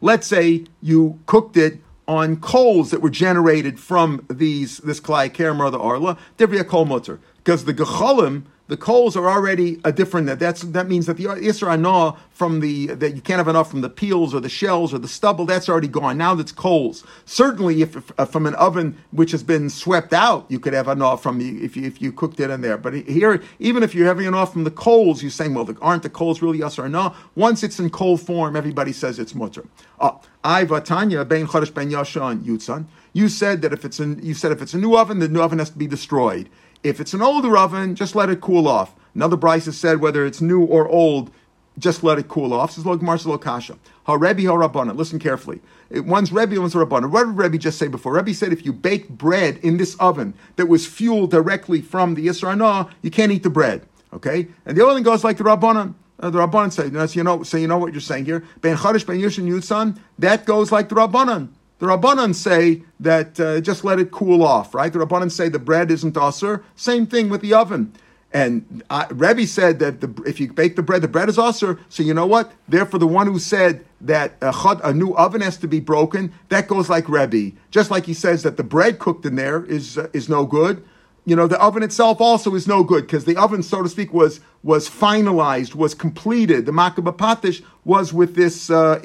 Let's 0.00 0.26
say 0.26 0.64
you 0.80 1.20
cooked 1.26 1.58
it 1.58 1.80
on 2.10 2.36
coals 2.38 2.90
that 2.90 3.00
were 3.00 3.08
generated 3.08 3.78
from 3.78 4.26
these 4.28 4.78
this 4.78 4.98
klai 4.98 5.30
kerem 5.30 5.60
or 5.60 5.70
the 5.70 5.78
arla, 5.78 6.18
there 6.38 6.48
be 6.48 6.58
a 6.58 6.64
kol 6.64 6.84
mutter. 6.84 7.20
Because 7.36 7.66
the 7.66 7.72
gecholim, 7.72 8.42
the 8.70 8.76
coals 8.76 9.16
are 9.16 9.28
already 9.28 9.80
a 9.84 9.90
different. 9.90 10.38
That's 10.38 10.62
that 10.62 10.88
means 10.88 11.06
that 11.06 11.16
the 11.16 11.26
anah 11.26 12.16
from 12.30 12.60
the 12.60 12.86
that 12.86 13.16
you 13.16 13.20
can't 13.20 13.38
have 13.38 13.48
enough 13.48 13.68
from 13.68 13.80
the 13.80 13.90
peels 13.90 14.32
or 14.32 14.38
the 14.38 14.48
shells 14.48 14.94
or 14.94 14.98
the 14.98 15.08
stubble. 15.08 15.44
That's 15.44 15.68
already 15.68 15.88
gone. 15.88 16.16
Now 16.16 16.36
that's 16.36 16.52
coals. 16.52 17.02
Certainly, 17.24 17.82
if, 17.82 17.96
if 17.96 18.12
uh, 18.16 18.24
from 18.26 18.46
an 18.46 18.54
oven 18.54 18.96
which 19.10 19.32
has 19.32 19.42
been 19.42 19.70
swept 19.70 20.12
out, 20.12 20.46
you 20.48 20.60
could 20.60 20.72
have 20.72 20.86
enough 20.86 21.20
from 21.20 21.38
the 21.38 21.64
if 21.64 21.76
you 21.76 21.84
if 21.84 22.00
you 22.00 22.12
cooked 22.12 22.38
it 22.38 22.48
in 22.48 22.60
there. 22.60 22.78
But 22.78 22.94
here, 22.94 23.42
even 23.58 23.82
if 23.82 23.92
you're 23.92 24.06
having 24.06 24.26
enough 24.26 24.52
from 24.52 24.62
the 24.62 24.70
coals, 24.70 25.20
you're 25.20 25.32
saying, 25.32 25.52
well, 25.52 25.64
the, 25.64 25.76
aren't 25.80 26.04
the 26.04 26.10
coals 26.10 26.40
really 26.40 26.60
yes 26.60 26.78
or 26.78 26.88
no? 26.88 27.12
Once 27.34 27.64
it's 27.64 27.80
in 27.80 27.90
coal 27.90 28.16
form, 28.16 28.54
everybody 28.54 28.92
says 28.92 29.18
it's 29.18 29.34
mutter. 29.34 29.66
Uh, 29.98 30.12
I 30.44 30.64
Vatanya 30.64 31.26
ben 31.28 31.48
Chodesh 31.48 31.74
ben 31.74 31.90
Yashan 31.90 32.44
Yutzan. 32.44 32.86
You 33.12 33.28
said 33.28 33.62
that 33.62 33.72
if 33.72 33.84
it's 33.84 33.98
an, 33.98 34.20
you 34.22 34.34
said 34.34 34.52
if 34.52 34.62
it's 34.62 34.74
a 34.74 34.78
new 34.78 34.96
oven, 34.96 35.18
the 35.18 35.28
new 35.28 35.42
oven 35.42 35.58
has 35.58 35.70
to 35.70 35.78
be 35.78 35.88
destroyed. 35.88 36.48
If 36.82 37.00
it's 37.00 37.12
an 37.14 37.22
older 37.22 37.56
oven, 37.56 37.94
just 37.94 38.14
let 38.14 38.30
it 38.30 38.40
cool 38.40 38.66
off. 38.66 38.94
Another 39.14 39.36
Bryce 39.36 39.66
has 39.66 39.76
said 39.76 40.00
whether 40.00 40.24
it's 40.24 40.40
new 40.40 40.64
or 40.64 40.88
old, 40.88 41.30
just 41.78 42.02
let 42.02 42.18
it 42.18 42.28
cool 42.28 42.52
off. 42.52 42.72
Says 42.72 42.86
Log 42.86 43.02
Marcelo 43.02 43.38
Kasha. 43.38 43.78
Ha 44.04 44.14
Rebbe 44.14 44.42
ha 44.42 44.54
Rabbana. 44.54 44.94
Listen 44.94 45.18
carefully. 45.18 45.60
One's 45.90 46.32
Rebbe, 46.32 46.60
one's 46.60 46.74
Rabbana. 46.74 47.10
What 47.10 47.24
did 47.24 47.36
Rebbe 47.36 47.58
just 47.58 47.78
say 47.78 47.88
before? 47.88 48.14
Rebbe 48.14 48.34
said 48.34 48.52
if 48.52 48.64
you 48.64 48.72
bake 48.72 49.08
bread 49.08 49.58
in 49.58 49.76
this 49.76 49.96
oven 49.96 50.34
that 50.56 50.66
was 50.66 50.86
fueled 50.86 51.30
directly 51.30 51.80
from 51.80 52.14
the 52.14 52.26
Yisra 52.26 52.90
you 53.02 53.10
can't 53.10 53.32
eat 53.32 53.42
the 53.42 53.50
bread. 53.50 53.86
Okay? 54.12 54.48
And 54.66 54.76
the 54.76 54.84
other 54.84 54.94
thing 54.94 55.04
goes 55.04 55.24
like 55.24 55.36
the 55.36 55.44
Rabbana. 55.44 55.94
Uh, 56.18 56.28
the 56.28 56.38
Rabbanan 56.38 56.70
say, 56.70 57.16
you 57.16 57.24
know, 57.24 57.42
so 57.42 57.56
you 57.56 57.66
know 57.66 57.78
what 57.78 57.92
you're 57.92 58.00
saying 58.00 58.26
here. 58.26 58.44
Ben 58.60 58.76
Chadish 58.76 59.06
Ben 59.06 59.18
Yushin 59.18 59.48
Yutsan, 59.48 59.98
that 60.18 60.44
goes 60.44 60.70
like 60.70 60.90
the 60.90 60.94
Rabbanan. 60.94 61.48
The 61.80 61.86
Rabbanan 61.86 62.34
say 62.34 62.82
that 63.00 63.40
uh, 63.40 63.60
just 63.62 63.84
let 63.84 63.98
it 63.98 64.10
cool 64.10 64.42
off, 64.42 64.74
right? 64.74 64.92
The 64.92 64.98
Rabbanan 64.98 65.32
say 65.32 65.48
the 65.48 65.58
bread 65.58 65.90
isn't 65.90 66.16
usher. 66.16 66.62
Same 66.76 67.06
thing 67.06 67.30
with 67.30 67.40
the 67.40 67.54
oven. 67.54 67.94
And 68.32 68.84
uh, 68.90 69.06
Rebbe 69.10 69.46
said 69.46 69.78
that 69.80 70.02
the, 70.02 70.22
if 70.24 70.38
you 70.38 70.52
bake 70.52 70.76
the 70.76 70.82
bread, 70.82 71.02
the 71.02 71.08
bread 71.08 71.30
is 71.30 71.38
usher. 71.38 71.80
So 71.88 72.02
you 72.02 72.12
know 72.14 72.26
what? 72.26 72.52
Therefore, 72.68 73.00
the 73.00 73.06
one 73.06 73.26
who 73.26 73.38
said 73.38 73.84
that 74.02 74.34
a, 74.42 74.92
new 74.92 75.14
oven 75.16 75.40
has 75.40 75.56
to 75.56 75.66
be 75.66 75.80
broken, 75.80 76.32
that 76.50 76.68
goes 76.68 76.90
like 76.90 77.08
Rebbe. 77.08 77.56
Just 77.70 77.90
like 77.90 78.04
he 78.04 78.14
says 78.14 78.42
that 78.42 78.58
the 78.58 78.62
bread 78.62 78.98
cooked 78.98 79.24
in 79.24 79.34
there 79.34 79.64
is 79.64 79.98
uh, 79.98 80.08
is 80.12 80.28
no 80.28 80.44
good. 80.44 80.84
You 81.24 81.34
know, 81.34 81.46
the 81.46 81.60
oven 81.60 81.82
itself 81.82 82.20
also 82.20 82.54
is 82.54 82.68
no 82.68 82.84
good 82.84 83.02
because 83.02 83.24
the 83.24 83.36
oven, 83.36 83.62
so 83.62 83.82
to 83.82 83.88
speak, 83.88 84.12
was 84.12 84.40
was 84.62 84.88
finalized, 84.88 85.74
was 85.74 85.94
completed. 85.94 86.66
The 86.66 86.72
makabapatish 86.72 87.62
was 87.84 88.12
with 88.12 88.36
this 88.36 88.70
uh, 88.70 89.00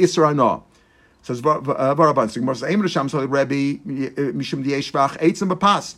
Says 1.26 1.42
Varaban, 1.42 2.30
so 3.10 3.20
Rebbe 3.26 3.82
Mishum 3.84 4.64
Dieshvach 4.64 5.18
Eitzim 5.18 5.52
Bapas. 5.52 5.96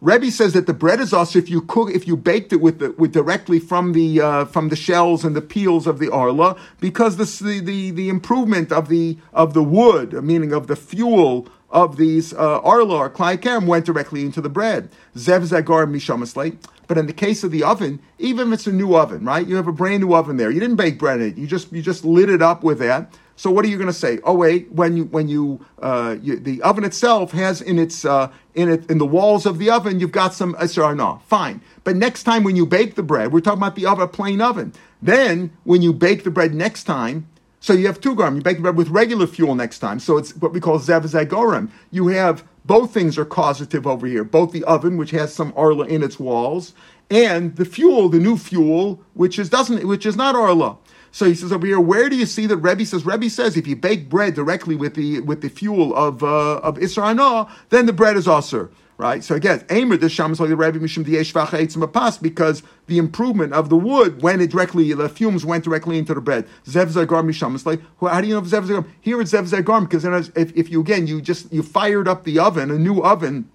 Rebbe 0.00 0.30
says 0.30 0.54
that 0.54 0.66
the 0.66 0.72
bread 0.72 0.98
is 0.98 1.12
also 1.12 1.38
if 1.38 1.50
you 1.50 1.60
cook 1.60 1.90
if 1.90 2.06
you 2.06 2.16
baked 2.16 2.54
it 2.54 2.62
with 2.62 2.78
the, 2.78 2.92
with 2.92 3.12
directly 3.12 3.58
from 3.58 3.92
the 3.92 4.22
uh, 4.22 4.44
from 4.46 4.70
the 4.70 4.76
shells 4.76 5.26
and 5.26 5.36
the 5.36 5.42
peels 5.42 5.86
of 5.86 5.98
the 5.98 6.10
arla 6.10 6.56
because 6.80 7.18
the, 7.18 7.60
the 7.60 7.90
the 7.90 8.08
improvement 8.08 8.72
of 8.72 8.88
the 8.88 9.18
of 9.34 9.52
the 9.52 9.62
wood 9.62 10.14
meaning 10.24 10.54
of 10.54 10.68
the 10.68 10.76
fuel 10.76 11.46
of 11.68 11.98
these 11.98 12.32
uh, 12.32 12.58
arla 12.60 12.96
or 12.96 13.10
klai 13.10 13.66
went 13.66 13.84
directly 13.84 14.22
into 14.22 14.40
the 14.40 14.48
bread. 14.48 14.88
Zev 15.16 15.42
zagar 15.42 16.56
but 16.86 16.96
in 16.96 17.06
the 17.06 17.12
case 17.12 17.44
of 17.44 17.50
the 17.50 17.62
oven 17.62 18.00
even 18.18 18.48
if 18.48 18.54
it's 18.54 18.66
a 18.66 18.72
new 18.72 18.96
oven 18.96 19.22
right? 19.26 19.46
You 19.46 19.56
have 19.56 19.68
a 19.68 19.72
brand 19.72 20.02
new 20.02 20.14
oven 20.14 20.38
there. 20.38 20.50
You 20.50 20.60
didn't 20.60 20.76
bake 20.76 20.98
bread 20.98 21.20
in 21.20 21.28
it. 21.28 21.36
You 21.36 21.46
just 21.46 21.70
you 21.72 21.82
just 21.82 22.06
lit 22.06 22.30
it 22.30 22.40
up 22.40 22.64
with 22.64 22.78
that 22.78 23.12
so 23.36 23.50
what 23.50 23.64
are 23.64 23.68
you 23.68 23.76
going 23.76 23.86
to 23.86 23.92
say? 23.92 24.18
Oh 24.24 24.34
wait, 24.34 24.72
when 24.72 24.96
you 24.96 25.04
when 25.04 25.28
you, 25.28 25.64
uh, 25.80 26.16
you 26.22 26.36
the 26.38 26.62
oven 26.62 26.84
itself 26.84 27.32
has 27.32 27.60
in 27.60 27.78
its 27.78 28.04
uh, 28.04 28.32
in 28.54 28.70
it 28.70 28.90
in 28.90 28.98
the 28.98 29.06
walls 29.06 29.46
of 29.46 29.58
the 29.58 29.70
oven 29.70 30.00
you've 30.00 30.12
got 30.12 30.34
some 30.34 30.56
I 30.58 30.66
saw 30.66 30.92
no, 30.94 31.20
fine. 31.26 31.60
But 31.84 31.96
next 31.96 32.22
time 32.24 32.44
when 32.44 32.56
you 32.56 32.66
bake 32.66 32.94
the 32.94 33.02
bread, 33.02 33.32
we're 33.32 33.40
talking 33.40 33.58
about 33.58 33.76
the 33.76 33.86
oven, 33.86 34.04
a 34.04 34.08
plain 34.08 34.40
oven. 34.40 34.72
Then 35.02 35.52
when 35.64 35.82
you 35.82 35.92
bake 35.92 36.24
the 36.24 36.30
bread 36.30 36.54
next 36.54 36.84
time, 36.84 37.28
So 37.60 37.72
you 37.72 37.86
have 37.86 38.00
two 38.00 38.14
garim. 38.14 38.36
You 38.36 38.42
bake 38.42 38.58
the 38.58 38.62
bread 38.62 38.76
with 38.76 38.88
regular 38.88 39.26
fuel 39.26 39.54
next 39.54 39.80
time. 39.80 39.98
So 39.98 40.18
it's 40.18 40.34
what 40.36 40.52
we 40.52 40.60
call 40.60 40.78
zev 40.78 41.02
zagorim. 41.02 41.70
You 41.90 42.08
have 42.08 42.44
both 42.64 42.92
things 42.92 43.18
are 43.18 43.24
causative 43.24 43.86
over 43.86 44.06
here. 44.06 44.24
Both 44.24 44.52
the 44.52 44.64
oven, 44.64 44.96
which 44.96 45.10
has 45.10 45.34
some 45.34 45.52
arla 45.56 45.86
in 45.86 46.02
its 46.02 46.18
walls, 46.18 46.74
and 47.10 47.56
the 47.56 47.64
fuel, 47.64 48.08
the 48.08 48.18
new 48.18 48.36
fuel, 48.36 49.00
which 49.14 49.38
is 49.38 49.48
doesn't, 49.48 49.86
which 49.86 50.06
is 50.06 50.16
not 50.16 50.34
arla. 50.34 50.78
So 51.16 51.24
he 51.24 51.34
says 51.34 51.50
over 51.50 51.66
here, 51.66 51.80
where 51.80 52.10
do 52.10 52.16
you 52.16 52.26
see 52.26 52.44
that 52.44 52.58
Rebbe 52.58 52.84
says? 52.84 53.06
Rebbe 53.06 53.30
says 53.30 53.56
if 53.56 53.66
you 53.66 53.74
bake 53.74 54.10
bread 54.10 54.34
directly 54.34 54.76
with 54.76 54.96
the 54.96 55.20
with 55.20 55.40
the 55.40 55.48
fuel 55.48 55.96
of 55.96 56.22
uh, 56.22 56.58
of 56.58 56.76
Isra 56.76 57.48
then 57.70 57.86
the 57.86 57.94
bread 57.94 58.18
is 58.18 58.28
also 58.28 58.68
right? 58.98 59.24
So 59.24 59.34
again, 59.34 59.64
Aimer 59.70 59.96
the 59.96 60.10
Shams 60.10 60.40
like 60.40 60.50
the 60.50 60.56
Rebbe 60.56 60.78
Mishum 60.78 61.92
Pas 61.92 62.18
because 62.18 62.62
the 62.86 62.98
improvement 62.98 63.54
of 63.54 63.70
the 63.70 63.76
wood 63.76 64.20
when 64.20 64.42
it 64.42 64.50
directly 64.50 64.92
the 64.92 65.08
fumes 65.08 65.42
went 65.42 65.64
directly 65.64 65.96
into 65.96 66.12
the 66.12 66.20
bread. 66.20 66.46
Zev 66.66 66.88
Zagar 66.88 67.24
Misham. 67.24 67.64
like 67.64 67.80
how 67.98 68.20
do 68.20 68.26
you 68.26 68.34
know 68.34 68.40
if? 68.44 68.86
Here 69.00 69.18
it's 69.18 69.32
Zev 69.32 69.48
Zagar 69.48 69.88
because 69.88 70.04
if, 70.36 70.54
if 70.54 70.68
you 70.70 70.82
again 70.82 71.06
you 71.06 71.22
just 71.22 71.50
you 71.50 71.62
fired 71.62 72.08
up 72.08 72.24
the 72.24 72.38
oven, 72.38 72.70
a 72.70 72.78
new 72.78 73.02
oven 73.02 73.50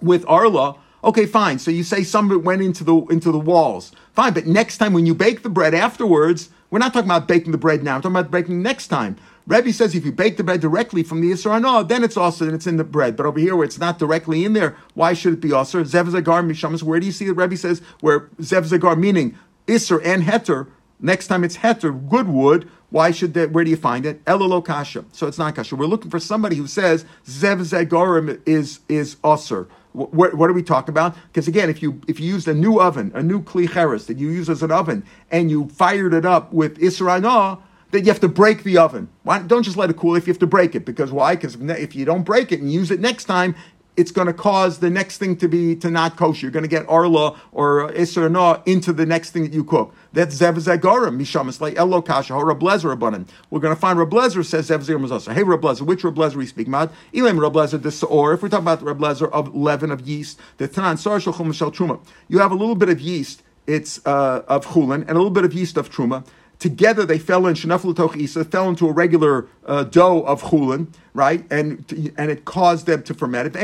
with 0.00 0.24
Arla. 0.28 0.76
Okay, 1.02 1.26
fine. 1.26 1.58
So 1.58 1.72
you 1.72 1.82
say 1.82 2.04
some 2.04 2.30
of 2.30 2.36
it 2.36 2.44
went 2.44 2.62
into 2.62 2.84
the 2.84 2.94
into 3.10 3.32
the 3.32 3.40
walls. 3.40 3.90
Fine, 4.12 4.34
but 4.34 4.46
next 4.46 4.78
time 4.78 4.92
when 4.92 5.06
you 5.06 5.14
bake 5.16 5.42
the 5.42 5.48
bread 5.48 5.74
afterwards, 5.74 6.50
we're 6.70 6.78
not 6.78 6.92
talking 6.92 7.08
about 7.08 7.26
baking 7.28 7.52
the 7.52 7.58
bread 7.58 7.82
now. 7.82 7.96
We're 7.96 8.02
talking 8.02 8.16
about 8.16 8.30
baking 8.30 8.62
next 8.62 8.88
time. 8.88 9.16
Rebbe 9.46 9.72
says 9.72 9.94
if 9.94 10.04
you 10.04 10.12
bake 10.12 10.36
the 10.36 10.44
bread 10.44 10.60
directly 10.60 11.02
from 11.02 11.20
the 11.20 11.32
Isra 11.32 11.60
no, 11.60 11.82
then 11.82 12.04
it's 12.04 12.16
also 12.16 12.44
and 12.44 12.54
it's 12.54 12.66
in 12.66 12.76
the 12.76 12.84
bread. 12.84 13.16
But 13.16 13.26
over 13.26 13.40
here 13.40 13.56
where 13.56 13.64
it's 13.64 13.78
not 13.78 13.98
directly 13.98 14.44
in 14.44 14.52
there, 14.52 14.76
why 14.94 15.12
should 15.12 15.32
it 15.34 15.40
be 15.40 15.52
also? 15.52 15.82
Zev 15.82 16.08
Zagar 16.08 16.46
Mishamas, 16.46 16.84
where 16.84 17.00
do 17.00 17.06
you 17.06 17.12
see 17.12 17.26
that 17.26 17.34
Rebbe 17.34 17.56
says 17.56 17.82
where 18.00 18.20
Zev 18.40 18.68
Zagar 18.68 18.96
meaning 18.96 19.36
Isra 19.66 20.04
and 20.04 20.22
Heter, 20.22 20.68
next 21.00 21.26
time 21.26 21.42
it's 21.42 21.58
Heter, 21.58 22.08
good 22.08 22.28
wood, 22.28 22.70
why 22.90 23.12
should 23.12 23.34
that? 23.34 23.52
Where 23.52 23.64
do 23.64 23.70
you 23.70 23.76
find 23.76 24.04
it? 24.04 24.24
Elolo 24.24 24.64
kasha. 24.64 25.04
So 25.12 25.26
it's 25.26 25.38
not 25.38 25.54
kasha. 25.54 25.76
We're 25.76 25.86
looking 25.86 26.10
for 26.10 26.20
somebody 26.20 26.56
who 26.56 26.66
says 26.66 27.04
zev 27.24 27.60
zegarim 27.60 28.40
is 28.46 28.80
is 28.88 29.16
usr. 29.16 29.68
What, 29.92 30.34
what, 30.34 30.48
are 30.48 30.52
we 30.52 30.62
talking 30.62 30.92
about? 30.92 31.16
Because 31.28 31.48
again, 31.48 31.68
if 31.68 31.82
you 31.82 32.00
if 32.06 32.20
you 32.20 32.32
used 32.32 32.46
a 32.46 32.54
new 32.54 32.80
oven, 32.80 33.10
a 33.14 33.22
new 33.22 33.42
kli 33.42 33.68
cheres 33.68 34.06
that 34.06 34.18
you 34.18 34.28
use 34.28 34.48
as 34.48 34.62
an 34.62 34.70
oven, 34.70 35.04
and 35.30 35.50
you 35.50 35.68
fired 35.68 36.14
it 36.14 36.24
up 36.24 36.52
with 36.52 36.78
isra'ana, 36.78 37.60
that 37.90 38.00
you 38.00 38.06
have 38.06 38.20
to 38.20 38.28
break 38.28 38.62
the 38.62 38.78
oven. 38.78 39.08
Why, 39.24 39.40
don't 39.40 39.64
just 39.64 39.76
let 39.76 39.90
it 39.90 39.96
cool 39.96 40.14
if 40.14 40.26
you 40.26 40.32
have 40.32 40.38
to 40.40 40.46
break 40.46 40.74
it. 40.74 40.84
Because 40.84 41.10
why? 41.10 41.34
Because 41.34 41.56
if 41.56 41.96
you 41.96 42.04
don't 42.04 42.22
break 42.22 42.52
it 42.52 42.60
and 42.60 42.72
use 42.72 42.90
it 42.90 43.00
next 43.00 43.24
time, 43.24 43.56
it's 44.00 44.10
going 44.10 44.26
to 44.26 44.32
cause 44.32 44.78
the 44.78 44.88
next 44.88 45.18
thing 45.18 45.36
to 45.36 45.46
be 45.46 45.76
to 45.76 45.90
not 45.90 46.16
kosher. 46.16 46.46
You're 46.46 46.50
going 46.50 46.64
to 46.64 46.68
get 46.68 46.88
arla 46.88 47.38
or 47.52 47.92
iser 47.94 48.28
na 48.30 48.62
into 48.64 48.94
the 48.94 49.04
next 49.04 49.30
thing 49.32 49.42
that 49.42 49.52
you 49.52 49.62
cook. 49.62 49.94
That's 50.14 50.34
zev 50.40 50.54
zagarim 50.54 51.18
mishamas 51.18 51.60
like 51.60 51.76
elo 51.76 52.00
kasha 52.00 52.32
or 52.32 52.46
Rablezer 52.46 52.96
abanim. 52.96 53.28
We're 53.50 53.60
going 53.60 53.74
to 53.74 53.80
find 53.80 53.98
Rablezer 53.98 54.44
says 54.44 54.70
zev 54.70 54.78
zagarim 54.78 55.10
also. 55.10 55.32
Hey 55.32 55.42
Rablezer, 55.42 55.82
which 55.82 56.02
Rablezer 56.02 56.36
we 56.36 56.46
speak 56.46 56.66
about? 56.66 56.92
Elam 57.14 57.36
Rablezer 57.36 57.82
the 57.82 58.06
or 58.06 58.32
if 58.32 58.42
we're 58.42 58.48
talking 58.48 58.64
about 58.64 58.80
Rablezer 58.80 59.30
of 59.30 59.54
leaven 59.54 59.90
of 59.90 60.00
yeast, 60.08 60.40
the 60.56 60.66
tanan 60.66 60.98
sar 60.98 61.18
shulchum 61.18 61.50
truma. 61.70 62.00
You 62.28 62.38
have 62.38 62.52
a 62.52 62.56
little 62.56 62.74
bit 62.74 62.88
of 62.88 63.00
yeast. 63.00 63.42
It's 63.66 64.04
uh, 64.06 64.42
of 64.48 64.66
chulin 64.66 65.02
and 65.02 65.10
a 65.10 65.14
little 65.14 65.30
bit 65.30 65.44
of 65.44 65.52
yeast 65.52 65.76
of 65.76 65.90
truma. 65.90 66.26
Together 66.60 67.06
they 67.06 67.18
fell 67.18 67.46
in 67.46 67.54
shenafel 67.54 67.96
toch 67.96 68.16
isa, 68.18 68.44
fell 68.44 68.68
into 68.68 68.86
a 68.86 68.92
regular 68.92 69.48
uh, 69.64 69.82
dough 69.82 70.20
of 70.24 70.42
chulin, 70.42 70.88
right? 71.14 71.44
And 71.50 72.12
and 72.18 72.30
it 72.30 72.44
caused 72.44 72.84
them 72.84 73.02
to 73.04 73.14
ferment. 73.14 73.54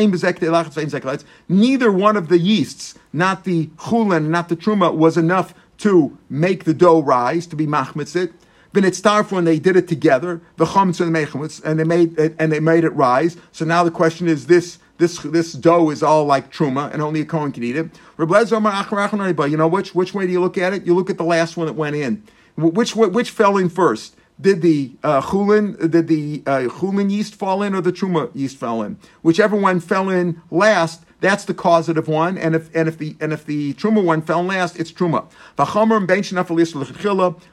Neither 1.48 1.92
one 1.92 2.16
of 2.16 2.28
the 2.28 2.38
yeasts, 2.38 2.94
not 3.12 3.44
the 3.44 3.66
chulin, 3.76 4.28
not 4.28 4.48
the 4.48 4.56
truma, 4.56 4.94
was 4.94 5.18
enough 5.18 5.52
to 5.78 6.16
make 6.30 6.64
the 6.64 6.72
dough 6.72 7.02
rise, 7.02 7.46
to 7.48 7.54
be 7.54 7.66
machmitzit. 7.66 8.32
V'nitztarfu, 8.72 9.32
when 9.32 9.44
they 9.44 9.58
did 9.58 9.76
it 9.76 9.88
together, 9.88 10.40
the 10.56 10.64
chametz 10.64 10.98
and 11.00 11.14
the 11.14 11.18
mechamitz, 11.18 11.62
and 11.64 11.78
they 11.78 11.84
made 11.84 12.18
it, 12.18 12.34
and 12.38 12.50
they 12.50 12.60
made 12.60 12.84
it 12.84 12.94
rise. 12.94 13.36
So 13.52 13.66
now 13.66 13.84
the 13.84 13.90
question 13.90 14.26
is 14.26 14.46
this 14.46 14.78
this 14.96 15.18
this 15.18 15.52
dough 15.52 15.90
is 15.90 16.02
all 16.02 16.24
like 16.24 16.50
truma, 16.50 16.90
and 16.92 17.02
only 17.02 17.20
a 17.20 17.26
kohen 17.26 17.52
can 17.52 17.62
eat 17.62 17.76
it. 17.76 17.90
You 18.18 19.56
know 19.58 19.68
which 19.68 19.94
which 19.94 20.14
way 20.14 20.26
do 20.26 20.32
you 20.32 20.40
look 20.40 20.56
at 20.56 20.72
it? 20.72 20.86
You 20.86 20.94
look 20.94 21.10
at 21.10 21.18
the 21.18 21.24
last 21.24 21.58
one 21.58 21.66
that 21.66 21.74
went 21.74 21.94
in. 21.96 22.22
Which 22.56 22.96
which 22.96 23.30
fell 23.30 23.56
in 23.56 23.68
first? 23.68 24.16
Did 24.40 24.60
the 24.60 24.92
uh, 25.02 25.22
chulin 25.22 25.90
did 25.90 26.08
the 26.08 26.42
uh, 26.46 26.60
chulin 26.68 27.10
yeast 27.10 27.34
fall 27.34 27.62
in 27.62 27.74
or 27.74 27.80
the 27.80 27.92
truma 27.92 28.30
yeast 28.34 28.56
fell 28.56 28.82
in? 28.82 28.98
Whichever 29.22 29.56
one 29.56 29.80
fell 29.80 30.10
in 30.10 30.42
last, 30.50 31.04
that's 31.20 31.44
the 31.44 31.54
causative 31.54 32.08
one. 32.08 32.36
And 32.36 32.54
if 32.54 32.74
and 32.74 32.88
if 32.88 32.98
the 32.98 33.16
and 33.20 33.32
if 33.32 33.46
the 33.46 33.74
truma 33.74 34.04
one 34.04 34.22
fell 34.22 34.40
in 34.40 34.48
last, 34.48 34.78
it's 34.78 34.92
truma. 34.92 35.30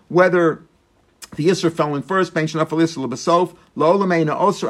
Whether 0.09 0.63
the 1.35 1.47
Isser 1.47 1.71
fell 1.73 1.95
in 1.95 2.03
first, 2.03 2.33
Ben 2.33 2.45
Shanaf 2.45 2.69
Alisr 2.69 3.05
Lebesof, 3.07 3.55
Lo 3.75 3.97
Lameina 3.97 4.37
Osir 4.37 4.69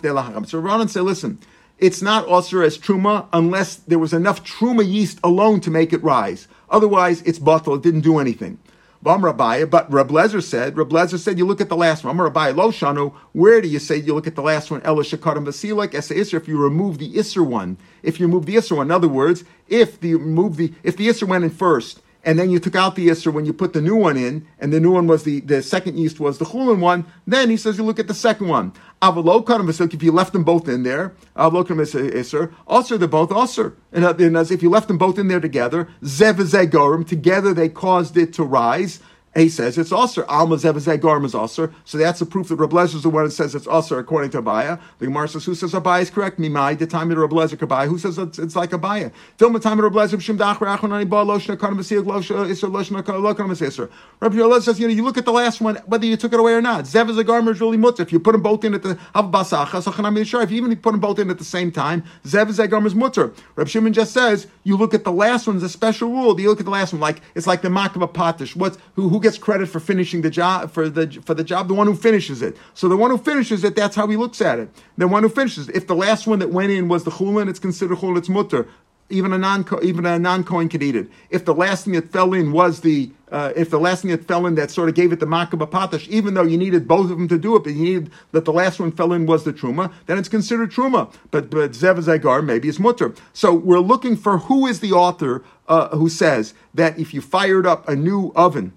De 0.00 0.08
Lahacham. 0.08 0.46
So 0.46 0.58
Ronan 0.58 0.88
say, 0.88 1.00
listen, 1.00 1.38
it's 1.78 2.00
not 2.00 2.26
Osir 2.26 2.64
as 2.64 2.78
Truma 2.78 3.26
unless 3.32 3.76
there 3.76 3.98
was 3.98 4.12
enough 4.12 4.44
Truma 4.44 4.86
yeast 4.88 5.18
alone 5.24 5.60
to 5.60 5.70
make 5.70 5.92
it 5.92 6.02
rise. 6.02 6.48
Otherwise, 6.70 7.22
it's 7.22 7.38
bottle, 7.38 7.74
it 7.74 7.82
didn't 7.82 8.00
do 8.00 8.18
anything. 8.18 8.58
Bam 9.06 9.20
but 9.20 9.88
Reb 9.88 10.08
Lezer 10.08 10.42
said, 10.42 10.76
Reb 10.76 10.88
Lezer 10.88 11.16
said, 11.16 11.38
you 11.38 11.46
look 11.46 11.60
at 11.60 11.68
the 11.68 11.76
last 11.76 12.02
one. 12.02 12.18
Rabbi 12.18 12.50
Lo 12.50 12.72
Shanu, 12.72 13.14
where 13.34 13.60
do 13.60 13.68
you 13.68 13.78
say 13.78 13.98
you 13.98 14.12
look 14.12 14.26
at 14.26 14.34
the 14.34 14.42
last 14.42 14.68
one? 14.68 14.82
Ela 14.82 15.04
Shakarim 15.04 15.46
Vasilik, 15.46 15.94
Esa 15.94 16.12
Isser, 16.12 16.34
if 16.34 16.48
you 16.48 16.60
remove 16.60 16.98
the 16.98 17.12
Isser 17.14 17.46
one. 17.46 17.78
If 18.02 18.18
you 18.18 18.26
remove 18.26 18.46
the 18.46 18.56
Isser 18.56 18.76
one, 18.76 18.88
in 18.88 18.90
other 18.90 19.06
words, 19.06 19.44
if 19.68 20.00
the 20.00 20.16
remove 20.16 20.56
the 20.56 20.74
if 20.82 20.96
the 20.96 21.06
Isser 21.06 21.28
went 21.28 21.44
in 21.44 21.50
first 21.50 22.02
and 22.26 22.38
then 22.40 22.50
you 22.50 22.58
took 22.58 22.74
out 22.74 22.96
the 22.96 23.06
Isser 23.06 23.32
when 23.32 23.46
you 23.46 23.52
put 23.52 23.72
the 23.72 23.80
new 23.80 23.94
one 23.94 24.16
in, 24.16 24.46
and 24.58 24.72
the 24.72 24.80
new 24.80 24.90
one 24.90 25.06
was 25.06 25.22
the, 25.22 25.40
the 25.40 25.62
second 25.62 25.96
yeast 25.96 26.18
was 26.18 26.38
the 26.38 26.44
Chulin 26.44 26.80
one, 26.80 27.06
then 27.24 27.48
he 27.50 27.56
says 27.56 27.78
you 27.78 27.84
look 27.84 28.00
at 28.00 28.08
the 28.08 28.14
second 28.14 28.48
one. 28.48 28.72
If 29.00 30.02
you 30.02 30.12
left 30.12 30.32
them 30.32 30.42
both 30.42 30.68
in 30.68 30.82
there, 30.82 31.14
Isser, 31.36 32.52
also 32.66 32.96
they're 32.98 33.06
both 33.06 33.30
Osir. 33.30 33.76
Uh, 33.94 34.14
and 34.18 34.36
as 34.36 34.50
if 34.50 34.60
you 34.60 34.68
left 34.68 34.88
them 34.88 34.98
both 34.98 35.18
in 35.20 35.28
there 35.28 35.38
together, 35.38 35.88
Zev 36.02 37.06
together 37.06 37.54
they 37.54 37.68
caused 37.68 38.16
it 38.16 38.32
to 38.32 38.42
rise 38.42 38.98
he 39.36 39.48
says 39.48 39.76
it's 39.76 39.92
also 39.92 40.24
Alma 40.26 40.56
Zevazeg 40.56 41.24
is 41.24 41.34
also. 41.34 41.72
So 41.84 41.98
that's 41.98 42.20
a 42.20 42.26
proof 42.26 42.48
that 42.48 42.56
Reb 42.56 42.72
is 42.72 43.02
the 43.02 43.10
one 43.10 43.24
that 43.24 43.30
says 43.32 43.54
it's 43.54 43.66
also 43.66 43.98
according 43.98 44.30
to 44.30 44.42
Abaya. 44.42 44.80
The 44.98 45.06
Gemara 45.06 45.28
says, 45.28 45.44
who 45.44 45.54
says 45.54 45.72
Abaya 45.72 46.02
is 46.02 46.10
correct? 46.10 46.38
Mimai, 46.38 46.78
the 46.78 46.86
time 46.86 47.10
of 47.10 47.18
Reb 47.18 47.30
Lezer 47.30 47.56
Kabaya. 47.56 47.86
Who 47.86 47.98
says 47.98 48.18
it's, 48.18 48.38
it's 48.38 48.56
like 48.56 48.70
Abaya? 48.70 49.12
Film 49.36 49.52
the 49.52 49.60
time 49.60 49.78
of 49.78 49.84
Reb 49.84 49.92
Lezer, 49.92 50.16
Shim 50.16 50.38
Dach, 50.38 50.56
Rachon, 50.56 50.94
Ani 50.94 51.04
Ba, 51.04 51.16
Loshna, 51.16 51.58
Karna, 51.58 51.76
Masiach, 51.76 52.04
Losha, 52.04 52.48
Isser, 52.48 52.70
Loshna, 52.70 53.02
Lokana, 53.02 53.48
Masisr. 53.48 53.90
Reb 54.20 54.32
Lezer 54.32 54.62
says, 54.62 54.80
you 54.80 54.88
know, 54.88 54.94
you 54.94 55.04
look 55.04 55.18
at 55.18 55.24
the 55.24 55.32
last 55.32 55.60
one, 55.60 55.76
whether 55.86 56.06
you 56.06 56.16
took 56.16 56.32
it 56.32 56.40
away 56.40 56.54
or 56.54 56.62
not. 56.62 56.84
Zevazeg 56.84 57.50
is 57.50 57.60
really 57.60 57.76
mutter. 57.76 58.02
If 58.02 58.12
you 58.12 58.20
put 58.20 58.32
them 58.32 58.42
both 58.42 58.64
in 58.64 58.74
at 58.74 58.82
the 58.82 58.94
Havabasacha, 59.14 59.82
Sachanam 59.82 60.18
Yishar, 60.18 60.42
if 60.44 60.50
you 60.50 60.56
even 60.58 60.74
put 60.76 60.92
them 60.92 61.00
both 61.00 61.18
in 61.18 61.30
at 61.30 61.38
the 61.38 61.44
same 61.44 61.70
time, 61.70 62.04
Zevazeg 62.24 62.86
is 62.86 62.94
mutter. 62.94 63.32
Reb 63.56 63.68
Shimon 63.68 63.92
just 63.92 64.12
says, 64.12 64.46
you 64.64 64.76
look 64.76 64.94
at 64.94 65.04
the 65.04 65.12
last 65.12 65.46
one 65.46 65.56
as 65.56 65.62
a 65.62 65.68
special 65.68 66.10
rule. 66.10 66.40
You 66.40 66.48
look 66.48 66.60
at 66.60 66.64
the 66.64 66.70
last 66.70 66.92
one 66.92 67.00
like, 67.00 67.20
it's 67.34 67.46
like 67.46 67.62
the 67.62 67.68
Makaba 67.68 68.10
Patish. 68.12 68.56
What's, 68.56 68.78
who, 68.94 69.08
who 69.08 69.20
gets 69.26 69.38
credit 69.38 69.68
for 69.68 69.80
finishing 69.80 70.22
the 70.22 70.30
job 70.30 70.70
for 70.70 70.88
the 70.88 71.20
for 71.24 71.34
the 71.34 71.42
job? 71.42 71.66
The 71.66 71.74
one 71.74 71.88
who 71.88 71.96
finishes 71.96 72.42
it. 72.42 72.56
So 72.74 72.88
the 72.88 72.96
one 72.96 73.10
who 73.10 73.18
finishes 73.18 73.64
it, 73.64 73.74
that's 73.74 73.96
how 73.96 74.06
he 74.06 74.16
looks 74.16 74.40
at 74.40 74.60
it. 74.60 74.68
The 74.96 75.08
one 75.08 75.24
who 75.24 75.28
finishes. 75.28 75.68
If 75.70 75.88
the 75.88 75.96
last 75.96 76.26
one 76.28 76.38
that 76.38 76.50
went 76.50 76.70
in 76.70 76.88
was 76.88 77.02
the 77.02 77.10
chulin, 77.10 77.48
it's 77.48 77.58
considered 77.58 77.98
chulin. 77.98 78.18
It's 78.18 78.28
mutter. 78.28 78.68
Even 79.08 79.32
a 79.32 79.38
non 79.38 79.64
even 79.82 80.06
a 80.06 80.18
non 80.18 80.44
coin 80.44 80.68
could 80.68 80.82
eat 80.82 80.94
it. 80.94 81.08
If 81.30 81.44
the 81.44 81.54
last 81.54 81.84
thing 81.84 81.94
that 81.94 82.12
fell 82.12 82.34
in 82.34 82.52
was 82.52 82.80
the 82.80 83.10
uh, 83.32 83.52
if 83.56 83.70
the 83.70 83.80
last 83.80 84.02
thing 84.02 84.12
that 84.12 84.26
fell 84.28 84.46
in 84.46 84.54
that 84.54 84.70
sort 84.70 84.88
of 84.88 84.94
gave 84.94 85.12
it 85.12 85.18
the 85.18 85.26
makaba 85.26 85.68
patash, 85.68 86.06
even 86.08 86.34
though 86.34 86.44
you 86.44 86.56
needed 86.56 86.86
both 86.86 87.10
of 87.10 87.18
them 87.18 87.28
to 87.28 87.38
do 87.38 87.56
it, 87.56 87.64
but 87.64 87.72
you 87.72 87.82
needed 87.82 88.10
that 88.30 88.44
the 88.44 88.52
last 88.52 88.78
one 88.78 88.92
fell 88.92 89.12
in 89.12 89.26
was 89.26 89.42
the 89.42 89.52
truma, 89.52 89.92
then 90.06 90.18
it's 90.18 90.28
considered 90.28 90.70
truma. 90.70 91.12
But 91.32 91.50
but 91.50 91.72
zev 91.72 91.98
zagar 91.98 92.44
maybe 92.44 92.68
it's 92.68 92.78
mutter. 92.78 93.14
So 93.32 93.52
we're 93.52 93.80
looking 93.80 94.16
for 94.16 94.38
who 94.38 94.66
is 94.66 94.78
the 94.80 94.92
author 94.92 95.42
uh, 95.68 95.88
who 95.96 96.08
says 96.08 96.54
that 96.74 96.98
if 96.98 97.12
you 97.12 97.20
fired 97.20 97.66
up 97.66 97.88
a 97.88 97.96
new 97.96 98.32
oven 98.36 98.72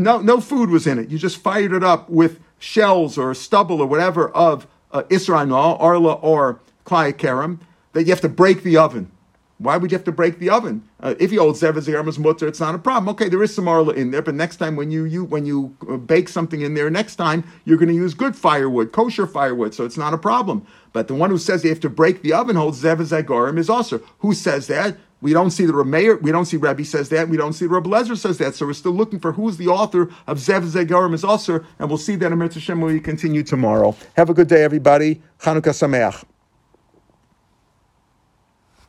no, 0.00 0.20
no 0.20 0.40
food 0.40 0.70
was 0.70 0.86
in 0.86 0.98
it. 0.98 1.10
You 1.10 1.18
just 1.18 1.38
fired 1.38 1.72
it 1.72 1.84
up 1.84 2.08
with 2.08 2.40
shells 2.58 3.18
or 3.18 3.34
stubble 3.34 3.80
or 3.80 3.86
whatever 3.86 4.30
of 4.30 4.66
uh, 4.92 5.02
Israel, 5.10 5.54
Arla, 5.54 6.14
or 6.14 6.60
Klai 6.84 7.58
that 7.92 8.04
you 8.04 8.10
have 8.10 8.20
to 8.20 8.28
break 8.28 8.62
the 8.62 8.76
oven. 8.76 9.10
Why 9.62 9.76
would 9.76 9.92
you 9.92 9.96
have 9.96 10.04
to 10.06 10.12
break 10.12 10.40
the 10.40 10.50
oven? 10.50 10.82
Uh, 10.98 11.14
if 11.20 11.30
you 11.30 11.38
hold 11.38 11.54
Zevaz 11.54 12.18
mutter, 12.18 12.48
it's 12.48 12.58
not 12.58 12.74
a 12.74 12.78
problem. 12.78 13.08
Okay, 13.10 13.28
there 13.28 13.42
is 13.44 13.54
some 13.54 13.68
arla 13.68 13.92
in 13.92 14.10
there, 14.10 14.20
but 14.20 14.34
next 14.34 14.56
time 14.56 14.74
when 14.74 14.90
you, 14.90 15.04
you 15.04 15.22
when 15.22 15.46
you 15.46 15.76
uh, 15.88 15.98
bake 15.98 16.28
something 16.28 16.62
in 16.62 16.74
there, 16.74 16.90
next 16.90 17.14
time 17.14 17.44
you're 17.64 17.76
going 17.76 17.88
to 17.88 17.94
use 17.94 18.12
good 18.12 18.34
firewood, 18.34 18.90
kosher 18.90 19.24
firewood, 19.24 19.72
so 19.72 19.84
it's 19.84 19.96
not 19.96 20.14
a 20.14 20.18
problem. 20.18 20.66
But 20.92 21.06
the 21.06 21.14
one 21.14 21.30
who 21.30 21.38
says 21.38 21.62
you 21.62 21.70
have 21.70 21.78
to 21.80 21.88
break 21.88 22.22
the 22.22 22.32
oven 22.32 22.56
holds 22.56 22.82
Zevaz 22.82 23.58
is 23.58 23.70
also. 23.70 24.00
Who 24.18 24.34
says 24.34 24.66
that? 24.66 24.96
We 25.22 25.32
don't 25.32 25.52
see 25.52 25.64
the 25.64 25.72
Rameir, 25.72 26.20
we 26.20 26.32
don't 26.32 26.46
see 26.46 26.56
Rabbi 26.56 26.82
says 26.82 27.08
that, 27.10 27.28
we 27.28 27.36
don't 27.36 27.52
see 27.52 27.66
Rabbi 27.66 27.88
Lezer 27.88 28.16
says 28.16 28.38
that. 28.38 28.56
So 28.56 28.66
we're 28.66 28.72
still 28.72 28.92
looking 28.92 29.20
for 29.20 29.32
who's 29.32 29.56
the 29.56 29.68
author 29.68 30.10
of 30.26 30.38
Zev 30.38 30.64
Zegarim 30.64 31.14
is 31.14 31.22
also, 31.22 31.64
and 31.78 31.88
we'll 31.88 31.96
see 31.96 32.16
that 32.16 32.32
in 32.32 32.38
Mitzvah 32.38 32.74
when 32.74 32.92
we 32.92 33.00
continue 33.00 33.44
tomorrow. 33.44 33.96
Have 34.16 34.30
a 34.30 34.34
good 34.34 34.48
day, 34.48 34.64
everybody. 34.64 35.22
Chanukah 35.38 35.70
Sameach. 35.70 36.24